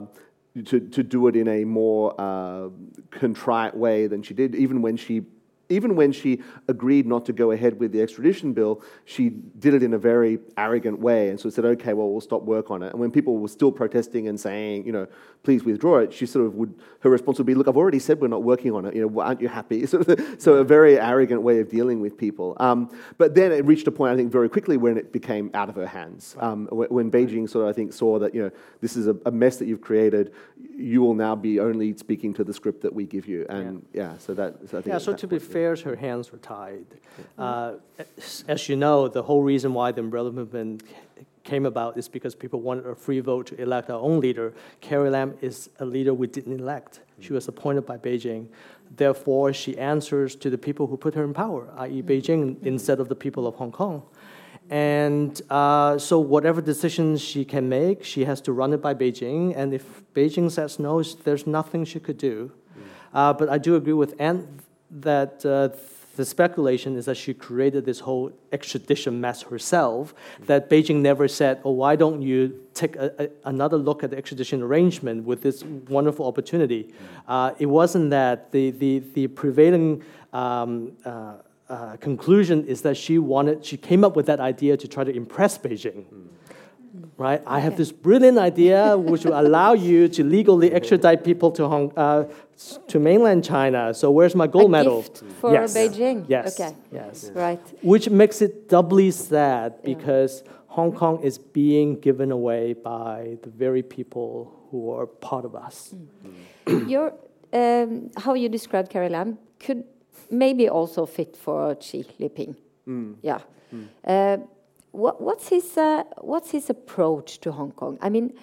to, 0.63 0.79
to 0.79 1.03
do 1.03 1.27
it 1.27 1.35
in 1.35 1.49
a 1.49 1.65
more 1.65 2.15
uh, 2.17 2.69
contrite 3.11 3.75
way 3.75 4.07
than 4.07 4.23
she 4.23 4.33
did, 4.33 4.55
even 4.55 4.81
when 4.81 4.95
she 4.95 5.25
even 5.69 5.95
when 5.95 6.11
she 6.11 6.41
agreed 6.67 7.05
not 7.05 7.25
to 7.25 7.33
go 7.33 7.51
ahead 7.51 7.79
with 7.79 7.91
the 7.91 8.01
extradition 8.01 8.53
bill, 8.53 8.83
she 9.05 9.29
did 9.29 9.73
it 9.73 9.83
in 9.83 9.93
a 9.93 9.97
very 9.97 10.39
arrogant 10.57 10.99
way 10.99 11.29
and 11.29 11.43
of 11.43 11.53
said, 11.53 11.65
okay, 11.65 11.93
well, 11.93 12.09
we'll 12.09 12.21
stop 12.21 12.43
work 12.43 12.71
on 12.71 12.83
it. 12.83 12.91
And 12.91 12.99
when 12.99 13.11
people 13.11 13.37
were 13.37 13.47
still 13.47 13.71
protesting 13.71 14.27
and 14.27 14.39
saying, 14.39 14.85
you 14.85 14.91
know, 14.91 15.07
please 15.43 15.63
withdraw 15.63 15.99
it, 15.99 16.13
she 16.13 16.25
sort 16.25 16.45
of 16.45 16.55
would, 16.55 16.73
her 17.01 17.09
response 17.09 17.37
would 17.37 17.47
be, 17.47 17.55
look, 17.55 17.67
I've 17.67 17.77
already 17.77 17.99
said 17.99 18.19
we're 18.19 18.27
not 18.27 18.43
working 18.43 18.73
on 18.73 18.85
it. 18.85 18.95
You 18.95 19.07
know, 19.07 19.21
aren't 19.21 19.41
you 19.41 19.47
happy? 19.47 19.85
so 20.37 20.53
a 20.55 20.63
very 20.63 20.99
arrogant 20.99 21.41
way 21.41 21.59
of 21.59 21.69
dealing 21.69 21.99
with 21.99 22.17
people. 22.17 22.55
Um, 22.59 22.89
but 23.17 23.35
then 23.35 23.51
it 23.51 23.65
reached 23.65 23.87
a 23.87 23.91
point, 23.91 24.13
I 24.13 24.15
think, 24.15 24.31
very 24.31 24.49
quickly 24.49 24.77
when 24.77 24.97
it 24.97 25.11
became 25.11 25.51
out 25.53 25.69
of 25.69 25.75
her 25.75 25.87
hands. 25.87 26.35
Um, 26.39 26.67
when 26.71 27.11
Beijing 27.11 27.49
sort 27.49 27.65
of, 27.65 27.69
I 27.69 27.73
think, 27.73 27.93
saw 27.93 28.19
that, 28.19 28.33
you 28.33 28.43
know, 28.43 28.51
this 28.81 28.95
is 28.95 29.07
a, 29.07 29.15
a, 29.25 29.31
mess 29.31 29.57
that 29.57 29.67
you've 29.67 29.81
created, 29.81 30.33
you 30.75 31.01
will 31.01 31.13
now 31.13 31.35
be 31.35 31.59
only 31.59 31.95
speaking 31.97 32.33
to 32.33 32.43
the 32.43 32.53
script 32.53 32.81
that 32.81 32.93
we 32.93 33.05
give 33.05 33.27
you. 33.27 33.45
And 33.49 33.85
yeah, 33.93 34.11
yeah 34.11 34.17
so 34.17 34.33
that, 34.33 34.55
so 34.69 34.77
I 34.77 34.81
think. 34.81 34.87
Yeah, 34.87 34.97
so 34.97 35.13
to 35.13 35.27
be 35.27 35.39
fair, 35.39 35.54
her 35.63 35.95
hands 35.95 36.31
were 36.31 36.37
tied. 36.37 36.85
Uh, 37.37 37.75
as 38.47 38.67
you 38.67 38.75
know, 38.75 39.07
the 39.07 39.23
whole 39.23 39.41
reason 39.41 39.73
why 39.73 39.91
the 39.91 40.01
umbrella 40.01 40.31
movement 40.31 40.83
came 41.43 41.65
about 41.65 41.97
is 41.97 42.09
because 42.09 42.35
people 42.35 42.59
wanted 42.59 42.85
a 42.85 42.95
free 42.95 43.19
vote 43.19 43.47
to 43.47 43.61
elect 43.61 43.89
our 43.89 43.99
own 43.99 44.19
leader. 44.19 44.53
Carrie 44.81 45.09
Lam 45.09 45.35
is 45.41 45.69
a 45.79 45.85
leader 45.85 46.13
we 46.13 46.27
didn't 46.27 46.59
elect. 46.59 47.01
She 47.19 47.31
was 47.31 47.47
appointed 47.47 47.85
by 47.85 47.97
Beijing. 47.97 48.47
Therefore, 48.95 49.53
she 49.53 49.77
answers 49.77 50.35
to 50.37 50.49
the 50.49 50.57
people 50.57 50.87
who 50.87 50.97
put 50.97 51.13
her 51.15 51.23
in 51.23 51.33
power, 51.33 51.69
i.e., 51.77 52.01
Beijing, 52.01 52.61
instead 52.63 52.99
of 52.99 53.07
the 53.07 53.15
people 53.15 53.47
of 53.47 53.55
Hong 53.55 53.71
Kong. 53.71 54.03
And 54.69 55.39
uh, 55.49 55.97
so, 55.99 56.19
whatever 56.19 56.59
decisions 56.59 57.21
she 57.21 57.45
can 57.45 57.69
make, 57.69 58.03
she 58.03 58.25
has 58.25 58.41
to 58.41 58.51
run 58.51 58.73
it 58.73 58.81
by 58.81 58.93
Beijing. 58.95 59.55
And 59.55 59.73
if 59.73 60.03
Beijing 60.13 60.51
says 60.51 60.79
no, 60.79 61.03
there's 61.03 61.45
nothing 61.45 61.85
she 61.85 61.99
could 61.99 62.17
do. 62.17 62.51
Uh, 63.13 63.31
but 63.31 63.47
I 63.47 63.57
do 63.57 63.75
agree 63.75 63.93
with 63.93 64.13
Ant 64.19 64.64
that 64.89 65.45
uh, 65.45 65.69
the 66.15 66.25
speculation 66.25 66.95
is 66.95 67.05
that 67.05 67.17
she 67.17 67.33
created 67.33 67.85
this 67.85 67.99
whole 67.99 68.31
extradition 68.51 69.19
mess 69.19 69.41
herself, 69.43 70.13
that 70.45 70.69
Beijing 70.69 70.97
never 71.01 71.27
said, 71.27 71.59
oh, 71.63 71.71
why 71.71 71.95
don't 71.95 72.21
you 72.21 72.61
take 72.73 72.95
a, 72.95 73.13
a, 73.25 73.29
another 73.49 73.77
look 73.77 74.03
at 74.03 74.11
the 74.11 74.17
extradition 74.17 74.61
arrangement 74.61 75.25
with 75.25 75.41
this 75.41 75.63
wonderful 75.63 76.25
opportunity? 76.25 76.93
Uh, 77.27 77.51
it 77.59 77.65
wasn't 77.65 78.09
that. 78.11 78.51
The, 78.51 78.71
the, 78.71 78.99
the 79.13 79.27
prevailing 79.27 80.03
um, 80.31 80.93
uh, 81.03 81.35
uh, 81.67 81.97
conclusion 81.97 82.65
is 82.65 82.81
that 82.83 82.95
she 82.95 83.17
wanted, 83.17 83.65
she 83.65 83.75
came 83.75 84.03
up 84.03 84.15
with 84.15 84.27
that 84.27 84.39
idea 84.39 84.77
to 84.77 84.87
try 84.87 85.03
to 85.03 85.11
impress 85.11 85.57
Beijing. 85.57 86.05
Mm 86.05 86.27
right? 87.17 87.41
I 87.45 87.59
have 87.59 87.77
this 87.77 87.91
brilliant 87.91 88.37
idea 88.37 88.97
which 88.97 89.25
will 89.25 89.39
allow 89.39 89.73
you 89.73 90.07
to 90.09 90.23
legally 90.23 90.71
extradite 90.71 91.23
people 91.23 91.51
to 91.51 91.67
Hong, 91.67 91.91
uh, 91.97 92.25
to 92.87 92.99
mainland 92.99 93.43
China. 93.43 93.93
So 93.93 94.11
where's 94.11 94.35
my 94.35 94.47
gold 94.47 94.65
a 94.65 94.69
medal? 94.69 95.01
Gift 95.01 95.23
for 95.39 95.53
yes. 95.53 95.75
Beijing. 95.75 96.25
Yes. 96.27 96.59
Okay. 96.59 96.75
Yes. 96.91 97.31
Right. 97.33 97.61
Which 97.81 98.09
makes 98.09 98.41
it 98.41 98.69
doubly 98.69 99.11
sad 99.11 99.81
because 99.83 100.43
yeah. 100.45 100.51
Hong 100.67 100.91
Kong 100.91 101.21
is 101.23 101.37
being 101.37 101.99
given 101.99 102.31
away 102.31 102.73
by 102.73 103.37
the 103.43 103.49
very 103.49 103.81
people 103.81 104.67
who 104.69 104.91
are 104.91 105.05
part 105.05 105.45
of 105.45 105.55
us. 105.55 105.95
Mm. 106.65 106.89
Your 106.93 107.13
um, 107.53 108.11
how 108.17 108.33
you 108.33 108.49
described 108.49 108.89
Carrie 108.89 109.09
Lam 109.09 109.37
could 109.59 109.83
maybe 110.29 110.67
also 110.67 111.05
fit 111.05 111.37
for 111.37 111.77
Xi 111.79 112.03
Jinping. 112.19 112.55
Mm. 112.87 113.15
Yeah. 113.21 113.39
Mm. 113.73 113.87
Uh, 114.03 114.37
what, 114.95 115.21
what's 115.21 115.49
his 115.49 115.77
uh, 115.77 116.03
what's 116.21 116.51
his 116.51 116.69
approach 116.69 117.39
to 117.41 117.51
Hong 117.51 117.71
Kong? 117.71 117.97
I 118.01 118.09
mean, 118.09 118.33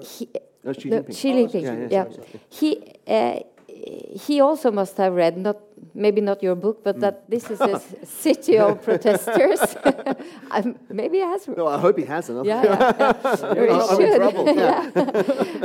he, 0.00 0.28
no, 0.62 0.72
Xi 0.72 0.90
Jinping. 0.90 1.16
Xi 1.16 1.32
Jinping. 1.32 1.66
Oh, 1.66 1.88
yeah, 1.90 2.04
yeah. 2.08 2.38
He 2.48 2.92
uh, 3.06 3.40
he 4.26 4.40
also 4.40 4.70
must 4.70 4.96
have 4.96 5.14
read 5.14 5.36
not 5.36 5.58
maybe 5.94 6.20
not 6.20 6.42
your 6.42 6.54
book, 6.54 6.82
but 6.82 6.96
mm. 6.96 7.00
that 7.00 7.28
this 7.30 7.50
is 7.50 7.60
a 7.60 7.80
city 8.04 8.58
of 8.58 8.82
protesters. 8.82 9.60
maybe 10.90 11.18
he 11.18 11.24
has. 11.24 11.48
No, 11.48 11.66
I 11.66 11.78
hope 11.78 11.98
he 11.98 12.04
hasn't. 12.04 12.46
Yeah, 12.46 12.62
yeah, 12.64 13.12
yeah. 13.54 13.86
I'm 13.90 14.00
in 14.00 14.16
trouble. 14.16 14.56
Yeah. 14.56 14.90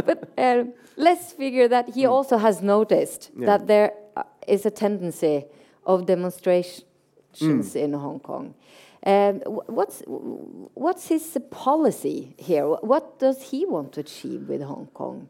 but 0.06 0.30
um, 0.38 0.74
let's 0.98 1.34
figure 1.34 1.68
that 1.68 1.90
he 1.90 2.04
mm. 2.04 2.10
also 2.12 2.38
has 2.38 2.62
noticed 2.62 3.32
that 3.38 3.68
there 3.68 3.94
uh, 4.16 4.24
a 4.48 4.72
tendency 4.72 5.46
of 5.86 6.06
demonstrations 6.06 6.84
mm. 7.40 7.76
in 7.76 7.94
Hong 7.94 8.20
Kong. 8.20 8.56
Um, 9.04 9.40
what's 9.40 10.04
what's 10.06 11.08
his 11.08 11.38
policy 11.50 12.36
here? 12.38 12.68
What 12.68 13.18
does 13.18 13.42
he 13.50 13.66
want 13.66 13.94
to 13.94 14.02
achieve 14.02 14.48
with 14.48 14.62
Hong 14.62 14.90
Kong 14.94 15.28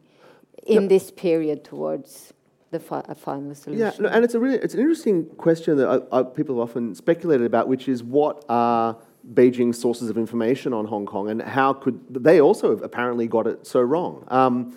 in 0.66 0.88
this 0.88 1.10
period 1.10 1.64
towards 1.64 2.34
the 2.70 2.78
fi 2.78 3.02
final 3.14 3.54
solution? 3.54 4.04
Yeah, 4.04 4.10
and 4.10 4.24
it's 4.24 4.34
a 4.34 4.40
really 4.40 4.58
it's 4.58 4.74
an 4.74 4.80
interesting 4.80 5.24
question 5.36 5.78
that 5.78 6.06
I, 6.12 6.18
I, 6.18 6.22
people 6.22 6.58
have 6.58 6.68
often 6.68 6.94
speculated 6.94 7.46
about, 7.46 7.66
which 7.66 7.88
is 7.88 8.02
what 8.02 8.44
are 8.50 8.98
Beijing's 9.32 9.80
sources 9.80 10.10
of 10.10 10.18
information 10.18 10.74
on 10.74 10.84
Hong 10.84 11.06
Kong, 11.06 11.30
and 11.30 11.40
how 11.40 11.72
could 11.72 11.98
they 12.10 12.42
also 12.42 12.70
have 12.70 12.82
apparently 12.82 13.26
got 13.26 13.46
it 13.46 13.66
so 13.66 13.80
wrong? 13.80 14.24
Um, 14.28 14.76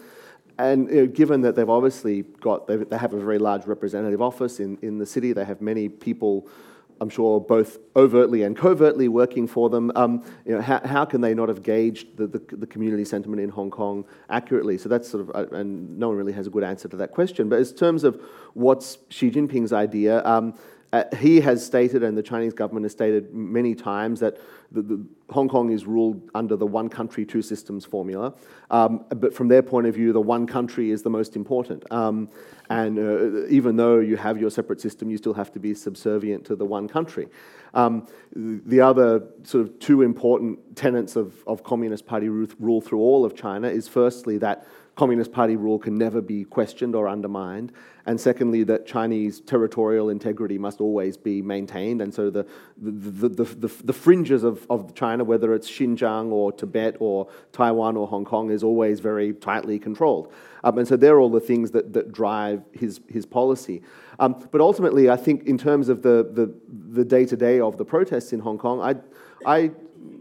and 0.57 0.89
you 0.89 0.95
know, 0.95 1.07
given 1.07 1.41
that 1.41 1.55
they've 1.55 1.69
obviously 1.69 2.21
got, 2.39 2.67
they 2.67 2.97
have 2.97 3.13
a 3.13 3.19
very 3.19 3.39
large 3.39 3.65
representative 3.65 4.21
office 4.21 4.61
in, 4.61 4.77
in 4.81 4.99
the 4.99 5.05
city, 5.05 5.33
they 5.33 5.43
have 5.43 5.59
many 5.59 5.89
people 5.89 6.47
I'm 7.01 7.09
sure, 7.09 7.39
both 7.41 7.79
overtly 7.95 8.43
and 8.43 8.55
covertly 8.55 9.07
working 9.07 9.47
for 9.47 9.69
them. 9.69 9.91
Um, 9.95 10.23
you 10.45 10.55
know, 10.55 10.61
how, 10.61 10.79
how, 10.85 11.05
can 11.05 11.21
they 11.21 11.33
not 11.33 11.49
have 11.49 11.61
gauged 11.61 12.17
the, 12.17 12.27
the, 12.27 12.39
the, 12.55 12.67
community 12.67 13.05
sentiment 13.05 13.41
in 13.41 13.49
Hong 13.49 13.69
Kong 13.69 14.05
accurately? 14.29 14.77
So 14.77 14.89
that's 14.89 15.09
sort 15.09 15.21
of, 15.27 15.35
uh, 15.35 15.55
and 15.55 15.99
no 15.99 16.07
one 16.07 16.17
really 16.17 16.33
has 16.33 16.47
a 16.47 16.49
good 16.49 16.63
answer 16.63 16.87
to 16.87 16.97
that 16.97 17.11
question. 17.11 17.49
But 17.49 17.59
in 17.59 17.65
terms 17.75 18.03
of 18.03 18.21
what's 18.53 18.97
Xi 19.09 19.29
Jinping's 19.31 19.73
idea, 19.73 20.25
um, 20.25 20.53
Uh, 20.95 21.03
he 21.17 21.41
has 21.41 21.65
stated, 21.65 22.03
and 22.03 22.17
the 22.17 22.23
Chinese 22.23 22.53
government 22.53 22.85
has 22.85 22.91
stated 22.93 23.33
many 23.33 23.75
times, 23.75 24.21
that 24.21 24.37
the, 24.71 24.81
the 24.81 25.05
Hong 25.29 25.49
Kong 25.49 25.71
is 25.71 25.85
ruled 25.85 26.29
under 26.33 26.55
the 26.55 26.65
one 26.65 26.89
country, 26.89 27.25
two 27.25 27.41
systems 27.41 27.85
formula. 27.85 28.33
Um, 28.69 29.05
but 29.09 29.33
from 29.33 29.47
their 29.47 29.61
point 29.61 29.87
of 29.87 29.95
view, 29.95 30.13
the 30.13 30.21
one 30.21 30.45
country 30.47 30.91
is 30.91 31.01
the 31.01 31.09
most 31.09 31.35
important. 31.35 31.83
Um, 31.91 32.29
and 32.69 32.97
uh, 32.97 33.47
even 33.47 33.75
though 33.75 33.99
you 33.99 34.17
have 34.17 34.39
your 34.39 34.49
separate 34.49 34.81
system, 34.81 35.09
you 35.09 35.17
still 35.17 35.33
have 35.33 35.51
to 35.53 35.59
be 35.59 35.73
subservient 35.73 36.45
to 36.45 36.55
the 36.55 36.65
one 36.65 36.87
country. 36.87 37.27
Um, 37.73 38.07
the 38.33 38.81
other 38.81 39.23
sort 39.43 39.65
of 39.65 39.79
two 39.79 40.01
important 40.01 40.75
tenets 40.75 41.15
of, 41.15 41.43
of 41.45 41.63
Communist 41.63 42.05
Party 42.05 42.29
rule 42.29 42.81
through 42.81 42.99
all 42.99 43.25
of 43.25 43.35
China 43.35 43.67
is 43.67 43.87
firstly 43.87 44.37
that 44.39 44.65
Communist 44.95 45.33
Party 45.33 45.57
rule 45.57 45.77
can 45.77 45.97
never 45.97 46.21
be 46.21 46.45
questioned 46.45 46.95
or 46.95 47.09
undermined. 47.09 47.73
And 48.05 48.19
secondly, 48.19 48.63
that 48.63 48.85
Chinese 48.85 49.41
territorial 49.41 50.09
integrity 50.09 50.57
must 50.57 50.79
always 50.79 51.17
be 51.17 51.41
maintained. 51.41 52.01
And 52.01 52.13
so 52.13 52.29
the, 52.29 52.45
the, 52.77 53.27
the, 53.27 53.43
the, 53.43 53.71
the 53.83 53.93
fringes 53.93 54.43
of, 54.43 54.54
of 54.69 54.93
China, 54.93 55.23
whether 55.23 55.53
it's 55.53 55.69
Xinjiang 55.69 56.31
or 56.31 56.51
Tibet 56.51 56.97
or 56.99 57.27
Taiwan 57.51 57.97
or 57.97 58.07
Hong 58.07 58.25
Kong, 58.25 58.51
is 58.51 58.63
always 58.63 58.99
very 58.99 59.33
tightly 59.33 59.79
controlled. 59.79 60.31
Um, 60.63 60.77
and 60.79 60.87
so 60.87 60.95
they're 60.97 61.19
all 61.19 61.29
the 61.29 61.39
things 61.39 61.71
that, 61.71 61.93
that 61.93 62.11
drive 62.11 62.63
his, 62.71 62.99
his 63.07 63.25
policy. 63.25 63.81
Um, 64.19 64.47
but 64.51 64.61
ultimately, 64.61 65.09
I 65.09 65.17
think 65.17 65.43
in 65.43 65.57
terms 65.57 65.89
of 65.89 66.01
the, 66.01 66.29
the, 66.31 66.53
the 66.91 67.05
day-to-day 67.05 67.59
of 67.59 67.77
the 67.77 67.85
protests 67.85 68.33
in 68.33 68.39
Hong 68.39 68.57
Kong, 68.57 68.81
I, 68.81 68.95
I, 69.45 69.71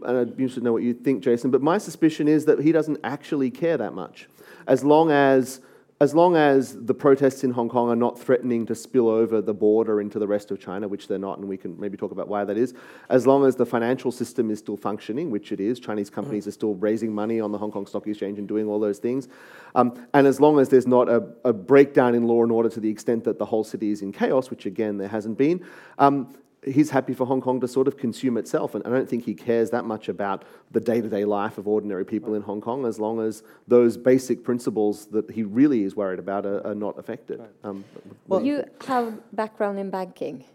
and 0.05 0.17
I'd 0.17 0.37
be 0.37 0.43
interested 0.43 0.61
to 0.61 0.65
know 0.65 0.73
what 0.73 0.83
you 0.83 0.93
think, 0.93 1.23
Jason, 1.23 1.51
but 1.51 1.61
my 1.61 1.77
suspicion 1.77 2.27
is 2.27 2.45
that 2.45 2.59
he 2.59 2.71
doesn't 2.71 2.99
actually 3.03 3.49
care 3.49 3.77
that 3.77 3.93
much 3.93 4.27
as 4.67 4.83
long 4.83 5.11
as 5.11 5.61
as 6.01 6.13
long 6.13 6.35
as 6.35 6.85
the 6.85 6.93
protests 6.93 7.45
in 7.45 7.51
Hong 7.51 7.69
Kong 7.69 7.89
are 7.89 7.95
not 7.95 8.19
threatening 8.19 8.65
to 8.65 8.75
spill 8.75 9.07
over 9.07 9.41
the 9.41 9.53
border 9.53 10.01
into 10.01 10.19
the 10.19 10.27
rest 10.27 10.51
of 10.51 10.59
China, 10.59 10.89
which 10.89 11.07
they're 11.07 11.17
not, 11.17 11.37
and 11.37 11.47
we 11.47 11.55
can 11.55 11.79
maybe 11.79 11.95
talk 11.95 12.11
about 12.11 12.27
why 12.27 12.43
that 12.43 12.57
is, 12.57 12.73
as 13.07 13.25
long 13.25 13.45
as 13.45 13.55
the 13.55 13.65
financial 13.65 14.11
system 14.11 14.51
is 14.51 14.59
still 14.59 14.75
functioning, 14.75 15.31
which 15.31 15.53
it 15.53 15.61
is, 15.61 15.79
Chinese 15.79 16.09
companies 16.09 16.43
mm. 16.43 16.47
are 16.47 16.51
still 16.51 16.75
raising 16.75 17.15
money 17.15 17.39
on 17.39 17.53
the 17.53 17.57
Hong 17.57 17.71
Kong 17.71 17.87
Stock 17.87 18.05
Exchange 18.07 18.39
and 18.39 18.47
doing 18.47 18.67
all 18.67 18.77
those 18.77 18.99
things, 18.99 19.29
um, 19.75 19.93
and 20.13 20.27
as 20.27 20.41
long 20.41 20.59
as 20.59 20.67
there's 20.67 20.87
not 20.87 21.07
a, 21.07 21.23
a, 21.45 21.53
breakdown 21.53 22.13
in 22.13 22.27
law 22.27 22.43
and 22.43 22.51
order 22.51 22.67
to 22.67 22.81
the 22.81 22.89
extent 22.89 23.23
that 23.23 23.39
the 23.39 23.45
whole 23.45 23.63
city 23.63 23.91
is 23.91 24.01
in 24.01 24.11
chaos, 24.11 24.49
which 24.49 24.65
again 24.65 24.97
there 24.97 25.07
hasn't 25.07 25.37
been, 25.37 25.65
um, 25.97 26.35
he's 26.65 26.89
happy 26.89 27.13
for 27.13 27.25
Hong 27.25 27.41
Kong 27.41 27.59
to 27.61 27.67
sort 27.67 27.87
of 27.87 27.97
consume 27.97 28.37
itself. 28.37 28.75
And 28.75 28.85
I 28.85 28.89
don't 28.89 29.09
think 29.09 29.25
he 29.25 29.33
cares 29.33 29.69
that 29.71 29.85
much 29.85 30.09
about 30.09 30.43
the 30.71 30.79
day 30.79 31.01
to 31.01 31.09
day 31.09 31.25
life 31.25 31.57
of 31.57 31.67
ordinary 31.67 32.05
people 32.05 32.33
in 32.33 32.41
Hong 32.41 32.61
Kong 32.61 32.85
as 32.85 32.99
long 32.99 33.21
as 33.21 33.43
those 33.67 33.97
basic 33.97 34.43
principles 34.43 35.07
that 35.07 35.29
he 35.31 35.43
really 35.43 35.83
is 35.83 35.95
worried 35.95 36.19
about 36.19 36.45
are, 36.45 36.65
are 36.65 36.75
not 36.75 36.97
affected. 36.97 37.39
Right. 37.39 37.49
Um, 37.63 37.85
well, 38.27 38.41
you 38.41 38.63
have 38.87 39.13
background 39.33 39.79
in 39.79 39.89
banking 39.89 40.45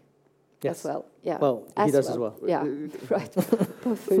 yes. 0.61 0.79
as 0.79 0.85
well. 0.85 1.05
Yeah. 1.23 1.37
Well, 1.37 1.67
as 1.77 1.85
he 1.87 1.91
does 1.91 2.17
well. 2.17 2.35
as 2.35 2.41
well. 2.41 2.49
Yeah, 2.49 2.63
right. 3.09 3.33
Both. 3.83 4.11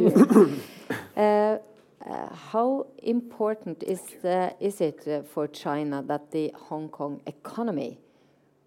Uh, 1.17 1.57
uh, 2.03 2.33
how 2.33 2.87
important 3.03 3.83
is, 3.83 4.01
the, 4.23 4.55
is 4.59 4.81
it 4.81 5.07
uh, 5.07 5.21
for 5.21 5.47
China 5.47 6.01
that 6.07 6.31
the 6.31 6.51
Hong 6.55 6.89
Kong 6.89 7.21
economy 7.27 7.99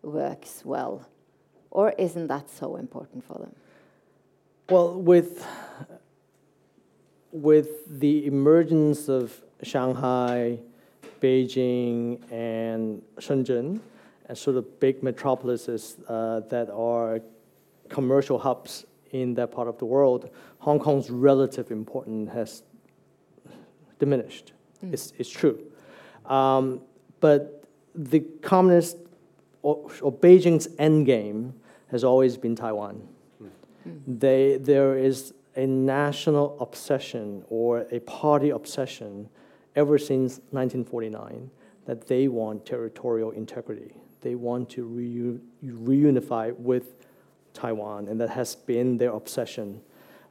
works 0.03 0.63
well? 0.65 1.05
Or 1.75 1.91
isn't 1.99 2.29
that 2.29 2.49
so 2.49 2.77
important 2.77 3.25
for 3.25 3.35
them? 3.35 3.55
Well, 4.71 4.95
with, 4.95 5.47
with 7.33 8.01
the 8.01 8.25
emergence 8.27 9.09
of 9.09 9.43
Shanghai, 9.63 10.61
Beijing, 11.21 12.23
and 12.33 13.03
Shenzhen, 13.19 13.81
as 14.27 14.41
sort 14.41 14.57
of 14.57 14.81
big 14.81 15.03
metropolises 15.03 15.97
uh, 16.09 16.41
that 16.49 16.71
are 16.71 17.21
commercial 17.89 18.39
hubs 18.39 18.87
in 19.11 19.35
that 19.35 19.51
part 19.51 19.69
of 19.69 19.77
the 19.79 19.85
world, 19.85 20.31
Hong 20.61 20.79
Kong's 20.79 21.11
relative 21.11 21.71
importance 21.71 22.33
has 22.33 22.63
diminished. 23.99 24.53
Mm. 24.83 24.95
It's, 24.95 25.13
it's 25.19 25.29
true. 25.29 25.61
Um, 26.25 26.81
but 27.21 27.65
the 27.95 28.21
communist 28.43 28.97
or, 29.63 29.91
or 30.03 30.13
Beijing's 30.13 30.69
endgame 30.79 31.53
has 31.89 32.05
always 32.05 32.37
been 32.37 32.57
Taiwan. 32.57 33.09
They, 34.07 34.57
there 34.57 34.97
is 34.97 35.35
a 35.57 35.67
national 35.67 36.59
obsession 36.61 37.45
or 37.49 37.87
a 37.91 38.01
party 38.01 38.51
obsession 38.51 39.29
ever 39.77 39.99
since 39.99 40.39
1949 40.51 41.51
that 41.87 42.07
they 42.07 42.29
want 42.29 42.65
territorial 42.65 43.31
integrity. 43.31 43.95
They 44.23 44.35
want 44.35 44.71
to 44.71 44.87
reu 44.89 45.39
reunify 45.65 46.57
with 46.57 46.95
Taiwan, 47.53 48.09
and 48.09 48.21
that 48.21 48.31
has 48.31 48.55
been 48.55 48.97
their 48.97 49.11
obsession. 49.11 49.81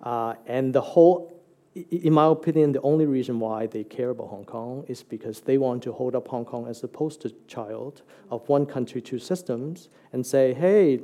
Uh, 0.01 0.33
and 0.47 0.73
the 0.73 0.81
whole, 0.81 1.39
in 1.75 2.11
my 2.13 2.25
opinion, 2.25 2.71
the 2.71 2.81
only 2.81 3.05
reason 3.05 3.39
why 3.39 3.67
they 3.67 3.83
care 3.83 4.09
about 4.09 4.27
Hong 4.29 4.45
Kong 4.45 4.83
is 4.87 5.03
because 5.03 5.41
they 5.41 5.57
want 5.57 5.83
to 5.83 5.93
hold 5.93 6.15
up 6.15 6.27
Hong 6.27 6.43
Kong 6.43 6.67
as 6.67 6.83
a 6.83 6.87
poster 6.87 7.29
child 7.47 8.01
of 8.31 8.47
one 8.49 8.65
country, 8.65 8.99
two 9.01 9.19
systems, 9.19 9.89
and 10.11 10.25
say, 10.25 10.53
hey, 10.53 10.99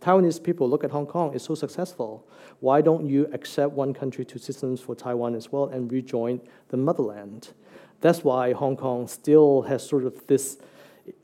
Taiwanese 0.00 0.42
people 0.42 0.68
look 0.68 0.84
at 0.84 0.90
Hong 0.90 1.06
Kong, 1.06 1.34
it's 1.34 1.44
so 1.44 1.54
successful. 1.54 2.26
Why 2.60 2.80
don't 2.80 3.08
you 3.08 3.28
accept 3.32 3.72
one 3.72 3.94
country, 3.94 4.24
two 4.24 4.38
systems 4.38 4.80
for 4.80 4.94
Taiwan 4.94 5.34
as 5.34 5.50
well 5.52 5.66
and 5.66 5.90
rejoin 5.90 6.40
the 6.68 6.76
motherland? 6.76 7.52
That's 8.00 8.22
why 8.22 8.52
Hong 8.52 8.76
Kong 8.76 9.06
still 9.06 9.62
has 9.62 9.86
sort 9.86 10.04
of 10.04 10.26
this 10.26 10.58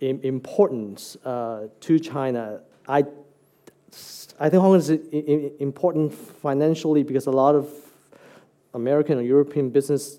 importance 0.01 1.17
uh, 1.25 1.69
to 1.81 1.99
China. 1.99 2.61
I, 2.87 3.05
I 4.39 4.49
think 4.49 4.61
Hong 4.61 4.73
Kong 4.73 4.77
is 4.77 4.91
important 5.61 6.15
financially 6.15 7.03
because 7.03 7.27
a 7.27 7.31
lot 7.31 7.55
of 7.55 7.69
American 8.75 9.19
or 9.19 9.23
European 9.23 9.71
business 9.71 10.19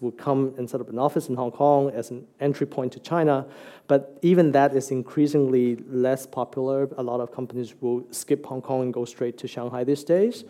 would 0.00 0.16
come 0.16 0.54
and 0.58 0.68
set 0.68 0.80
up 0.80 0.88
an 0.88 0.98
office 0.98 1.28
in 1.28 1.36
Hong 1.36 1.50
Kong 1.50 1.90
as 1.90 2.10
an 2.10 2.26
entry 2.40 2.66
point 2.66 2.92
to 2.92 3.00
China. 3.00 3.46
But 3.88 4.18
even 4.22 4.52
that 4.52 4.74
is 4.74 4.90
increasingly 4.90 5.76
less 5.88 6.26
popular. 6.26 6.88
A 6.96 7.02
lot 7.02 7.20
of 7.20 7.32
companies 7.32 7.74
will 7.80 8.04
skip 8.10 8.44
Hong 8.46 8.62
Kong 8.62 8.82
and 8.82 8.92
go 8.92 9.04
straight 9.04 9.38
to 9.38 9.48
Shanghai 9.48 9.84
these 9.84 10.04
days. 10.04 10.44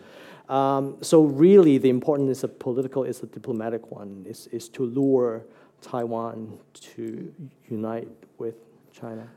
Um, 0.49 0.97
so 1.01 1.23
really, 1.23 1.77
the 1.77 1.89
importance 1.89 2.37
is 2.37 2.43
a 2.43 2.47
political, 2.47 3.03
is 3.03 3.21
a 3.21 3.25
diplomatic 3.25 3.91
one, 3.91 4.25
is, 4.27 4.47
is 4.47 4.69
to 4.69 4.85
lure 4.85 5.43
Taiwan 5.81 6.57
to 6.73 7.33
unite 7.69 8.07
with 8.37 8.55
China. 8.91 9.27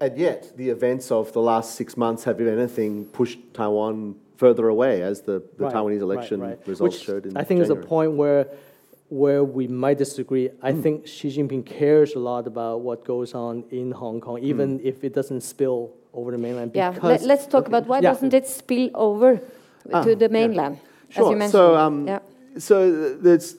And 0.00 0.16
yet, 0.16 0.56
the 0.56 0.70
events 0.70 1.10
of 1.10 1.32
the 1.32 1.40
last 1.40 1.74
six 1.74 1.96
months 1.96 2.24
have, 2.24 2.40
if 2.40 2.46
anything, 2.46 3.06
pushed 3.06 3.38
Taiwan 3.52 4.14
further 4.36 4.68
away, 4.68 5.02
as 5.02 5.22
the, 5.22 5.42
the 5.58 5.64
right, 5.64 5.74
Taiwanese 5.74 6.00
election 6.00 6.40
right, 6.40 6.50
right. 6.50 6.68
results 6.68 6.96
Which 6.96 7.04
showed. 7.04 7.26
In 7.26 7.36
I 7.36 7.44
think 7.44 7.60
January. 7.60 7.80
is 7.80 7.84
a 7.84 7.88
point 7.88 8.12
where 8.12 8.48
where 9.14 9.44
we 9.44 9.68
might 9.68 9.96
disagree, 9.96 10.50
I 10.60 10.72
mm. 10.72 10.82
think 10.82 11.06
Xi 11.06 11.28
Jinping 11.28 11.64
cares 11.64 12.16
a 12.16 12.18
lot 12.18 12.48
about 12.48 12.80
what 12.80 13.04
goes 13.04 13.32
on 13.32 13.62
in 13.70 13.92
Hong 13.92 14.20
Kong, 14.20 14.40
even 14.42 14.80
mm. 14.80 14.84
if 14.84 15.04
it 15.04 15.14
doesn't 15.14 15.42
spill 15.42 15.92
over 16.12 16.32
the 16.32 16.38
mainland. 16.38 16.72
Yeah, 16.74 16.98
Let, 17.00 17.22
us 17.22 17.46
talk 17.46 17.66
okay. 17.66 17.68
about 17.68 17.86
why 17.86 17.98
yeah. 17.98 18.10
doesn't 18.10 18.34
it 18.34 18.48
spill 18.48 18.90
over 18.92 19.40
ah, 19.92 20.02
to 20.02 20.16
the 20.16 20.28
mainland, 20.28 20.78
yeah. 20.80 21.14
sure. 21.14 21.24
as 21.26 21.30
you 21.30 21.36
mentioned. 21.36 21.52
So, 21.52 21.76
um, 21.76 22.08
yeah. 22.08 22.18
so 22.58 23.14
there's, 23.14 23.54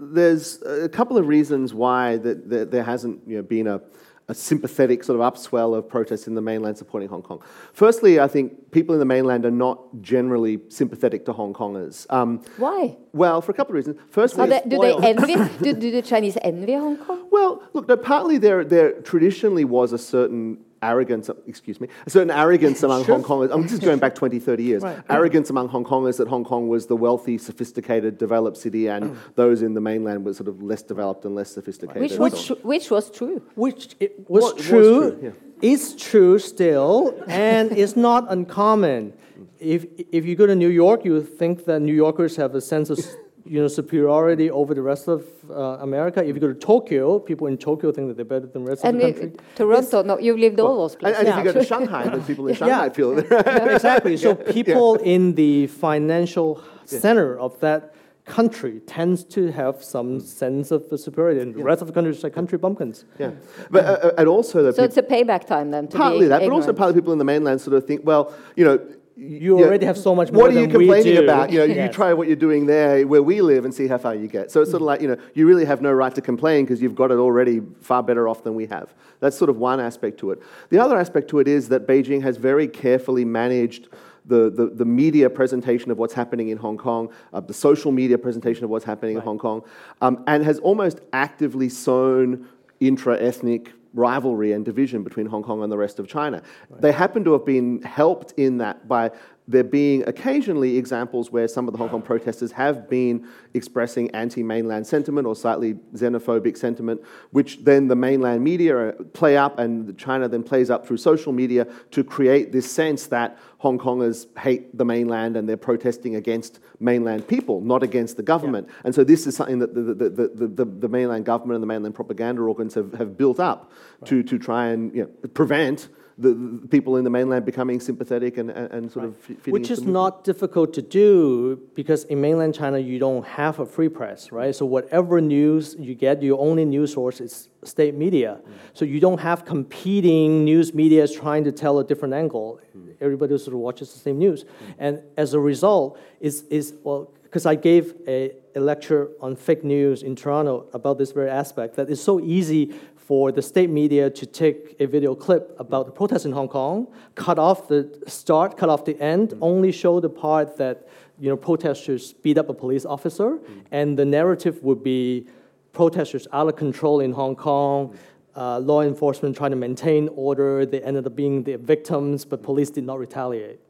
there's 0.00 0.62
a 0.62 0.88
couple 0.88 1.18
of 1.18 1.28
reasons 1.28 1.74
why 1.74 2.16
that, 2.16 2.48
that 2.48 2.70
there 2.70 2.82
hasn't 2.82 3.20
you 3.28 3.36
know, 3.36 3.42
been 3.42 3.66
a 3.66 3.82
a 4.28 4.34
sympathetic 4.34 5.04
sort 5.04 5.20
of 5.20 5.32
upswell 5.32 5.76
of 5.76 5.88
protests 5.88 6.26
in 6.26 6.34
the 6.34 6.40
mainland 6.40 6.78
supporting 6.78 7.08
Hong 7.08 7.22
Kong. 7.22 7.42
Firstly, 7.72 8.20
I 8.20 8.26
think 8.26 8.70
people 8.70 8.94
in 8.94 8.98
the 8.98 9.04
mainland 9.04 9.44
are 9.44 9.50
not 9.50 9.80
generally 10.00 10.60
sympathetic 10.68 11.26
to 11.26 11.32
Hong 11.32 11.52
Kongers. 11.52 12.06
Um, 12.10 12.42
Why? 12.56 12.96
Well, 13.12 13.42
for 13.42 13.52
a 13.52 13.54
couple 13.54 13.72
of 13.72 13.76
reasons. 13.76 14.00
Firstly, 14.08 14.48
they, 14.48 14.62
do 14.66 14.78
they 14.78 14.94
envy? 14.96 15.34
do, 15.62 15.74
do, 15.74 15.90
the 15.90 16.02
Chinese 16.02 16.38
envy 16.40 16.72
Hong 16.72 16.96
Kong? 16.96 17.28
Well, 17.30 17.62
look, 17.74 17.86
no, 17.86 17.96
partly 17.96 18.38
there, 18.38 18.64
there 18.64 18.92
traditionally 19.02 19.64
was 19.64 19.92
a 19.92 19.98
certain 19.98 20.58
arrogance, 20.84 21.30
excuse 21.46 21.80
me, 21.80 21.88
a 22.06 22.10
certain 22.10 22.30
arrogance 22.30 22.82
among 22.82 23.04
sure. 23.04 23.14
Hong 23.14 23.24
Kongers. 23.24 23.52
I'm 23.52 23.66
just 23.66 23.82
going 23.82 23.98
back 23.98 24.14
20, 24.14 24.38
30 24.38 24.62
years. 24.62 24.82
Right. 24.82 24.98
Arrogance 25.08 25.50
among 25.50 25.68
Hong 25.68 25.84
Kongers 25.84 26.18
that 26.18 26.28
Hong 26.28 26.44
Kong 26.44 26.68
was 26.68 26.86
the 26.86 26.96
wealthy, 26.96 27.38
sophisticated, 27.38 28.18
developed 28.18 28.56
city, 28.56 28.88
and 28.88 29.04
mm. 29.04 29.16
those 29.34 29.62
in 29.62 29.74
the 29.74 29.80
mainland 29.80 30.24
were 30.24 30.34
sort 30.34 30.48
of 30.48 30.62
less 30.62 30.82
developed 30.82 31.24
and 31.24 31.34
less 31.34 31.50
sophisticated. 31.50 32.02
Which 32.02 32.18
was, 32.18 32.46
tr- 32.46 32.52
which 32.62 32.90
was 32.90 33.10
true. 33.10 33.42
Which 33.54 33.94
it 34.00 34.28
was 34.28 34.42
what, 34.44 34.58
true. 34.58 35.00
Was 35.00 35.12
true 35.12 35.18
yeah. 35.22 35.30
Is 35.62 35.94
true 35.96 36.38
still, 36.38 37.22
and 37.26 37.72
it's 37.72 37.96
not 37.96 38.30
uncommon. 38.30 39.14
If, 39.58 39.86
if 40.12 40.26
you 40.26 40.36
go 40.36 40.46
to 40.46 40.54
New 40.54 40.68
York, 40.68 41.04
you 41.04 41.22
think 41.22 41.64
that 41.64 41.80
New 41.80 41.94
Yorkers 41.94 42.36
have 42.36 42.54
a 42.54 42.60
sense 42.60 42.90
of 42.90 42.98
you 43.46 43.60
know, 43.60 43.68
superiority 43.68 44.50
over 44.50 44.74
the 44.74 44.82
rest 44.82 45.06
of 45.06 45.26
uh, 45.50 45.78
America. 45.80 46.24
If 46.24 46.34
you 46.34 46.40
go 46.40 46.48
to 46.48 46.54
Tokyo, 46.54 47.18
people 47.18 47.46
in 47.46 47.58
Tokyo 47.58 47.92
think 47.92 48.08
that 48.08 48.16
they're 48.16 48.24
better 48.24 48.46
than 48.46 48.64
the 48.64 48.70
rest 48.70 48.84
and 48.84 49.00
of 49.00 49.14
the 49.14 49.20
country. 49.20 49.40
Toronto, 49.54 50.02
no, 50.02 50.18
you've 50.18 50.38
lived 50.38 50.58
well, 50.58 50.68
all 50.68 50.76
those 50.82 50.96
places. 50.96 51.18
And, 51.18 51.28
and 51.28 51.36
yeah. 51.36 51.40
if 51.40 51.46
you 51.46 51.52
go 51.52 51.60
to 51.60 51.66
Shanghai, 51.66 52.08
the 52.08 52.22
people 52.22 52.48
in 52.48 52.54
Shanghai 52.54 52.86
yeah. 52.86 52.92
feel 52.92 53.22
yeah, 53.22 53.74
exactly. 53.74 54.16
So 54.16 54.34
people 54.34 54.98
yeah. 55.00 55.12
in 55.12 55.34
the 55.34 55.66
financial 55.66 56.62
center 56.86 57.38
of 57.38 57.58
that 57.60 57.94
country 58.24 58.80
tends 58.86 59.22
to 59.22 59.52
have 59.52 59.84
some 59.84 60.18
sense 60.18 60.70
of 60.70 60.88
the 60.88 60.96
superiority, 60.96 61.42
and 61.42 61.54
the 61.54 61.62
rest 61.62 61.82
of 61.82 61.88
the 61.88 61.92
country 61.92 62.10
is 62.12 62.22
like 62.22 62.32
country 62.32 62.56
bumpkins. 62.56 63.04
Yeah, 63.18 63.32
but 63.70 63.84
uh, 63.84 64.12
and 64.16 64.26
also 64.26 64.62
that 64.62 64.76
So 64.76 64.82
peop- 64.82 64.88
it's 64.88 64.96
a 64.96 65.02
payback 65.02 65.46
time 65.46 65.70
then. 65.70 65.88
To 65.88 65.96
partly 65.98 66.20
be 66.20 66.26
that, 66.28 66.40
but 66.40 66.50
also 66.50 66.72
partly 66.72 66.94
people 66.94 67.12
in 67.12 67.18
the 67.18 67.24
mainland 67.24 67.60
sort 67.60 67.76
of 67.76 67.86
think, 67.86 68.00
well, 68.04 68.32
you 68.56 68.64
know. 68.64 68.80
You 69.16 69.60
yeah, 69.60 69.66
already 69.66 69.86
have 69.86 69.96
so 69.96 70.12
much 70.12 70.32
more 70.32 70.42
What 70.42 70.50
are 70.50 70.60
you 70.60 70.66
complaining 70.66 71.18
about? 71.18 71.52
You 71.52 71.60
know, 71.60 71.64
you 71.64 71.88
try 71.88 72.12
what 72.12 72.26
you're 72.26 72.36
doing 72.36 72.66
there 72.66 73.06
where 73.06 73.22
we 73.22 73.42
live 73.42 73.64
and 73.64 73.72
see 73.72 73.86
how 73.86 73.96
far 73.96 74.14
you 74.14 74.26
get. 74.26 74.50
So 74.50 74.60
it's 74.60 74.72
sort 74.72 74.82
of 74.82 74.86
like, 74.86 75.00
you 75.00 75.06
know, 75.06 75.16
you 75.34 75.46
really 75.46 75.64
have 75.64 75.80
no 75.80 75.92
right 75.92 76.12
to 76.16 76.20
complain 76.20 76.64
because 76.64 76.82
you've 76.82 76.96
got 76.96 77.12
it 77.12 77.18
already 77.18 77.62
far 77.80 78.02
better 78.02 78.26
off 78.26 78.42
than 78.42 78.56
we 78.56 78.66
have. 78.66 78.92
That's 79.20 79.38
sort 79.38 79.50
of 79.50 79.56
one 79.56 79.78
aspect 79.78 80.18
to 80.20 80.32
it. 80.32 80.42
The 80.70 80.80
other 80.80 80.98
aspect 80.98 81.30
to 81.30 81.38
it 81.38 81.46
is 81.46 81.68
that 81.68 81.86
Beijing 81.86 82.22
has 82.22 82.38
very 82.38 82.66
carefully 82.66 83.24
managed 83.24 83.88
the, 84.26 84.50
the, 84.50 84.66
the 84.66 84.84
media 84.84 85.30
presentation 85.30 85.92
of 85.92 85.98
what's 85.98 86.14
happening 86.14 86.48
in 86.48 86.58
Hong 86.58 86.78
Kong, 86.78 87.12
uh, 87.32 87.40
the 87.40 87.54
social 87.54 87.92
media 87.92 88.18
presentation 88.18 88.64
of 88.64 88.70
what's 88.70 88.84
happening 88.84 89.16
in 89.16 89.22
Hong 89.22 89.38
Kong, 89.38 89.62
um, 90.00 90.24
and 90.26 90.42
has 90.44 90.58
almost 90.58 91.00
actively 91.12 91.68
sown 91.68 92.48
intra 92.80 93.20
ethnic 93.20 93.70
rivalry 93.94 94.52
and 94.52 94.64
division 94.64 95.02
between 95.02 95.26
Hong 95.26 95.42
Kong 95.42 95.62
and 95.62 95.72
the 95.72 95.78
rest 95.78 95.98
of 95.98 96.08
China. 96.08 96.42
They 96.80 96.92
happen 96.92 97.24
to 97.24 97.32
have 97.32 97.44
been 97.44 97.80
helped 97.82 98.34
in 98.36 98.58
that 98.58 98.86
by 98.88 99.12
there 99.46 99.64
being 99.64 100.02
occasionally 100.08 100.78
examples 100.78 101.30
where 101.30 101.46
some 101.46 101.68
of 101.68 101.72
the 101.72 101.78
Hong 101.78 101.90
Kong 101.90 102.00
protesters 102.00 102.50
have 102.52 102.88
been 102.88 103.28
expressing 103.52 104.10
anti 104.12 104.42
mainland 104.42 104.86
sentiment 104.86 105.26
or 105.26 105.36
slightly 105.36 105.74
xenophobic 105.94 106.56
sentiment, 106.56 107.02
which 107.30 107.62
then 107.62 107.88
the 107.88 107.96
mainland 107.96 108.42
media 108.42 108.88
uh, 108.88 108.92
play 109.12 109.36
up 109.36 109.58
and 109.58 109.98
China 109.98 110.28
then 110.28 110.42
plays 110.42 110.70
up 110.70 110.86
through 110.86 110.96
social 110.96 111.32
media 111.32 111.66
to 111.90 112.02
create 112.02 112.52
this 112.52 112.70
sense 112.70 113.06
that 113.08 113.38
Hong 113.58 113.78
Kongers 113.78 114.26
hate 114.38 114.76
the 114.76 114.84
mainland 114.84 115.36
and 115.36 115.46
they're 115.46 115.58
protesting 115.58 116.16
against 116.16 116.60
mainland 116.80 117.28
people, 117.28 117.60
not 117.60 117.82
against 117.82 118.16
the 118.16 118.22
government. 118.22 118.68
And 118.84 118.94
so 118.94 119.04
this 119.04 119.26
is 119.26 119.36
something 119.36 119.58
that 119.58 119.74
the, 119.74 119.82
the, 119.82 119.94
the, 119.94 120.28
the, 120.28 120.46
the, 120.46 120.64
the 120.64 120.88
mainland 120.88 121.26
government 121.26 121.56
and 121.56 121.62
the 121.62 121.66
mainland 121.66 121.94
propaganda 121.94 122.40
organs 122.42 122.74
have, 122.74 122.94
have 122.94 123.18
built 123.18 123.40
up 123.40 123.72
to, 124.06 124.22
to 124.22 124.38
try 124.38 124.68
and 124.68 124.94
you 124.94 125.02
know, 125.02 125.28
prevent 125.28 125.88
the, 126.16 126.32
the 126.62 126.68
people 126.68 126.96
in 126.96 127.04
the 127.04 127.10
mainland 127.10 127.44
becoming 127.44 127.80
sympathetic 127.80 128.38
and, 128.38 128.50
and, 128.50 128.70
and 128.72 128.92
sort 128.92 129.04
of 129.06 129.16
fi- 129.16 129.34
fitting 129.34 129.52
Which 129.52 129.70
is 129.70 129.82
not 129.82 130.22
difficult 130.24 130.72
to 130.74 130.82
do 130.82 131.60
because 131.74 132.04
in 132.04 132.20
mainland 132.20 132.54
China 132.54 132.78
you 132.78 132.98
don't 132.98 133.26
have 133.26 133.58
a 133.58 133.66
free 133.66 133.88
press, 133.88 134.30
right? 134.30 134.54
So 134.54 134.64
whatever 134.64 135.20
news 135.20 135.74
you 135.78 135.94
get, 135.94 136.22
your 136.22 136.38
only 136.40 136.64
news 136.64 136.92
source 136.92 137.20
is 137.20 137.48
state 137.64 137.94
media. 137.94 138.40
Mm. 138.40 138.52
So 138.74 138.84
you 138.84 139.00
don't 139.00 139.20
have 139.20 139.44
competing 139.44 140.44
news 140.44 140.72
media 140.72 141.06
trying 141.08 141.44
to 141.44 141.52
tell 141.52 141.78
a 141.80 141.84
different 141.84 142.14
angle. 142.14 142.60
Mm. 142.76 142.94
Everybody 143.00 143.36
sort 143.38 143.54
of 143.54 143.60
watches 143.60 143.92
the 143.92 143.98
same 143.98 144.18
news, 144.18 144.44
mm. 144.44 144.74
and 144.78 145.02
as 145.16 145.34
a 145.34 145.40
result, 145.40 145.98
is 146.20 146.42
is 146.50 146.74
well 146.84 147.12
because 147.24 147.46
I 147.46 147.56
gave 147.56 147.94
a, 148.06 148.30
a 148.54 148.60
lecture 148.60 149.10
on 149.20 149.34
fake 149.34 149.64
news 149.64 150.04
in 150.04 150.14
Toronto 150.14 150.68
about 150.72 150.98
this 150.98 151.10
very 151.10 151.28
aspect 151.28 151.74
that 151.74 151.90
it's 151.90 152.00
so 152.00 152.20
easy 152.20 152.72
for 153.06 153.30
the 153.30 153.42
state 153.42 153.68
media 153.68 154.08
to 154.08 154.24
take 154.24 154.76
a 154.80 154.86
video 154.86 155.14
clip 155.14 155.54
about 155.58 155.86
the 155.86 155.92
protests 155.92 156.24
in 156.24 156.32
Hong 156.32 156.48
Kong, 156.48 156.86
cut 157.14 157.38
off 157.38 157.68
the 157.68 158.02
start, 158.06 158.56
cut 158.56 158.68
off 158.68 158.84
the 158.84 158.98
end, 159.00 159.30
mm-hmm. 159.30 159.44
only 159.44 159.72
show 159.72 160.00
the 160.00 160.08
part 160.08 160.56
that 160.56 160.88
you 161.18 161.28
know 161.28 161.36
protesters 161.36 162.12
beat 162.12 162.38
up 162.38 162.48
a 162.48 162.54
police 162.54 162.84
officer, 162.84 163.30
mm-hmm. 163.32 163.60
and 163.70 163.98
the 163.98 164.04
narrative 164.04 164.62
would 164.62 164.82
be 164.82 165.26
protesters 165.72 166.26
out 166.32 166.48
of 166.48 166.56
control 166.56 167.00
in 167.00 167.12
Hong 167.12 167.36
Kong. 167.36 167.88
Mm-hmm. 167.88 167.98
Uh, 168.36 168.58
law 168.58 168.80
enforcement 168.80 169.36
trying 169.36 169.52
to 169.52 169.56
maintain 169.56 170.08
order. 170.16 170.66
They 170.66 170.82
ended 170.82 171.06
up 171.06 171.14
being 171.14 171.44
the 171.44 171.54
victims, 171.54 172.24
but 172.24 172.42
police 172.42 172.68
did 172.68 172.82
not 172.82 172.98
retaliate. 172.98 173.60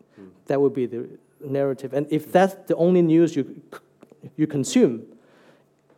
That 0.46 0.58
would 0.58 0.72
be 0.72 0.86
the 0.86 1.06
narrative. 1.44 1.92
And 1.92 2.06
if 2.10 2.32
that's 2.32 2.54
the 2.66 2.76
only 2.76 3.02
news 3.02 3.36
you 3.36 3.60
you 4.36 4.46
consume, 4.46 5.04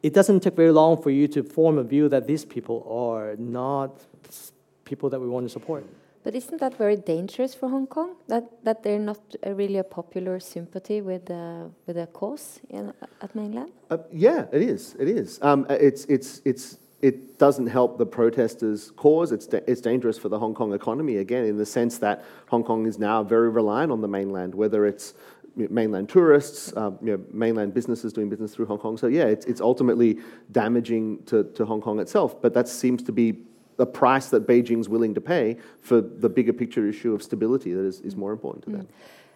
it 0.07 0.15
doesn't 0.15 0.41
take 0.41 0.55
very 0.55 0.71
long 0.71 1.03
for 1.03 1.11
you 1.11 1.27
to 1.29 1.43
form 1.43 1.79
a 1.79 1.83
view 1.83 2.09
that 2.09 2.27
these 2.27 2.45
people 2.45 2.79
are 3.07 3.35
not 3.39 3.91
people 4.85 5.11
that 5.11 5.21
we 5.21 5.29
want 5.29 5.45
to 5.47 5.53
support. 5.59 5.85
But 6.23 6.35
isn't 6.35 6.59
that 6.61 6.75
very 6.77 6.97
dangerous 6.97 7.55
for 7.55 7.69
Hong 7.69 7.87
Kong? 7.87 8.11
That 8.29 8.45
that 8.65 8.83
they're 8.83 9.07
not 9.13 9.21
a 9.43 9.53
really 9.53 9.79
a 9.79 9.85
popular 9.85 10.41
sympathy 10.41 11.01
with 11.01 11.31
uh, 11.31 11.65
with 11.87 11.97
a 11.99 12.07
cause 12.07 12.61
in, 12.69 12.93
at 13.21 13.35
mainland. 13.35 13.71
Uh, 13.91 13.99
yeah, 14.13 14.47
it 14.53 14.63
is. 14.63 14.97
It 14.99 15.09
is. 15.09 15.39
Um, 15.43 15.67
it's, 15.71 16.05
it's, 16.07 16.41
it's, 16.45 16.79
it 17.01 17.39
doesn't 17.39 17.69
help 17.69 17.99
the 17.99 18.07
protesters' 18.07 18.91
cause. 18.97 19.31
It's, 19.31 19.47
da- 19.47 19.67
it's 19.67 19.81
dangerous 19.81 20.19
for 20.19 20.29
the 20.29 20.39
Hong 20.39 20.55
Kong 20.55 20.73
economy, 20.73 21.19
again, 21.19 21.45
in 21.45 21.57
the 21.57 21.67
sense 21.67 21.99
that 21.99 22.25
Hong 22.49 22.65
Kong 22.65 22.87
is 22.87 22.99
now 22.99 23.23
very 23.23 23.49
reliant 23.49 23.93
on 23.93 24.01
the 24.01 24.09
mainland, 24.09 24.55
whether 24.55 24.87
it's 24.87 25.07
you 25.13 25.15
know, 25.15 25.36
mainland 25.57 26.09
tourists, 26.09 26.77
um, 26.77 26.99
you 27.03 27.13
know, 27.13 27.25
mainland 27.33 27.75
businesses 27.75 28.13
doing 28.13 28.29
business 28.29 28.55
through 28.55 28.67
Hong 28.67 28.79
Kong. 28.79 28.97
So, 28.97 29.07
yeah, 29.07 29.25
it's, 29.25 29.47
it's 29.47 29.61
ultimately 29.61 30.19
damaging 30.53 31.23
to, 31.25 31.45
to 31.45 31.65
Hong 31.65 31.81
Kong 31.81 31.99
itself. 31.99 32.41
But 32.41 32.55
that 32.55 32.69
seems 32.69 33.03
to 33.05 33.13
be 33.13 33.39
the 33.77 33.87
price 33.87 34.29
that 34.31 34.47
Beijing's 34.47 34.89
willing 34.89 35.15
to 35.15 35.21
pay 35.21 35.57
for 35.81 36.01
the 36.01 36.29
bigger 36.29 36.53
picture 36.53 36.87
issue 36.89 37.15
of 37.15 37.23
stability 37.23 37.73
that 37.73 37.85
is, 37.85 38.01
is 38.01 38.17
more 38.17 38.33
important 38.33 38.65
to 38.65 38.71
them. 38.71 38.89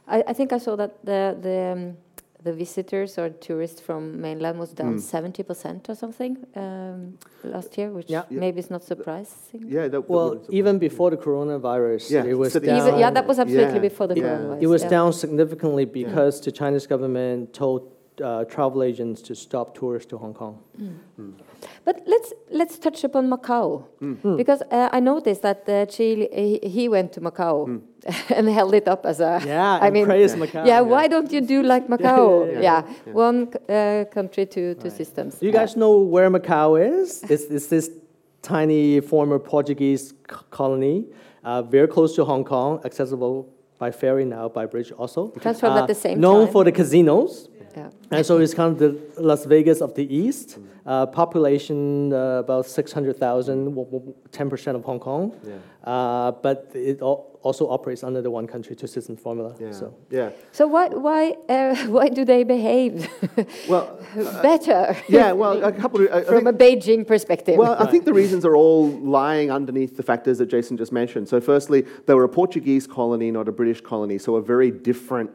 I, 0.07 0.25
I 0.29 0.33
think 0.33 0.53
I 0.53 0.59
saw 0.59 0.77
that 0.77 1.05
the 1.05 1.37
the 1.41 1.59
um, 1.73 1.97
the 2.43 2.53
visitors 2.53 3.19
or 3.19 3.29
tourists 3.47 3.81
from 3.87 4.21
mainland 4.21 4.59
was 4.59 4.71
down 4.81 4.95
Mm. 4.97 5.01
seventy 5.01 5.43
percent 5.43 5.89
or 5.91 5.95
something 5.95 6.37
um, 6.57 7.19
last 7.45 7.77
year, 7.79 7.89
which 7.91 8.09
Yeah. 8.11 8.23
Yeah. 8.31 8.41
maybe 8.41 8.59
is 8.61 8.71
not 8.71 8.83
surprising. 8.83 9.63
Yeah, 9.77 9.83
that, 9.83 9.93
that 9.93 10.09
Well, 10.11 10.31
even 10.61 10.79
before 10.79 11.11
the 11.11 11.17
coronavirus, 11.27 12.11
Yeah, 12.11 12.25
it 12.33 12.37
was 12.39 12.53
sitting 12.53 12.71
down. 12.71 12.89
Even, 12.89 12.99
yeah, 13.03 13.11
that 13.11 13.27
was 13.27 13.39
absolutely 13.39 13.75
Yeah, 13.75 13.89
before 13.91 14.07
the 14.09 14.17
yeah. 14.17 14.25
coronavirus. 14.39 14.63
It 14.63 14.67
was 14.69 14.83
yeah. 14.83 14.91
down 14.97 15.13
significantly 15.13 15.85
because 15.85 16.41
the 16.41 16.53
Chinese 16.53 16.87
government 16.87 17.53
told 17.53 17.81
uh, 18.23 18.45
travel 18.45 18.83
agents 18.83 19.23
to 19.23 19.35
stop 19.35 19.67
tourists 19.79 20.09
to 20.11 20.19
Hong 20.19 20.35
Kong. 20.35 20.59
But 21.85 21.97
let's 22.07 22.33
let's 22.51 22.79
touch 22.79 23.05
upon 23.05 23.29
Macau 23.31 23.85
Mm. 24.01 24.37
because 24.37 24.63
uh, 24.71 24.89
I 24.97 25.01
noticed 25.01 25.43
that 25.43 25.69
uh, 25.69 25.87
Chile 25.87 26.29
he, 26.33 26.69
he 26.77 26.89
went 26.89 27.13
to 27.13 27.21
Macau 27.21 27.67
Mm. 27.67 27.81
and 28.37 28.49
held 28.49 28.75
it 28.75 28.89
up 28.89 29.05
as 29.07 29.21
a 29.21 29.41
Yeah, 29.45 29.79
I 29.81 29.91
mean 29.91 30.07
praise 30.07 30.35
Macau. 30.35 30.67
yeah, 30.67 30.81
why 30.81 31.09
don't 31.09 31.31
you 31.33 31.41
do 31.41 31.63
like 31.63 31.87
Macau? 31.89 32.47
yeah, 32.53 32.61
yeah, 32.61 32.83
yeah. 33.07 33.13
one 33.13 33.49
uh, 33.69 34.05
country, 34.11 34.47
two 34.47 34.75
two 34.75 34.89
Right. 34.89 34.93
systems. 34.97 35.35
Do 35.41 35.47
you 35.47 35.53
guys 35.53 35.77
know 35.77 35.99
where 36.15 36.31
Macau 36.31 36.69
is? 36.81 37.23
It's, 37.25 37.45
it's 37.45 37.67
this 37.67 37.91
tiny 38.43 39.01
former 39.01 39.39
Portuguese 39.39 40.11
c- 40.11 40.37
colony, 40.51 41.05
uh, 41.45 41.63
very 41.63 41.89
close 41.89 42.15
to 42.17 42.25
Hong 42.25 42.45
Kong, 42.45 42.81
accessible 42.85 43.49
by 43.79 43.91
ferry 43.91 44.25
now, 44.25 44.49
by 44.49 44.67
bridge 44.67 44.93
also. 44.93 45.33
Uh, 45.45 45.79
at 45.83 45.87
the 45.89 45.95
same 45.95 46.21
known 46.21 46.45
time. 46.47 46.53
for 46.53 46.65
the 46.65 46.73
casinos. 46.73 47.49
Yeah. 47.77 47.91
And 48.11 48.27
so 48.27 48.39
it's 48.39 48.55
kind 48.55 48.73
of 48.73 48.79
the 48.79 49.23
Las 49.23 49.45
Vegas 49.45 49.81
of 49.81 49.95
the 49.95 50.05
East. 50.15 50.59
Uh, 50.87 51.07
population 51.07 52.13
uh, 52.13 52.39
about 52.41 52.67
600,000, 52.67 53.75
10% 53.75 54.75
of 54.75 54.85
Hong 54.85 54.99
Kong. 54.99 55.33
Yeah. 55.47 55.59
Uh, 55.85 56.33
but 56.33 56.71
it 56.75 57.01
al- 57.01 57.39
also 57.43 57.69
operates 57.71 58.03
under 58.03 58.21
the 58.21 58.31
one 58.31 58.47
country, 58.47 58.75
two 58.75 58.87
systems 58.87 59.21
formula. 59.21 59.55
Yeah. 59.61 59.73
So. 59.73 59.95
yeah. 60.11 60.31
So 60.53 60.67
why 60.67 60.89
why 60.89 61.37
uh, 61.49 61.77
why 61.87 62.09
do 62.09 62.25
they 62.25 62.43
behave 62.45 63.09
Well, 63.69 63.99
better 64.43 64.97
yeah, 65.09 65.33
well, 65.33 65.63
a 65.65 65.73
couple 65.73 66.01
of. 66.05 66.13
I, 66.13 66.19
I 66.19 66.25
from 66.25 66.45
think- 66.45 66.61
a 66.61 66.65
Beijing 66.65 67.07
perspective? 67.07 67.57
Well, 67.57 67.77
I 67.79 67.87
think 67.91 68.05
the 68.05 68.13
reasons 68.13 68.45
are 68.45 68.57
all 68.57 68.89
lying 69.21 69.51
underneath 69.51 69.97
the 69.97 70.03
factors 70.03 70.39
that 70.39 70.47
Jason 70.47 70.77
just 70.77 70.93
mentioned. 70.93 71.29
So, 71.29 71.41
firstly, 71.41 71.83
they 72.07 72.15
were 72.15 72.25
a 72.25 72.29
Portuguese 72.29 72.87
colony, 72.87 73.31
not 73.31 73.49
a 73.49 73.53
British 73.53 73.81
colony, 73.81 74.19
so 74.19 74.37
a 74.37 74.43
very 74.43 74.71
different, 74.71 75.31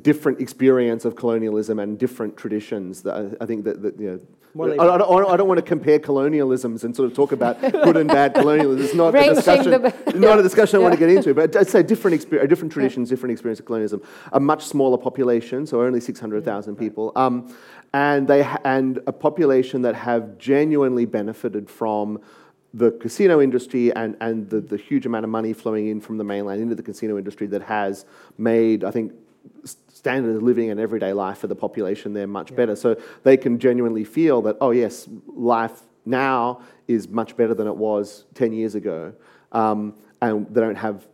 different 0.00 0.40
experience 0.40 1.04
of 1.04 1.16
colonialism 1.16 1.78
and 1.78 1.98
different 1.98 2.36
traditions. 2.36 3.02
That 3.02 3.14
I, 3.40 3.44
I 3.44 3.46
think 3.46 3.64
that, 3.64 3.82
that 3.82 3.98
you 4.00 4.10
know. 4.10 4.20
More 4.54 4.68
I, 4.70 4.72
I 4.74 4.98
don't, 4.98 5.30
I 5.30 5.36
don't 5.38 5.48
want 5.48 5.58
to 5.58 5.62
compare 5.64 5.98
colonialisms 5.98 6.84
and 6.84 6.94
sort 6.94 7.10
of 7.10 7.16
talk 7.16 7.32
about 7.32 7.58
good 7.62 7.96
and 7.96 8.06
bad 8.06 8.34
colonialism. 8.34 8.84
It's 8.84 8.94
not 8.94 9.14
a 9.14 9.34
discussion. 9.34 9.70
the- 9.82 10.12
not 10.14 10.38
a 10.38 10.42
discussion 10.42 10.76
I 10.76 10.82
want 10.82 10.92
to 10.92 10.98
get 10.98 11.08
into. 11.08 11.32
But 11.32 11.56
I'd 11.56 11.68
say 11.68 11.82
different, 11.82 12.20
exper- 12.20 12.46
different 12.48 12.70
traditions, 12.70 13.08
different 13.08 13.32
experience 13.32 13.60
of 13.60 13.66
colonialism. 13.66 14.02
A 14.32 14.40
much 14.40 14.62
smaller 14.66 14.98
population, 14.98 15.66
so 15.66 15.80
only 15.80 16.00
six 16.00 16.20
hundred 16.20 16.44
thousand 16.44 16.76
people, 16.76 17.12
um, 17.16 17.54
and 17.94 18.28
they 18.28 18.42
ha- 18.42 18.58
and 18.64 18.98
a 19.06 19.12
population 19.12 19.80
that 19.82 19.94
have 19.94 20.36
genuinely 20.36 21.06
benefited 21.06 21.70
from 21.70 22.20
the 22.74 22.90
casino 22.92 23.40
industry 23.40 23.90
and, 23.94 24.16
and 24.22 24.48
the, 24.50 24.60
the 24.60 24.76
huge 24.78 25.04
amount 25.06 25.24
of 25.24 25.30
money 25.30 25.52
flowing 25.54 25.88
in 25.88 26.00
from 26.00 26.16
the 26.18 26.24
mainland 26.24 26.60
into 26.60 26.74
the 26.74 26.82
casino 26.82 27.16
industry 27.18 27.46
that 27.46 27.60
has 27.62 28.04
made, 28.38 28.82
I 28.84 28.90
think, 28.90 29.12
s- 29.62 29.76
standard 30.02 30.34
of 30.34 30.42
living 30.42 30.68
and 30.70 30.80
everyday 30.80 31.12
life 31.12 31.38
for 31.38 31.46
the 31.46 31.54
population 31.54 32.12
there 32.12 32.26
much 32.26 32.54
better. 32.56 32.74
So 32.74 32.96
they 33.22 33.36
can 33.36 33.60
genuinely 33.60 34.02
feel 34.02 34.42
that, 34.42 34.56
oh, 34.60 34.72
yes, 34.72 35.08
life 35.28 35.82
now 36.04 36.60
is 36.88 37.06
much 37.06 37.36
better 37.36 37.54
than 37.54 37.68
it 37.68 37.76
was 37.76 38.24
10 38.34 38.52
years 38.52 38.74
ago. 38.74 39.12
Um, 39.52 39.94
and 40.20 40.52
they 40.52 40.60
don't 40.60 40.74
have 40.74 41.06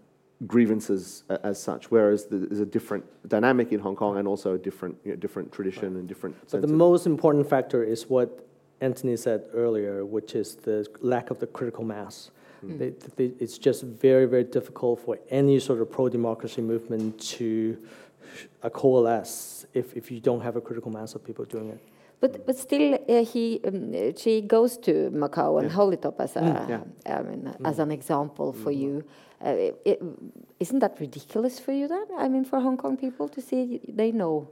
grievances 0.46 1.24
as 1.28 1.60
such, 1.60 1.90
whereas 1.90 2.26
there's 2.26 2.60
a 2.60 2.66
different 2.66 3.04
dynamic 3.28 3.72
in 3.72 3.80
Hong 3.80 3.94
Kong 3.94 4.16
and 4.16 4.26
also 4.26 4.54
a 4.54 4.58
different, 4.58 4.96
you 5.04 5.10
know, 5.10 5.16
different 5.16 5.52
tradition 5.52 5.96
and 5.96 6.08
different 6.08 6.34
But 6.50 6.62
the 6.62 6.68
most 6.68 7.04
important 7.04 7.46
factor 7.46 7.84
is 7.84 8.08
what 8.08 8.46
Antony 8.80 9.16
said 9.16 9.44
earlier, 9.52 10.06
which 10.06 10.34
is 10.34 10.54
the 10.54 10.86
lack 11.02 11.28
of 11.30 11.40
the 11.40 11.46
critical 11.46 11.84
mass. 11.84 12.30
They, 12.62 12.92
they, 13.16 13.30
it's 13.38 13.56
just 13.56 13.84
very, 13.84 14.26
very 14.26 14.42
difficult 14.42 15.00
for 15.04 15.18
any 15.30 15.60
sort 15.60 15.80
of 15.80 15.92
pro-democracy 15.92 16.60
movement 16.60 17.20
to 17.36 17.78
uh, 18.62 18.68
coalesce 18.70 19.66
if, 19.74 19.96
if 19.96 20.10
you 20.10 20.20
don't 20.20 20.40
have 20.40 20.56
a 20.56 20.60
critical 20.60 20.90
mass 20.90 21.14
of 21.14 21.24
people 21.24 21.44
doing 21.44 21.70
it. 21.70 21.80
But 22.20 22.46
but 22.46 22.56
still, 22.58 22.94
uh, 23.08 23.24
he 23.24 23.60
um, 23.64 23.92
Xi 24.16 24.40
goes 24.40 24.76
to 24.78 24.92
Macau 25.14 25.60
and 25.60 25.70
hold 25.70 25.92
it 25.94 26.04
up 26.04 26.20
as 26.20 26.34
a 26.36 26.40
Yeah. 26.68 27.14
I 27.18 27.22
mean, 27.22 27.54
as 27.64 27.78
an 27.78 27.90
example 27.92 28.52
for 28.52 28.72
you. 28.72 29.04
Uh, 29.40 29.70
it, 29.84 30.02
isn't 30.58 30.80
that 30.80 30.98
ridiculous 30.98 31.60
for 31.60 31.70
you 31.70 31.86
then? 31.86 32.06
I 32.18 32.26
mean, 32.28 32.44
for 32.44 32.58
Hong 32.58 32.76
Kong 32.76 32.96
people 32.96 33.28
to 33.28 33.40
see 33.40 33.80
they 33.88 34.10
know 34.10 34.48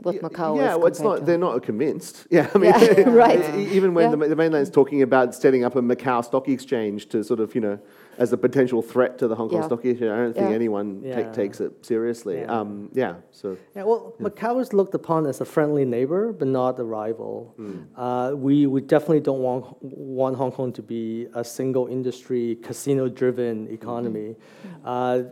what 0.00 0.16
Macau 0.22 0.56
yeah, 0.56 0.72
is. 0.72 0.78
well, 0.78 0.86
it's 0.86 1.00
not. 1.00 1.18
to- 1.18 1.24
They're 1.26 1.36
not 1.48 1.62
convinced. 1.62 2.26
Yeah, 2.30 2.48
I 2.54 2.58
mean, 2.58 2.70
Yeah, 2.72 3.08
right. 3.24 3.54
Even 3.54 3.92
when 3.92 4.10
Yeah. 4.10 4.16
the, 4.16 4.28
the 4.28 4.36
mainland's 4.36 4.70
talking 4.70 5.02
about 5.02 5.34
setting 5.34 5.62
up 5.62 5.76
a 5.76 5.82
Macau 5.82 6.24
stock 6.24 6.48
exchange 6.48 7.06
to 7.10 7.22
sort 7.22 7.38
of, 7.40 7.54
you 7.54 7.60
know, 7.60 7.78
as 8.18 8.32
a 8.32 8.36
potential 8.36 8.80
threat 8.82 9.18
to 9.18 9.28
the 9.28 9.34
Hong 9.34 9.48
Kong 9.48 9.60
Yeah. 9.60 9.66
stock 9.66 9.84
exchange, 9.84 10.10
I 10.10 10.16
don't 10.16 10.34
think 10.34 10.50
Yeah. 10.50 10.54
anyone 10.54 11.02
ta- 11.02 11.08
Yeah. 11.08 11.32
takes 11.32 11.60
it 11.60 11.72
seriously. 11.84 12.38
Yeah. 12.38 12.60
Um, 12.60 12.90
yeah. 12.94 13.14
So 13.32 13.56
Yeah, 13.76 13.84
well, 13.84 14.14
Macau 14.20 14.60
is 14.60 14.72
looked 14.72 14.94
upon 14.94 15.26
as 15.26 15.40
a 15.40 15.44
friendly 15.44 15.84
neighbor, 15.84 16.32
but 16.32 16.48
not 16.48 16.78
a 16.78 16.84
rival. 16.84 17.54
Uh, 17.96 18.32
we, 18.36 18.66
we 18.66 18.80
definitely 18.80 19.20
don't 19.20 19.40
want, 19.42 19.64
want 19.82 20.36
Hong 20.36 20.52
Kong 20.52 20.72
to 20.72 20.82
be 20.82 21.26
a 21.34 21.44
single 21.44 21.86
industry, 21.88 22.56
casino 22.62 23.08
driven 23.08 23.68
economy. 23.68 24.36
Uh, 24.84 25.22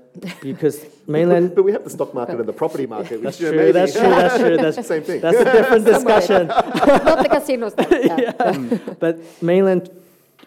because 0.43 0.85
mainland. 1.07 1.53
But 1.57 1.65
we 1.65 1.73
have 1.73 1.85
the 1.85 1.91
stock 1.91 2.15
market 2.15 2.37
and 2.41 2.49
the 2.49 2.53
property 2.53 2.87
market, 2.97 3.17
which 3.21 3.39
That's 3.39 3.41
you 3.41 3.47
know, 3.47 3.53
true, 3.53 3.61
maybe- 3.61 3.73
that's 3.73 3.93
true, 3.93 4.09
that's 4.09 4.37
true. 4.39 4.57
That's, 4.57 4.87
Same 4.93 5.03
thing. 5.03 5.21
that's 5.21 5.39
a 5.39 5.45
different 5.45 5.85
discussion. 5.85 6.47
not 6.49 7.23
the 7.23 7.29
casinos. 7.29 7.75
then, 7.75 7.89
yeah. 7.91 8.95
But 8.99 9.19
mainland 9.43 9.91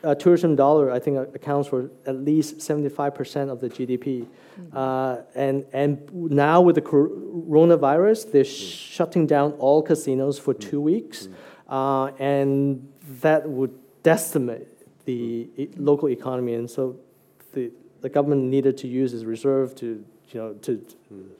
uh, 0.05 0.15
tourism 0.15 0.55
dollar, 0.55 0.91
I 0.91 0.99
think, 0.99 1.17
uh, 1.17 1.21
accounts 1.33 1.67
for 1.69 1.89
at 2.05 2.15
least 2.23 2.57
75% 2.59 3.49
of 3.49 3.59
the 3.59 3.69
GDP. 3.69 4.27
Uh, 4.73 5.17
and, 5.35 5.65
and 5.73 6.09
now 6.31 6.61
with 6.61 6.75
the 6.75 6.81
coronavirus, 6.81 8.31
they're 8.31 8.43
shutting 8.43 9.25
down 9.27 9.53
all 9.53 9.81
casinos 9.81 10.39
for 10.39 10.53
two 10.53 10.79
weeks. 10.81 11.27
Uh, 11.67 12.05
and 12.19 12.87
that 13.21 13.47
would 13.49 13.73
decimate 14.03 14.67
the 15.05 15.49
e- 15.57 15.69
local 15.77 16.09
economy. 16.09 16.53
And 16.53 16.69
so 16.69 16.97
the, 17.53 17.71
the 18.01 18.09
government 18.09 18.43
needed 18.43 18.77
to 18.77 18.87
use 18.87 19.13
its 19.13 19.23
reserve 19.23 19.75
to, 19.75 19.85
you 20.31 20.39
know, 20.39 20.53
to 20.53 20.85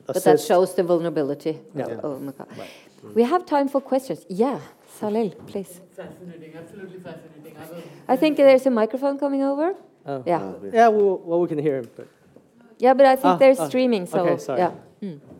But 0.07 0.23
that 0.23 0.39
shows 0.39 0.73
the 0.75 0.83
vulnerability 0.83 1.59
Yeah. 1.75 1.85
of, 1.85 2.05
of 2.05 2.21
Macau. 2.21 2.47
We 3.13 3.23
have 3.23 3.45
time 3.45 3.67
for 3.67 3.81
questions. 3.81 4.25
Yeah, 4.29 4.59
Salil, 4.99 5.33
please. 5.45 5.79
Fascinating, 5.95 6.55
absolutely 6.55 6.99
fascinating. 6.99 7.53
I 7.57 7.61
was 7.61 7.83
I 8.07 8.15
think 8.17 8.37
there's 8.37 8.65
a 8.65 8.69
microphone 8.69 9.17
coming 9.17 9.43
over. 9.43 9.73
Oh. 10.05 10.23
Yeah, 10.25 10.53
Yeah, 10.73 10.87
well, 10.89 11.17
well, 11.23 11.39
we 11.41 11.47
can 11.47 11.57
hear 11.57 11.77
him. 11.77 11.89
But. 11.95 12.07
yeah, 12.77 12.93
but 12.93 13.05
I 13.05 13.15
think 13.15 13.35
Ah, 13.35 13.37
there's 13.37 13.59
ah, 13.59 13.67
streaming. 13.67 14.05
So 14.05 14.19
okay, 14.19 14.37
sorry. 14.37 14.59
yeah. 14.59 14.71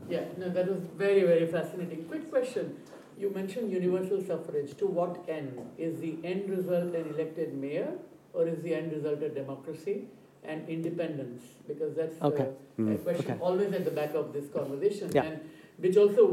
Yeah, 0.08 0.22
no, 0.38 0.50
that 0.50 0.68
was 0.70 0.82
very, 0.98 1.24
very 1.24 1.48
fascinating. 1.48 2.06
Quick 2.06 2.30
question. 2.30 2.76
You 3.18 3.30
mentioned 3.32 3.72
universal 3.72 4.22
suffrage. 4.22 4.76
To 4.78 4.86
what 4.88 5.26
end? 5.28 5.60
Is 5.78 6.00
the 6.00 6.18
end 6.24 6.50
result 6.50 6.94
an 6.94 7.08
elected 7.14 7.56
mayor 7.56 7.92
or 8.34 8.48
is 8.48 8.62
the 8.62 8.76
end 8.76 8.92
result 8.92 9.22
a 9.24 9.30
democracy 9.30 10.08
and 10.48 10.68
independence? 10.70 11.44
Because 11.68 11.96
that's 11.96 12.22
Okay. 12.22 12.48
the 12.78 12.94
a 12.94 12.98
question 12.98 13.32
Okay. 13.32 13.40
always 13.42 13.74
at 13.74 13.86
the 13.86 13.92
back 13.92 14.14
of 14.16 14.34
this 14.34 14.48
conversation. 14.50 15.10
Yeah. 15.14 15.24
And 15.26 15.40
which 15.78 15.98
also 15.98 16.28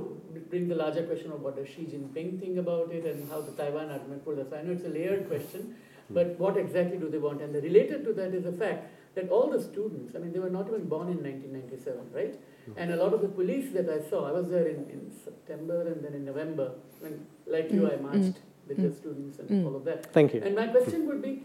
brings 0.51 0.69
the 0.69 0.75
larger 0.77 1.03
question 1.05 1.33
of 1.33 1.43
what 1.43 1.57
does 1.57 1.69
Xi 1.69 1.83
Jinping 1.93 2.39
think 2.41 2.59
about 2.59 2.93
it 2.93 3.05
and 3.05 3.29
how 3.29 3.41
the 3.41 3.53
Taiwan 3.53 3.91
argument 3.91 4.25
pulled 4.25 4.39
us. 4.39 4.53
I 4.53 4.63
know 4.63 4.73
it's 4.73 4.85
a 4.85 4.89
layered 4.89 5.29
question, 5.29 5.75
hmm. 6.09 6.15
but 6.15 6.39
what 6.39 6.57
exactly 6.57 6.99
do 6.99 7.09
they 7.09 7.19
want? 7.19 7.43
And 7.43 7.55
the 7.55 7.61
related 7.61 8.05
to 8.05 8.13
that 8.15 8.35
is 8.35 8.45
the 8.45 8.53
fact 8.53 8.87
that 9.15 9.29
all 9.31 9.51
the 9.51 9.61
students, 9.61 10.15
I 10.15 10.19
mean, 10.21 10.33
they 10.33 10.39
were 10.39 10.49
not 10.51 10.69
even 10.69 10.85
born 10.89 11.09
in 11.09 11.19
1997, 11.23 12.13
right? 12.15 12.35
Hmm. 12.67 12.73
And 12.77 12.93
a 12.93 12.97
lot 12.97 13.13
of 13.13 13.21
the 13.21 13.29
police 13.29 13.73
that 13.73 13.89
I 13.89 14.01
saw, 14.09 14.29
I 14.29 14.33
was 14.33 14.49
there 14.49 14.69
in, 14.69 14.89
in 14.91 15.11
September 15.25 15.83
and 15.89 16.05
then 16.05 16.15
in 16.15 16.25
November, 16.25 16.73
when, 17.01 17.27
like 17.47 17.71
you, 17.73 17.91
I 17.91 17.97
marched 17.97 18.39
with 18.69 18.77
the 18.79 18.93
students 18.95 19.39
and 19.41 19.49
Mm. 19.51 19.67
all 19.67 19.77
of 19.77 19.85
that. 19.85 20.07
Thank 20.13 20.35
you. 20.35 20.41
And 20.41 20.55
my 20.55 20.69
question 20.69 21.07
would 21.09 21.21
be, 21.21 21.43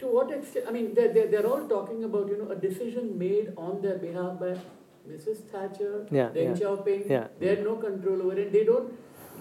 to 0.00 0.06
what 0.06 0.30
extent, 0.32 0.64
I 0.68 0.72
mean, 0.72 0.94
they're, 0.94 1.12
they're, 1.12 1.28
they're 1.28 1.46
all 1.46 1.68
talking 1.68 2.04
about, 2.04 2.28
you 2.28 2.38
know, 2.38 2.50
a 2.50 2.56
decision 2.56 3.18
made 3.18 3.52
on 3.56 3.82
their 3.82 3.98
behalf 3.98 4.40
by 4.40 4.56
Mrs. 5.08 5.44
Thatcher, 5.50 6.06
Yeah, 6.10 6.30
Deng 6.34 6.58
yeah. 6.58 6.66
Xiaoping. 6.66 7.10
Yeah. 7.10 7.26
They 7.38 7.48
had 7.48 7.64
no 7.64 7.76
control 7.76 8.22
over 8.22 8.38
it. 8.38 8.52
They 8.52 8.64
don't, 8.64 8.92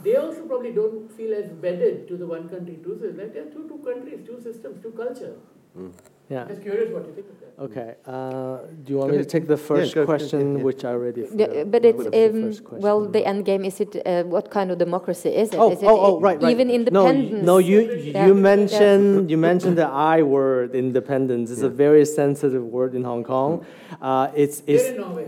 they 0.03 0.15
also 0.15 0.45
probably 0.45 0.71
don't 0.71 1.11
feel 1.15 1.33
as 1.33 1.49
wedded 1.51 2.07
to 2.09 2.17
the 2.17 2.25
one 2.25 2.49
country, 2.49 2.77
two 2.83 2.95
systems. 2.99 3.19
Like, 3.19 3.33
there 3.33 3.43
are 3.43 3.51
two, 3.51 3.67
two 3.69 3.81
countries, 3.85 4.19
two 4.25 4.39
systems, 4.41 4.81
two 4.83 4.91
culture. 4.91 5.35
Hmm. 5.75 5.89
Yeah. 6.29 6.45
Just 6.47 6.61
curious 6.61 6.91
what 6.93 7.07
you 7.07 7.13
think 7.13 7.27
of 7.27 7.39
that. 7.39 7.63
Okay. 7.67 7.95
Uh, 8.05 8.57
do 8.83 8.93
you 8.93 8.97
want 8.99 9.11
Go 9.11 9.17
me 9.17 9.23
to 9.23 9.29
take 9.29 9.47
the 9.47 9.57
first 9.57 9.93
go- 9.95 10.01
go- 10.01 10.05
question, 10.05 10.57
yeah. 10.57 10.63
which 10.63 10.85
I 10.85 10.89
already 10.91 11.21
Yeah, 11.21 11.47
forgot? 11.47 11.71
but 11.71 11.85
it's 11.85 11.97
was 11.97 12.07
the 12.07 12.25
um, 12.29 12.41
first 12.43 12.63
question? 12.63 12.81
well, 12.83 13.05
the 13.05 13.25
end 13.25 13.45
game 13.45 13.65
is 13.65 13.81
it 13.81 13.95
uh, 14.05 14.23
what 14.23 14.49
kind 14.51 14.69
of 14.71 14.77
democracy 14.77 15.29
is 15.29 15.49
it? 15.53 15.57
Oh, 15.59 15.71
is 15.71 15.81
it 15.81 15.85
oh, 15.87 15.99
oh, 16.17 16.19
right, 16.21 16.39
right. 16.41 16.51
even 16.51 16.67
No, 16.67 16.73
independence? 16.75 17.45
No, 17.45 17.57
you 17.57 17.79
Yeah. 17.81 18.27
you 18.27 18.33
mentioned 18.35 19.29
you 19.31 19.37
mentioned 19.37 19.75
the 19.77 19.87
I 19.87 20.21
word, 20.21 20.75
independence. 20.75 21.49
It's 21.51 21.63
a 21.63 21.69
very 21.85 22.05
sensitive 22.05 22.63
word 22.63 22.93
in 22.95 23.03
Hong 23.03 23.23
Kong. 23.23 23.65
Uh, 24.01 24.29
it's 24.35 24.61
it's 24.67 24.83
Here 24.83 24.93
in 24.95 25.01
Norway. 25.01 25.27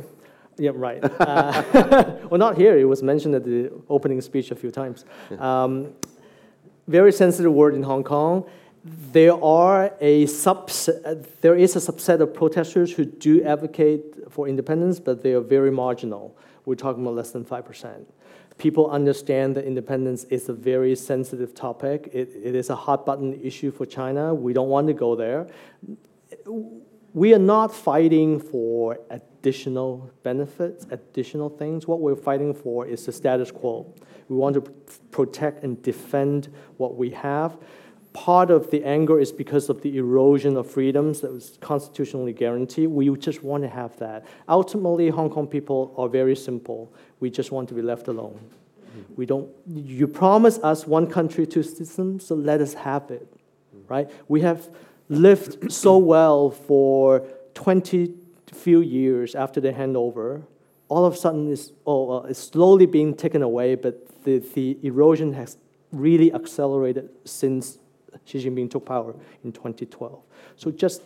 yeah 0.57 0.71
right. 0.87 1.03
Uh, 1.03 1.63
well, 2.29 2.37
not 2.37 2.55
here. 2.57 2.77
It 2.77 2.85
was 2.85 3.01
mentioned 3.01 3.33
at 3.35 3.43
the 3.43 3.71
opening 3.89 4.21
speech 4.21 4.51
a 4.51 4.55
few 4.55 4.71
times. 4.71 5.03
Um, 5.39 5.93
very 6.87 7.11
sensitive 7.11 7.51
word 7.53 7.73
in 7.73 7.83
Hong 7.83 8.03
Kong. 8.03 8.45
There 8.83 9.33
are 9.43 9.93
a 9.99 10.25
subset, 10.25 11.27
there 11.41 11.55
is 11.55 11.75
a 11.75 11.79
subset 11.79 12.19
of 12.19 12.33
protesters 12.33 12.91
who 12.91 13.05
do 13.05 13.43
advocate 13.43 14.31
for 14.31 14.47
independence, 14.47 14.99
but 14.99 15.21
they 15.21 15.33
are 15.33 15.41
very 15.41 15.71
marginal. 15.71 16.35
We're 16.65 16.75
talking 16.75 17.03
about 17.03 17.15
less 17.15 17.31
than 17.31 17.45
5%. 17.45 18.05
People 18.57 18.89
understand 18.89 19.55
that 19.55 19.65
independence 19.65 20.23
is 20.25 20.49
a 20.49 20.53
very 20.53 20.95
sensitive 20.95 21.53
topic. 21.53 22.09
It, 22.11 22.29
it 22.43 22.55
is 22.55 22.69
a 22.69 22.75
hot 22.75 23.05
button 23.05 23.39
issue 23.41 23.71
for 23.71 23.85
China. 23.85 24.33
We 24.33 24.53
don't 24.53 24.69
want 24.69 24.87
to 24.87 24.93
go 24.93 25.15
there. 25.15 25.47
We 27.13 27.33
are 27.33 27.39
not 27.39 27.73
fighting 27.73 28.39
for 28.39 28.99
additional 29.09 30.11
benefits, 30.23 30.87
additional 30.89 31.49
things. 31.49 31.87
What 31.87 32.01
we're 32.01 32.15
fighting 32.15 32.53
for 32.53 32.87
is 32.87 33.05
the 33.05 33.11
status 33.11 33.51
quo. 33.51 33.93
We 34.29 34.37
want 34.37 34.55
to 34.55 34.61
protect 35.11 35.63
and 35.63 35.81
defend 35.83 36.49
what 36.77 36.95
we 36.95 37.09
have. 37.11 37.57
Part 38.13 38.51
of 38.51 38.71
the 38.71 38.83
anger 38.83 39.19
is 39.19 39.31
because 39.31 39.69
of 39.69 39.81
the 39.81 39.97
erosion 39.97 40.57
of 40.57 40.69
freedoms 40.69 41.21
that 41.21 41.31
was 41.31 41.57
constitutionally 41.61 42.33
guaranteed. 42.33 42.89
We 42.89 43.09
just 43.17 43.41
want 43.41 43.63
to 43.63 43.69
have 43.69 43.97
that. 43.99 44.25
Ultimately, 44.49 45.09
Hong 45.09 45.29
Kong 45.29 45.47
people 45.47 45.93
are 45.97 46.09
very 46.09 46.35
simple. 46.35 46.93
We 47.21 47.29
just 47.29 47.51
want 47.51 47.69
to 47.69 47.75
be 47.75 47.81
left 47.81 48.09
alone. 48.09 48.39
We 49.15 49.25
don't. 49.25 49.49
You 49.65 50.07
promise 50.07 50.59
us 50.59 50.85
one 50.85 51.07
country, 51.07 51.47
two 51.47 51.63
systems, 51.63 52.25
so 52.25 52.35
let 52.35 52.59
us 52.59 52.73
have 52.73 53.09
it, 53.09 53.31
right? 53.87 54.09
We 54.27 54.41
have 54.41 54.69
lived 55.07 55.71
so 55.71 55.97
well 55.97 56.51
for 56.51 57.25
20 57.53 58.13
few 58.53 58.81
years 58.81 59.35
after 59.35 59.61
the 59.61 59.71
handover. 59.71 60.43
All 60.87 61.05
of 61.05 61.13
a 61.13 61.17
sudden, 61.17 61.51
it's, 61.51 61.71
oh, 61.85 62.03
well, 62.03 62.25
it's 62.25 62.39
slowly 62.39 62.85
being 62.85 63.13
taken 63.15 63.41
away, 63.41 63.75
but 63.75 64.23
the, 64.23 64.39
the 64.39 64.77
erosion 64.83 65.33
has 65.33 65.57
really 65.91 66.33
accelerated 66.33 67.09
since 67.25 67.77
Xi 68.25 68.43
Jinping 68.43 68.69
took 68.69 68.85
power 68.85 69.15
in 69.43 69.51
2012. 69.51 70.21
So 70.55 70.71
just 70.71 71.03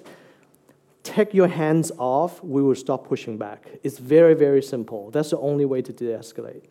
take 1.03 1.33
your 1.33 1.47
hands 1.47 1.91
off, 1.97 2.43
we 2.43 2.61
will 2.61 2.75
stop 2.75 3.07
pushing 3.07 3.37
back. 3.37 3.67
It's 3.83 3.99
very, 3.99 4.33
very 4.33 4.61
simple. 4.61 5.11
That's 5.11 5.29
the 5.29 5.37
only 5.37 5.65
way 5.65 5.81
to 5.81 5.93
de 5.93 6.05
escalate. 6.05 6.63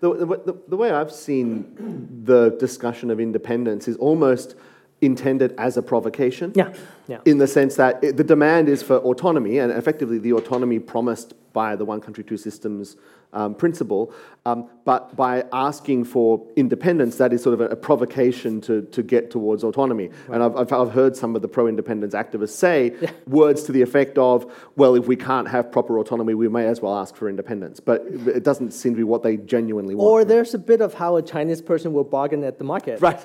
The, 0.00 0.14
the, 0.14 0.56
the 0.68 0.76
way 0.76 0.90
I've 0.90 1.12
seen 1.12 2.22
the 2.24 2.50
discussion 2.58 3.10
of 3.10 3.20
independence 3.20 3.86
is 3.86 3.96
almost 3.96 4.56
intended 5.00 5.54
as 5.58 5.76
a 5.76 5.82
provocation. 5.82 6.52
Yeah, 6.54 6.72
yeah. 7.06 7.20
In 7.24 7.38
the 7.38 7.46
sense 7.46 7.76
that 7.76 8.02
it, 8.02 8.16
the 8.16 8.24
demand 8.24 8.68
is 8.68 8.82
for 8.82 8.96
autonomy, 8.98 9.58
and 9.58 9.70
effectively 9.72 10.18
the 10.18 10.32
autonomy 10.32 10.78
promised 10.80 11.34
by 11.52 11.76
the 11.76 11.84
one 11.84 12.00
country, 12.00 12.24
two 12.24 12.36
systems 12.36 12.96
um, 13.32 13.54
principle. 13.54 14.12
Um, 14.48 14.68
but 14.84 15.14
by 15.16 15.44
asking 15.52 16.04
for 16.04 16.46
independence, 16.56 17.16
that 17.16 17.32
is 17.34 17.42
sort 17.42 17.52
of 17.54 17.60
a, 17.60 17.66
a 17.66 17.76
provocation 17.76 18.60
to, 18.62 18.82
to 18.82 19.02
get 19.02 19.30
towards 19.30 19.62
autonomy. 19.62 20.08
And 20.32 20.42
I've, 20.42 20.56
I've, 20.56 20.72
I've 20.72 20.90
heard 20.92 21.14
some 21.14 21.36
of 21.36 21.42
the 21.42 21.48
pro 21.48 21.66
independence 21.66 22.14
activists 22.14 22.50
say 22.56 22.96
words 23.26 23.64
to 23.64 23.72
the 23.72 23.82
effect 23.82 24.16
of, 24.16 24.50
well, 24.76 24.94
if 24.94 25.06
we 25.06 25.16
can't 25.16 25.48
have 25.48 25.70
proper 25.70 25.98
autonomy, 25.98 26.32
we 26.34 26.48
may 26.48 26.66
as 26.66 26.80
well 26.80 26.96
ask 26.96 27.14
for 27.16 27.28
independence. 27.28 27.80
But 27.80 28.06
it 28.26 28.42
doesn't 28.44 28.70
seem 28.70 28.92
to 28.92 28.96
be 28.96 29.04
what 29.04 29.22
they 29.22 29.36
genuinely 29.36 29.94
want. 29.94 30.08
Or 30.08 30.24
there's 30.24 30.54
a 30.54 30.58
bit 30.58 30.80
of 30.80 30.94
how 30.94 31.16
a 31.16 31.22
Chinese 31.22 31.60
person 31.60 31.92
will 31.92 32.04
bargain 32.04 32.42
at 32.44 32.56
the 32.58 32.64
market. 32.64 33.00
Right. 33.02 33.20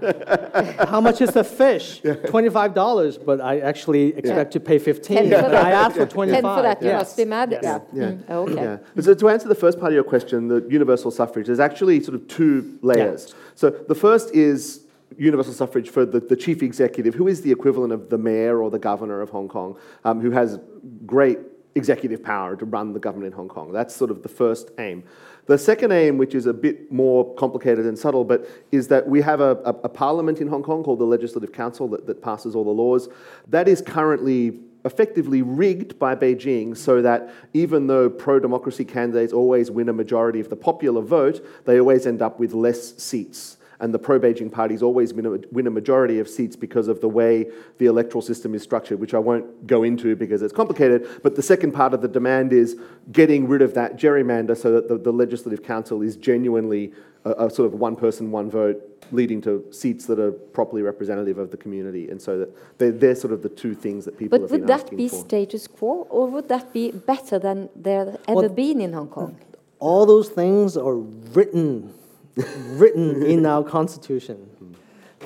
How 0.88 1.00
much 1.00 1.20
is 1.20 1.30
the 1.30 1.44
fish? 1.44 2.00
Twenty-five 2.28 2.74
dollars, 2.74 3.18
but 3.18 3.40
I 3.40 3.60
actually 3.60 4.14
expect 4.16 4.52
to 4.52 4.60
pay 4.60 4.78
fifteen. 4.78 5.30
Ten 5.30 5.30
But. 5.30 5.54
I 5.54 5.70
asked 5.72 5.96
for 5.96 6.06
Ten 6.06 6.08
twenty-five. 6.08 6.56
for 6.56 6.62
that, 6.62 6.82
you 6.82 6.88
Yes. 6.88 7.00
must 7.00 7.16
be 7.16 7.24
mad. 7.24 7.50
Yes. 7.50 7.62
Yeah. 7.64 7.80
Yeah. 7.92 8.10
Mm, 8.10 8.30
okay. 8.30 8.62
Yeah. 8.94 9.02
So 9.02 9.14
to 9.14 9.28
answer 9.28 9.48
the 9.48 9.54
first 9.54 9.78
part 9.80 9.92
of 9.92 9.94
your 9.94 10.04
question, 10.04 10.48
the 10.48 10.60
universal 10.70 11.10
suffrage, 11.10 11.46
there's 11.46 11.60
actually 11.60 12.02
sort 12.02 12.14
of 12.14 12.26
two 12.28 12.78
layers. 12.82 13.34
So 13.54 13.70
the 13.70 13.94
first 13.94 14.34
is 14.34 14.84
universal 15.16 15.52
suffrage 15.52 15.88
for 15.88 16.04
the, 16.04 16.20
the 16.20 16.36
chief 16.36 16.62
executive, 16.62 17.14
who 17.14 17.28
is 17.28 17.40
the 17.40 17.50
equivalent 17.50 17.92
of 17.92 18.10
the 18.10 18.18
mayor 18.18 18.62
or 18.62 18.70
the 18.70 18.78
governor 18.78 19.20
of 19.20 19.30
Hong 19.30 19.48
Kong, 19.48 19.78
um, 20.04 20.20
who 20.20 20.30
has 20.30 20.58
great 21.06 21.38
executive 21.74 22.22
power 22.22 22.56
to 22.56 22.64
run 22.64 22.92
the 22.92 22.98
government 22.98 23.32
in 23.32 23.36
Hong 23.36 23.48
Kong. 23.48 23.72
That's 23.72 23.94
sort 23.94 24.10
of 24.10 24.22
the 24.22 24.28
first 24.28 24.70
aim. 24.78 25.04
The 25.46 25.56
second 25.56 25.92
aim, 25.92 26.18
which 26.18 26.34
is 26.34 26.44
a 26.46 26.52
bit 26.52 26.92
more 26.92 27.34
complicated 27.36 27.86
and 27.86 27.98
subtle, 27.98 28.24
but 28.24 28.46
is 28.70 28.88
that 28.88 29.08
we 29.08 29.22
have 29.22 29.40
a, 29.40 29.52
a, 29.64 29.70
a 29.70 29.88
parliament 29.88 30.40
in 30.40 30.48
Hong 30.48 30.62
Kong 30.62 30.82
called 30.82 30.98
the 30.98 31.06
Legislative 31.06 31.52
Council 31.52 31.88
that, 31.88 32.06
that 32.06 32.20
passes 32.20 32.54
all 32.54 32.64
the 32.64 32.70
laws. 32.70 33.08
That 33.48 33.66
is 33.66 33.80
currently 33.80 34.60
effectively 34.88 35.42
rigged 35.42 35.98
by 35.98 36.16
Beijing 36.16 36.76
so 36.76 37.00
that 37.02 37.30
even 37.52 37.86
though 37.86 38.08
pro 38.08 38.40
democracy 38.40 38.84
candidates 38.84 39.32
always 39.32 39.70
win 39.70 39.88
a 39.88 39.92
majority 39.92 40.40
of 40.40 40.48
the 40.48 40.56
popular 40.56 41.02
vote, 41.02 41.46
they 41.66 41.78
always 41.78 42.06
end 42.06 42.22
up 42.22 42.40
with 42.40 42.54
less 42.54 42.96
seats 42.96 43.58
and 43.80 43.94
the 43.94 43.98
pro-Beijing 43.98 44.50
parties 44.50 44.82
always 44.82 45.14
win 45.14 45.26
a, 45.26 45.38
win 45.52 45.66
a 45.66 45.70
majority 45.70 46.18
of 46.18 46.28
seats 46.28 46.56
because 46.56 46.88
of 46.88 47.00
the 47.00 47.08
way 47.08 47.46
the 47.78 47.86
electoral 47.86 48.22
system 48.22 48.54
is 48.54 48.62
structured, 48.62 48.98
which 48.98 49.14
I 49.14 49.18
won't 49.18 49.66
go 49.66 49.82
into 49.84 50.16
because 50.16 50.42
it's 50.42 50.52
complicated. 50.52 51.06
But 51.22 51.36
the 51.36 51.42
second 51.42 51.72
part 51.72 51.94
of 51.94 52.02
the 52.02 52.08
demand 52.08 52.52
is 52.52 52.76
getting 53.12 53.46
rid 53.46 53.62
of 53.62 53.74
that 53.74 53.96
gerrymander 53.96 54.56
so 54.56 54.72
that 54.72 54.88
the, 54.88 54.98
the 54.98 55.12
Legislative 55.12 55.62
Council 55.62 56.02
is 56.02 56.16
genuinely 56.16 56.92
a, 57.24 57.46
a, 57.46 57.50
sort 57.50 57.72
of 57.72 57.78
one 57.78 57.96
person, 57.96 58.30
one 58.30 58.50
vote, 58.50 58.82
leading 59.12 59.40
to 59.42 59.64
seats 59.70 60.06
that 60.06 60.18
are 60.18 60.32
properly 60.32 60.82
representative 60.82 61.38
of 61.38 61.50
the 61.50 61.56
community. 61.56 62.08
And 62.10 62.20
so 62.20 62.38
that 62.38 62.78
they're, 62.78 62.92
they're 62.92 63.14
sort 63.14 63.32
of 63.32 63.42
the 63.42 63.48
two 63.48 63.74
things 63.74 64.04
that 64.04 64.18
people 64.18 64.38
but 64.38 64.42
have 64.42 64.50
been 64.50 64.60
would 64.60 64.68
that 64.68 64.84
asking 64.84 64.98
be 64.98 65.08
for. 65.08 65.16
status 65.16 65.66
quo, 65.66 66.06
or 66.10 66.28
would 66.28 66.48
that 66.48 66.72
be 66.72 66.90
better 66.90 67.38
than 67.38 67.68
there 67.74 68.18
ever 68.28 68.40
Well, 68.40 68.48
been 68.48 68.80
in 68.80 68.92
Hong 68.92 69.08
Kong? 69.08 69.38
All 69.78 70.06
those 70.06 70.28
things 70.28 70.76
are 70.76 70.96
written, 70.96 71.94
written 72.36 73.22
in 73.22 73.46
our 73.46 73.62
constitution. 73.62 74.36
Hmm. 74.36 74.72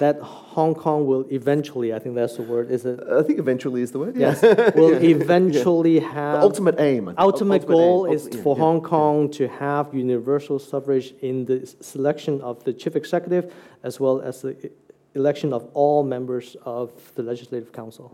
That 0.03 0.16
Hong 0.57 0.74
Kong 0.84 1.00
will 1.11 1.24
eventually, 1.40 1.88
I 1.96 1.98
think 2.03 2.12
that's 2.20 2.36
the 2.40 2.46
word, 2.55 2.66
is 2.76 2.82
it? 2.90 2.98
I 3.18 3.22
think 3.26 3.38
eventually 3.46 3.80
is 3.86 3.90
the 3.94 4.00
word. 4.05 4.14
Yes, 4.26 4.36
will 4.80 4.96
eventually 5.16 5.98
have. 6.16 6.34
The 6.38 6.42
ultimate 6.50 6.76
aim. 6.90 7.03
I 7.09 7.11
think. 7.12 7.20
ultimate 7.30 7.64
goal 7.76 7.98
aim. 8.07 8.12
is 8.16 8.22
Ulti- 8.26 8.36
yeah, 8.36 8.42
for 8.44 8.55
yeah. 8.57 8.62
Hong 8.64 8.80
Kong 8.94 9.16
to 9.38 9.44
have 9.64 9.84
universal 10.09 10.59
suffrage 10.70 11.09
in 11.28 11.36
the 11.50 11.57
selection 11.92 12.34
of 12.48 12.55
the 12.66 12.72
chief 12.80 12.94
executive 13.03 13.44
as 13.88 13.94
well 14.03 14.16
as 14.28 14.34
the 14.42 14.53
election 15.20 15.48
of 15.59 15.62
all 15.80 16.00
members 16.16 16.46
of 16.78 16.86
the 17.16 17.22
legislative 17.22 17.70
council. 17.80 18.07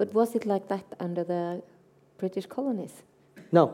But 0.00 0.08
was 0.20 0.34
it 0.38 0.44
like 0.46 0.64
that 0.72 0.84
under 1.06 1.24
the 1.24 1.42
British 2.22 2.46
colonies? 2.56 2.94
No, 3.52 3.64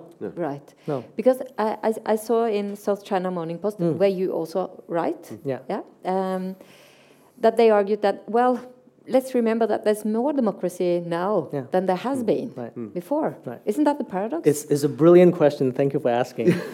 Right. 0.49 0.69
no. 0.87 0.97
Because 1.17 1.39
I, 1.57 1.67
I, 1.89 1.91
I 2.15 2.17
saw 2.17 2.41
in 2.47 2.77
South 2.77 3.03
China 3.11 3.31
Morning 3.31 3.59
Post, 3.59 3.79
Mm. 3.79 3.97
where 4.01 4.15
you 4.21 4.27
also 4.39 4.61
write, 4.89 5.25
Yeah. 5.45 5.61
yeah, 5.73 5.83
um, 6.05 6.57
that 7.41 7.57
they 7.57 7.71
argued 7.71 8.03
that, 8.03 8.29
well, 8.29 8.61
let's 9.09 9.35
remember 9.35 9.67
that 9.67 9.85
there's 9.85 10.05
more 10.05 10.33
democracy 10.33 11.03
now 11.05 11.49
Yeah. 11.53 11.63
than 11.73 11.87
there 11.87 11.97
has 11.97 12.23
been 12.23 12.53
Right. 12.55 12.95
before. 12.95 13.37
Right. 13.45 13.61
Isn't 13.65 13.85
that 13.85 13.99
the 13.99 14.05
paradox? 14.05 14.47
It's, 14.47 14.65
it's 14.65 14.85
a 14.85 14.89
brilliant 14.89 15.35
question. 15.35 15.73
Thank 15.73 15.95
you 15.95 16.01
for 16.01 16.11
asking. 16.11 16.53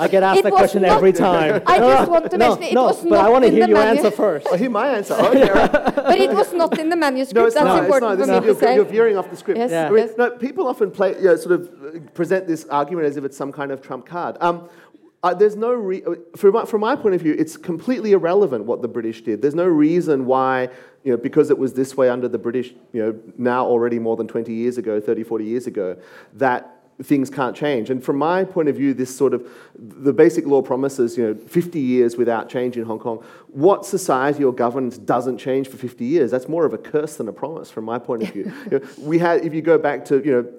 I 0.00 0.08
get 0.08 0.22
asked 0.22 0.38
It 0.38 0.44
that 0.44 0.52
question 0.52 0.82
not- 0.82 0.96
every 0.96 1.12
time. 1.12 1.62
I 1.66 1.78
just 1.78 2.10
want 2.10 2.30
to 2.30 2.38
no, 2.38 2.48
mention 2.48 2.62
it 2.64 2.74
no, 2.74 2.84
was 2.84 3.00
but 3.02 3.10
not 3.10 3.24
I 3.26 3.28
want 3.28 3.44
to 3.44 3.50
hear 3.50 3.64
the 3.66 3.68
your 3.70 3.78
manu- 3.78 3.98
answer 3.98 4.10
first. 4.10 4.46
Oh, 4.50 4.56
hear 4.56 4.70
my 4.70 4.88
answer. 4.96 5.14
Okay. 5.20 5.48
but 5.96 6.18
it 6.18 6.32
was 6.32 6.52
not 6.54 6.78
in 6.78 6.88
the 6.88 6.96
manuscript. 6.96 7.34
No, 7.36 7.44
it's 7.46 7.54
That's 7.54 7.64
not. 7.66 7.76
It's 7.78 7.84
important 7.84 8.10
not. 8.10 8.18
This 8.18 8.26
for 8.28 8.32
is, 8.34 8.40
me 8.40 8.46
you're, 8.46 8.54
to 8.54 8.60
say. 8.60 8.74
you're 8.76 8.84
veering 8.84 9.16
off 9.18 9.28
the 9.30 9.36
script. 9.36 9.58
Yes, 9.58 9.70
Yeah. 9.70 9.86
I 9.88 9.90
mean, 9.90 10.06
yes. 10.06 10.16
no, 10.16 10.30
people 10.30 10.66
often 10.66 10.90
play, 10.90 11.10
you 11.18 11.24
know, 11.24 11.36
sort 11.36 11.60
of 11.60 11.68
uh, 11.68 11.98
present 12.14 12.46
this 12.46 12.64
argument 12.66 13.06
as 13.06 13.16
if 13.16 13.24
it's 13.24 13.36
some 13.36 13.52
kind 13.52 13.70
of 13.70 13.82
trump 13.82 14.06
card. 14.06 14.36
Um, 14.40 14.68
uh, 15.22 15.34
there's 15.34 15.56
no 15.56 15.72
re- 15.72 16.02
uh, 16.06 16.14
from, 16.36 16.52
my, 16.52 16.64
from 16.64 16.80
my 16.80 16.96
point 16.96 17.14
of 17.14 17.20
view, 17.20 17.34
it's 17.38 17.56
completely 17.56 18.12
irrelevant 18.12 18.64
what 18.64 18.80
the 18.80 18.88
British 18.88 19.22
did. 19.22 19.42
There's 19.42 19.54
no 19.54 19.66
reason 19.66 20.24
why, 20.24 20.70
you 21.04 21.12
know, 21.12 21.16
because 21.16 21.50
it 21.50 21.58
was 21.58 21.74
this 21.74 21.96
way 21.96 22.08
under 22.08 22.28
the 22.28 22.38
British, 22.38 22.72
you 22.92 23.02
know, 23.02 23.18
now 23.36 23.66
already 23.66 23.98
more 23.98 24.16
than 24.16 24.26
20 24.26 24.52
years 24.52 24.78
ago, 24.78 25.00
30, 25.00 25.24
40 25.24 25.44
years 25.44 25.66
ago, 25.66 25.96
that 26.34 26.80
things 27.02 27.30
can't 27.30 27.56
change. 27.56 27.90
And 27.90 28.02
from 28.02 28.16
my 28.16 28.44
point 28.44 28.68
of 28.68 28.76
view, 28.76 28.94
this 28.94 29.14
sort 29.14 29.34
of 29.34 29.46
the 29.74 30.12
basic 30.12 30.46
law 30.46 30.62
promises, 30.62 31.16
you 31.16 31.26
know, 31.26 31.34
50 31.34 31.80
years 31.80 32.16
without 32.16 32.48
change 32.48 32.76
in 32.76 32.84
Hong 32.84 32.98
Kong. 32.98 33.24
What 33.48 33.86
society 33.86 34.44
or 34.44 34.52
governance 34.52 34.98
doesn't 34.98 35.38
change 35.38 35.68
for 35.68 35.76
50 35.76 36.04
years? 36.04 36.30
That's 36.30 36.48
more 36.48 36.66
of 36.66 36.74
a 36.74 36.78
curse 36.78 37.16
than 37.16 37.28
a 37.28 37.32
promise, 37.32 37.70
from 37.70 37.84
my 37.84 37.98
point 37.98 38.22
of 38.22 38.30
view. 38.30 38.52
You 38.70 38.78
know, 38.78 38.86
we 38.98 39.18
had, 39.18 39.44
if 39.44 39.54
you 39.54 39.62
go 39.62 39.78
back 39.78 40.04
to, 40.06 40.22
you 40.24 40.32
know. 40.32 40.52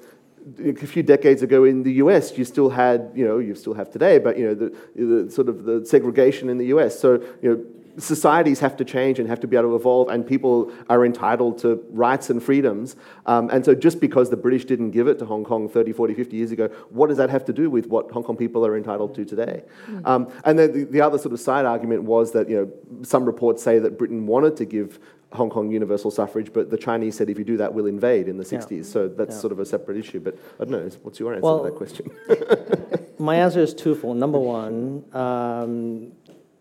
A 0.60 0.74
few 0.74 1.04
decades 1.04 1.44
ago 1.44 1.64
in 1.66 1.84
the 1.84 1.94
US, 1.94 2.38
you 2.38 2.46
still 2.46 2.70
had, 2.70 3.12
you 3.16 3.26
know, 3.28 3.38
you 3.40 3.56
still 3.56 3.74
have 3.74 3.90
today, 3.92 4.18
but 4.18 4.38
you 4.38 4.46
know, 4.48 4.56
the, 4.56 4.76
the 4.96 5.32
sort 5.32 5.50
of 5.50 5.66
the 5.66 5.86
segregation 5.86 6.50
in 6.50 6.58
the 6.58 6.68
US. 6.68 7.00
So, 7.00 7.22
you 7.42 7.50
know, 7.50 7.66
societies 7.98 8.60
have 8.60 8.76
to 8.78 8.86
change 8.86 9.20
and 9.20 9.28
have 9.28 9.40
to 9.42 9.48
be 9.48 9.56
able 9.56 9.70
to 9.70 9.76
evolve, 9.76 10.10
and 10.10 10.26
people 10.26 10.72
are 10.90 11.06
entitled 11.06 11.58
to 11.60 11.84
rights 11.92 12.30
and 12.30 12.42
freedoms. 12.42 12.96
Um, 13.26 13.50
and 13.50 13.64
so, 13.64 13.76
just 13.76 14.00
because 14.00 14.30
the 14.30 14.38
British 14.38 14.66
didn't 14.66 14.92
give 14.92 15.08
it 15.08 15.20
to 15.20 15.26
Hong 15.26 15.44
Kong 15.44 15.70
30, 15.70 15.94
40, 15.94 16.14
50 16.14 16.38
years 16.38 16.52
ago, 16.52 16.68
what 16.90 17.08
does 17.08 17.18
that 17.18 17.30
have 17.30 17.46
to 17.46 17.54
do 17.54 17.70
with 17.70 17.88
what 17.88 18.12
Hong 18.12 18.24
Kong 18.24 18.38
people 18.38 18.66
are 18.66 18.78
entitled 18.78 19.16
to 19.16 19.26
today? 19.26 19.64
Um, 20.06 20.32
and 20.46 20.58
then 20.58 20.72
the, 20.72 20.84
the 20.86 21.02
other 21.02 21.18
sort 21.18 21.34
of 21.34 21.40
side 21.40 21.66
argument 21.66 22.04
was 22.04 22.32
that, 22.34 22.50
you 22.50 22.56
know, 22.58 23.04
some 23.04 23.26
reports 23.26 23.64
say 23.64 23.80
that 23.80 23.98
Britain 23.98 24.26
wanted 24.26 24.58
to 24.58 24.66
give 24.66 25.00
Hong 25.34 25.50
Kong 25.50 25.72
universal 25.72 26.12
suffrage, 26.12 26.52
but 26.52 26.70
the 26.70 26.78
Chinese 26.78 27.16
said 27.16 27.30
if 27.30 27.38
you 27.40 27.46
do 27.46 27.58
that, 27.58 27.74
we'll 27.74 27.86
invade 27.86 28.28
in 28.28 28.38
the 28.38 28.44
Yeah. 28.44 28.60
60s. 28.60 28.86
So 28.86 29.08
that's 29.08 29.36
Yeah. 29.36 29.40
sort 29.42 29.54
of 29.54 29.60
a 29.60 29.66
separate 29.66 29.98
issue. 29.98 30.20
But 30.20 30.36
I 30.60 30.66
don't 30.66 30.72
know, 30.72 30.90
what's 31.04 31.20
your 31.20 31.34
answer 31.34 31.44
Well, 31.44 31.60
to 31.64 31.70
that 31.70 31.76
question? 31.76 32.12
My 33.20 33.36
answer 33.36 33.60
is 33.62 33.74
twofold. 33.74 34.18
Number 34.18 34.40
one, 34.40 35.06
um, 35.14 36.12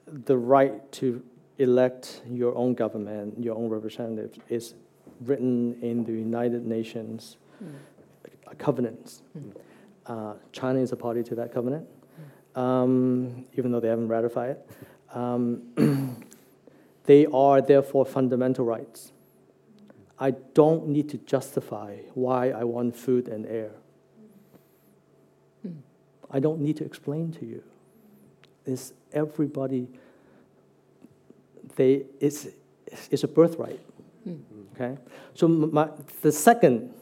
the 0.06 0.36
right 0.36 0.90
to 0.92 1.22
elect 1.58 2.22
your 2.30 2.54
own 2.56 2.74
government, 2.74 3.42
your 3.42 3.56
own 3.56 3.68
representatives, 3.68 4.38
is 4.48 4.74
written 5.24 5.76
in 5.82 6.04
the 6.04 6.12
United 6.12 6.66
Nations 6.66 7.36
covenants. 8.58 9.22
Uh, 10.06 10.34
China 10.52 10.80
is 10.80 10.92
a 10.92 10.96
party 10.96 11.22
to 11.22 11.34
that 11.36 11.52
covenant, 11.52 11.86
um, 12.56 13.44
even 13.56 13.70
though 13.70 13.80
they 13.80 13.88
haven't 13.88 14.08
ratified 14.08 14.50
it. 14.50 14.70
Um, 15.14 15.62
they 17.06 17.26
are 17.26 17.60
therefore 17.60 18.04
fundamental 18.04 18.64
rights. 18.64 19.12
I 20.18 20.32
don't 20.32 20.88
need 20.88 21.08
to 21.10 21.18
justify 21.18 21.96
why 22.14 22.50
I 22.50 22.64
want 22.64 22.96
food 22.96 23.28
and 23.28 23.46
air. 23.46 23.72
I 26.30 26.38
don't 26.38 26.60
need 26.60 26.76
to 26.76 26.84
explain 26.84 27.32
to 27.32 27.46
you. 27.46 27.62
It's 28.66 28.92
everybody. 29.12 29.88
They 31.76 32.04
it's 32.20 32.46
it's 33.10 33.24
a 33.24 33.28
birthright. 33.28 33.80
Okay. 34.74 34.96
So 35.34 35.48
my, 35.48 35.88
the 36.22 36.32
second 36.32 36.94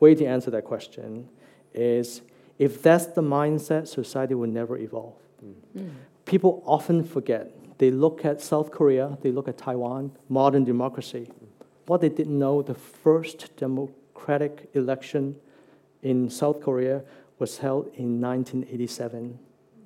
way 0.00 0.14
to 0.14 0.24
answer 0.24 0.50
that 0.50 0.64
question 0.64 1.28
is 1.74 2.22
if 2.58 2.82
that's 2.82 3.06
the 3.06 3.22
mindset, 3.22 3.88
society 3.88 4.34
will 4.34 4.48
never 4.48 4.78
evolve. 4.78 5.14
Mm. 5.76 5.90
People 6.24 6.62
often 6.66 7.02
forget. 7.02 7.50
They 7.82 7.90
look 7.90 8.24
at 8.24 8.40
South 8.40 8.70
Korea, 8.70 9.18
they 9.22 9.32
look 9.32 9.48
at 9.48 9.58
Taiwan, 9.58 10.12
modern 10.28 10.62
democracy. 10.62 11.28
What 11.86 12.00
they 12.00 12.08
didn't 12.08 12.38
know, 12.38 12.62
the 12.62 12.76
first 12.76 13.56
democratic 13.56 14.70
election 14.74 15.34
in 16.00 16.30
South 16.30 16.60
Korea 16.62 17.02
was 17.40 17.58
held 17.58 17.86
in 17.96 18.20
1987. 18.20 19.36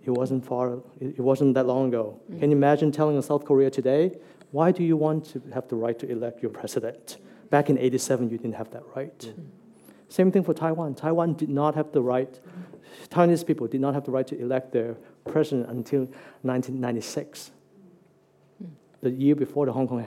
It 0.04 0.10
wasn't 0.10 0.44
far, 0.44 0.80
it 1.00 1.20
wasn't 1.20 1.54
that 1.54 1.66
long 1.66 1.88
ago. 1.88 2.20
Mm. 2.30 2.40
Can 2.40 2.50
you 2.50 2.56
imagine 2.58 2.92
telling 2.92 3.16
a 3.16 3.22
South 3.22 3.46
Korea 3.46 3.70
today, 3.70 4.12
why 4.50 4.72
do 4.72 4.84
you 4.84 4.98
want 4.98 5.24
to 5.32 5.42
have 5.54 5.66
the 5.68 5.76
right 5.76 5.98
to 5.98 6.06
elect 6.06 6.42
your 6.42 6.50
president? 6.50 7.16
Back 7.48 7.70
in 7.70 7.78
87, 7.78 8.28
you 8.28 8.36
didn't 8.36 8.56
have 8.56 8.70
that 8.72 8.82
right. 8.94 9.18
Mm. 9.20 9.46
Same 10.10 10.30
thing 10.30 10.44
for 10.44 10.52
Taiwan. 10.52 10.96
Taiwan 10.96 11.32
did 11.32 11.48
not 11.48 11.74
have 11.74 11.92
the 11.92 12.02
right, 12.02 12.38
Taiwanese 13.08 13.46
people 13.46 13.66
did 13.66 13.80
not 13.80 13.94
have 13.94 14.04
the 14.04 14.10
right 14.10 14.26
to 14.26 14.38
elect 14.38 14.72
their 14.72 14.98
president 15.24 15.70
until 15.70 16.00
1996, 16.42 17.52
the 19.02 19.10
year 19.10 19.34
before 19.34 19.66
the 19.66 19.72
Hong 19.72 19.88
Kong 19.88 20.04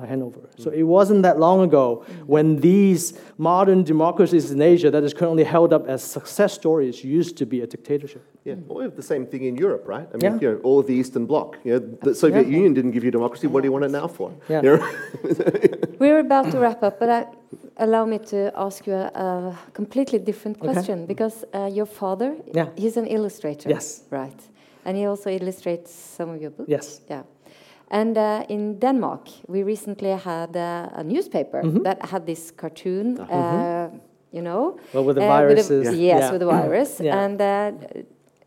handover. 0.00 0.48
So 0.58 0.70
it 0.70 0.82
wasn't 0.82 1.22
that 1.22 1.38
long 1.38 1.60
ago 1.62 2.04
when 2.26 2.56
these 2.56 3.18
modern 3.38 3.84
democracies 3.84 4.50
in 4.50 4.60
Asia 4.60 4.90
that 4.90 5.04
is 5.04 5.14
currently 5.14 5.44
held 5.44 5.72
up 5.72 5.86
as 5.86 6.02
success 6.02 6.52
stories 6.52 7.04
used 7.04 7.36
to 7.36 7.46
be 7.46 7.60
a 7.60 7.66
dictatorship. 7.66 8.22
Yeah, 8.44 8.54
well, 8.66 8.78
we 8.78 8.84
have 8.84 8.96
the 8.96 9.02
same 9.02 9.26
thing 9.26 9.44
in 9.44 9.56
Europe, 9.56 9.84
right? 9.86 10.08
I 10.12 10.16
mean, 10.16 10.20
Yeah. 10.22 10.38
you 10.40 10.50
know, 10.52 10.60
all 10.64 10.78
of 10.80 10.86
the 10.86 10.94
Eastern 10.94 11.26
Bloc. 11.26 11.58
You 11.64 11.72
know, 11.74 11.78
the 12.02 12.14
Soviet 12.14 12.46
Yeah. 12.46 12.56
Union 12.56 12.74
didn't 12.74 12.90
give 12.90 13.04
you 13.04 13.10
democracy. 13.10 13.46
What 13.46 13.62
do 13.62 13.66
you 13.68 13.72
want 13.72 13.84
it 13.84 13.90
now 13.90 14.08
for? 14.08 14.32
Yeah. 14.48 14.62
You 14.64 14.76
know? 14.76 14.82
We're 16.00 16.18
about 16.20 16.50
to 16.52 16.58
wrap 16.58 16.82
up, 16.82 16.98
but 16.98 17.08
I, 17.08 17.26
allow 17.76 18.04
me 18.04 18.18
to 18.18 18.52
ask 18.56 18.86
you 18.86 18.94
a, 18.94 19.06
a 19.26 19.58
completely 19.72 20.18
different 20.18 20.56
Okay. 20.58 20.72
question 20.72 21.06
because 21.06 21.44
uh, 21.54 21.70
your 21.78 21.86
father, 21.86 22.34
Yeah. 22.54 22.68
he's 22.76 22.96
an 22.96 23.06
illustrator. 23.06 23.68
Yes. 23.70 24.02
Right. 24.10 24.40
And 24.84 24.96
he 24.96 25.06
also 25.06 25.30
illustrates 25.30 25.90
some 25.92 26.28
of 26.34 26.40
your 26.42 26.50
books. 26.50 26.68
Yes. 26.68 27.00
Yeah. 27.08 27.22
And 27.94 28.18
uh, 28.18 28.42
in 28.48 28.78
Denmark, 28.80 29.28
we 29.46 29.62
recently 29.62 30.10
had 30.10 30.56
uh, 30.56 31.00
a 31.00 31.04
newspaper 31.04 31.62
Mm-hmm. 31.62 31.82
that 31.84 31.98
had 32.10 32.26
this 32.26 32.50
cartoon, 32.50 33.20
uh, 33.20 33.88
you 34.32 34.42
know. 34.42 34.76
Well, 34.92 35.04
with 35.04 35.16
the 35.16 35.22
uh, 35.22 35.46
with 35.46 35.68
viruses. 35.68 35.84
Yes, 35.96 36.18
Yeah. 36.20 36.30
with 36.32 36.40
the 36.40 36.46
virus. 36.46 37.00
Yeah. 37.00 37.24
And 37.24 37.40
uh, 37.40 37.72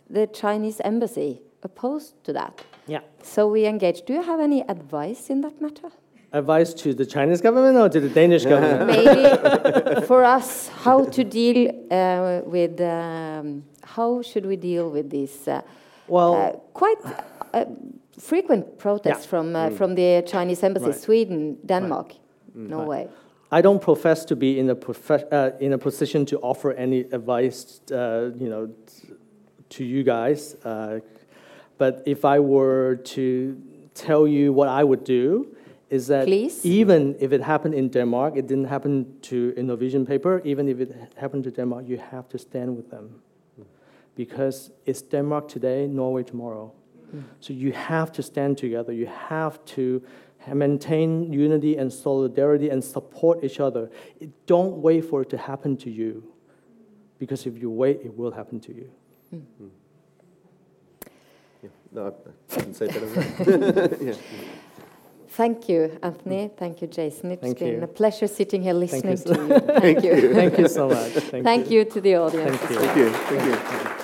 the 0.09 0.27
Chinese 0.27 0.81
embassy 0.83 1.39
opposed 1.63 2.13
to 2.23 2.33
that. 2.33 2.51
Yeah. 2.87 3.01
So 3.23 3.47
we 3.47 3.65
engaged. 3.65 4.05
Do 4.07 4.13
you 4.13 4.23
have 4.23 4.43
any 4.43 4.61
advice 4.67 5.33
in 5.33 5.41
that 5.41 5.61
matter? 5.61 5.89
advice 6.33 6.73
to 6.83 6.93
the 6.93 7.05
Chinese 7.05 7.41
government 7.41 7.77
or 7.77 7.89
to 7.89 7.99
the 8.01 8.09
Danish 8.09 8.45
government? 8.45 8.85
Maybe 8.97 10.05
for 10.05 10.23
us, 10.37 10.69
how 10.83 11.05
to 11.05 11.23
deal 11.23 11.57
uh, 11.89 12.41
with 12.45 12.81
um, 12.81 13.63
how 13.95 14.21
should 14.21 14.45
we 14.45 14.57
deal 14.57 14.89
with 14.91 15.09
these 15.09 15.47
uh, 15.47 15.61
Well, 16.07 16.33
uh, 16.35 16.51
quite 16.73 16.97
uh, 17.53 17.65
frequent 18.19 18.77
protests 18.77 19.23
Yeah. 19.25 19.29
from 19.29 19.55
uh, 19.55 19.69
from 19.77 19.95
the 19.95 20.23
Chinese 20.25 20.65
embassy, 20.65 20.85
Right. 20.85 21.01
Sweden, 21.01 21.57
Denmark, 21.65 22.13
Norway. 22.55 23.07
I 23.51 23.61
don't 23.61 23.81
profess 23.81 24.25
to 24.25 24.35
be 24.35 24.59
in 24.59 24.69
a 24.69 24.75
uh, 24.75 25.51
in 25.59 25.73
a 25.73 25.77
position 25.77 26.25
to 26.25 26.37
offer 26.41 26.71
any 26.73 26.99
advice, 27.11 27.81
uh, 27.91 28.31
you 28.39 28.49
know, 28.49 28.67
to 29.69 29.83
you 29.83 30.03
guys. 30.03 30.55
Uh, 30.65 30.99
but 31.77 32.01
if 32.05 32.25
I 32.25 32.39
were 32.39 32.95
to 33.15 33.55
tell 33.93 34.27
you 34.27 34.53
what 34.53 34.67
I 34.67 34.83
would 34.83 35.03
do, 35.05 35.45
is 35.89 36.07
that 36.07 36.25
Please. 36.25 36.65
even 36.65 37.15
if 37.19 37.31
it 37.31 37.41
happened 37.41 37.73
in 37.73 37.89
Denmark, 37.89 38.35
it 38.35 38.47
didn't 38.47 38.67
happen 38.67 39.05
to 39.21 39.53
a 39.57 39.61
Norwegian 39.63 40.05
paper. 40.05 40.41
Even 40.43 40.67
if 40.67 40.79
it 40.79 40.91
happened 41.15 41.43
to 41.45 41.51
Denmark, 41.51 41.87
you 41.87 41.97
have 42.11 42.27
to 42.29 42.37
stand 42.37 42.75
with 42.75 42.89
them, 42.89 43.21
because 44.15 44.71
it's 44.85 45.01
Denmark 45.01 45.47
today, 45.47 45.87
Norway 45.87 46.23
tomorrow. 46.23 46.71
So 47.39 47.53
you 47.53 47.71
have 47.71 48.11
to 48.13 48.23
stand 48.23 48.57
together. 48.57 48.91
You 48.91 49.07
have 49.07 49.63
to 49.65 50.03
maintain 50.53 51.31
unity 51.31 51.77
and 51.77 51.91
solidarity 51.91 52.69
and 52.69 52.83
support 52.83 53.43
each 53.43 53.59
other. 53.59 53.89
Don't 54.45 54.77
wait 54.81 55.05
for 55.05 55.21
it 55.21 55.29
to 55.29 55.37
happen 55.37 55.77
to 55.77 55.89
you, 55.89 56.23
because 57.19 57.45
if 57.45 57.57
you 57.57 57.69
wait, 57.69 58.01
it 58.03 58.15
will 58.17 58.31
happen 58.31 58.59
to 58.61 58.73
you. 58.73 58.89
Hmm. 59.29 59.67
No, 61.91 62.07
I 62.07 62.53
couldn't 62.53 62.73
say 62.73 62.87
better 62.87 63.05
that. 63.07 63.97
yeah. 64.01 64.13
Thank 65.29 65.69
you, 65.69 65.97
Antony. 66.01 66.49
Thank 66.57 66.81
you, 66.81 66.87
Jason. 66.87 67.31
It's 67.31 67.41
Thank 67.41 67.59
been 67.59 67.75
you. 67.75 67.83
a 67.83 67.87
pleasure 67.87 68.27
sitting 68.27 68.63
here 68.63 68.73
listening 68.73 69.17
you. 69.17 69.23
to 69.23 69.41
you. 69.41 69.59
Thank 69.79 70.03
you. 70.03 70.33
Thank 70.33 70.57
you 70.57 70.67
so 70.67 70.89
much. 70.89 71.11
Thank 71.11 71.43
Thank 71.43 71.71
you 71.71 71.85
to 71.85 72.01
the 72.01 72.15
audience. 72.15 72.57
Thank 72.57 72.97
you. 72.97 73.09
Thank 73.09 73.45
you. 73.45 73.55
Thank 73.55 73.91
you. 73.91 73.96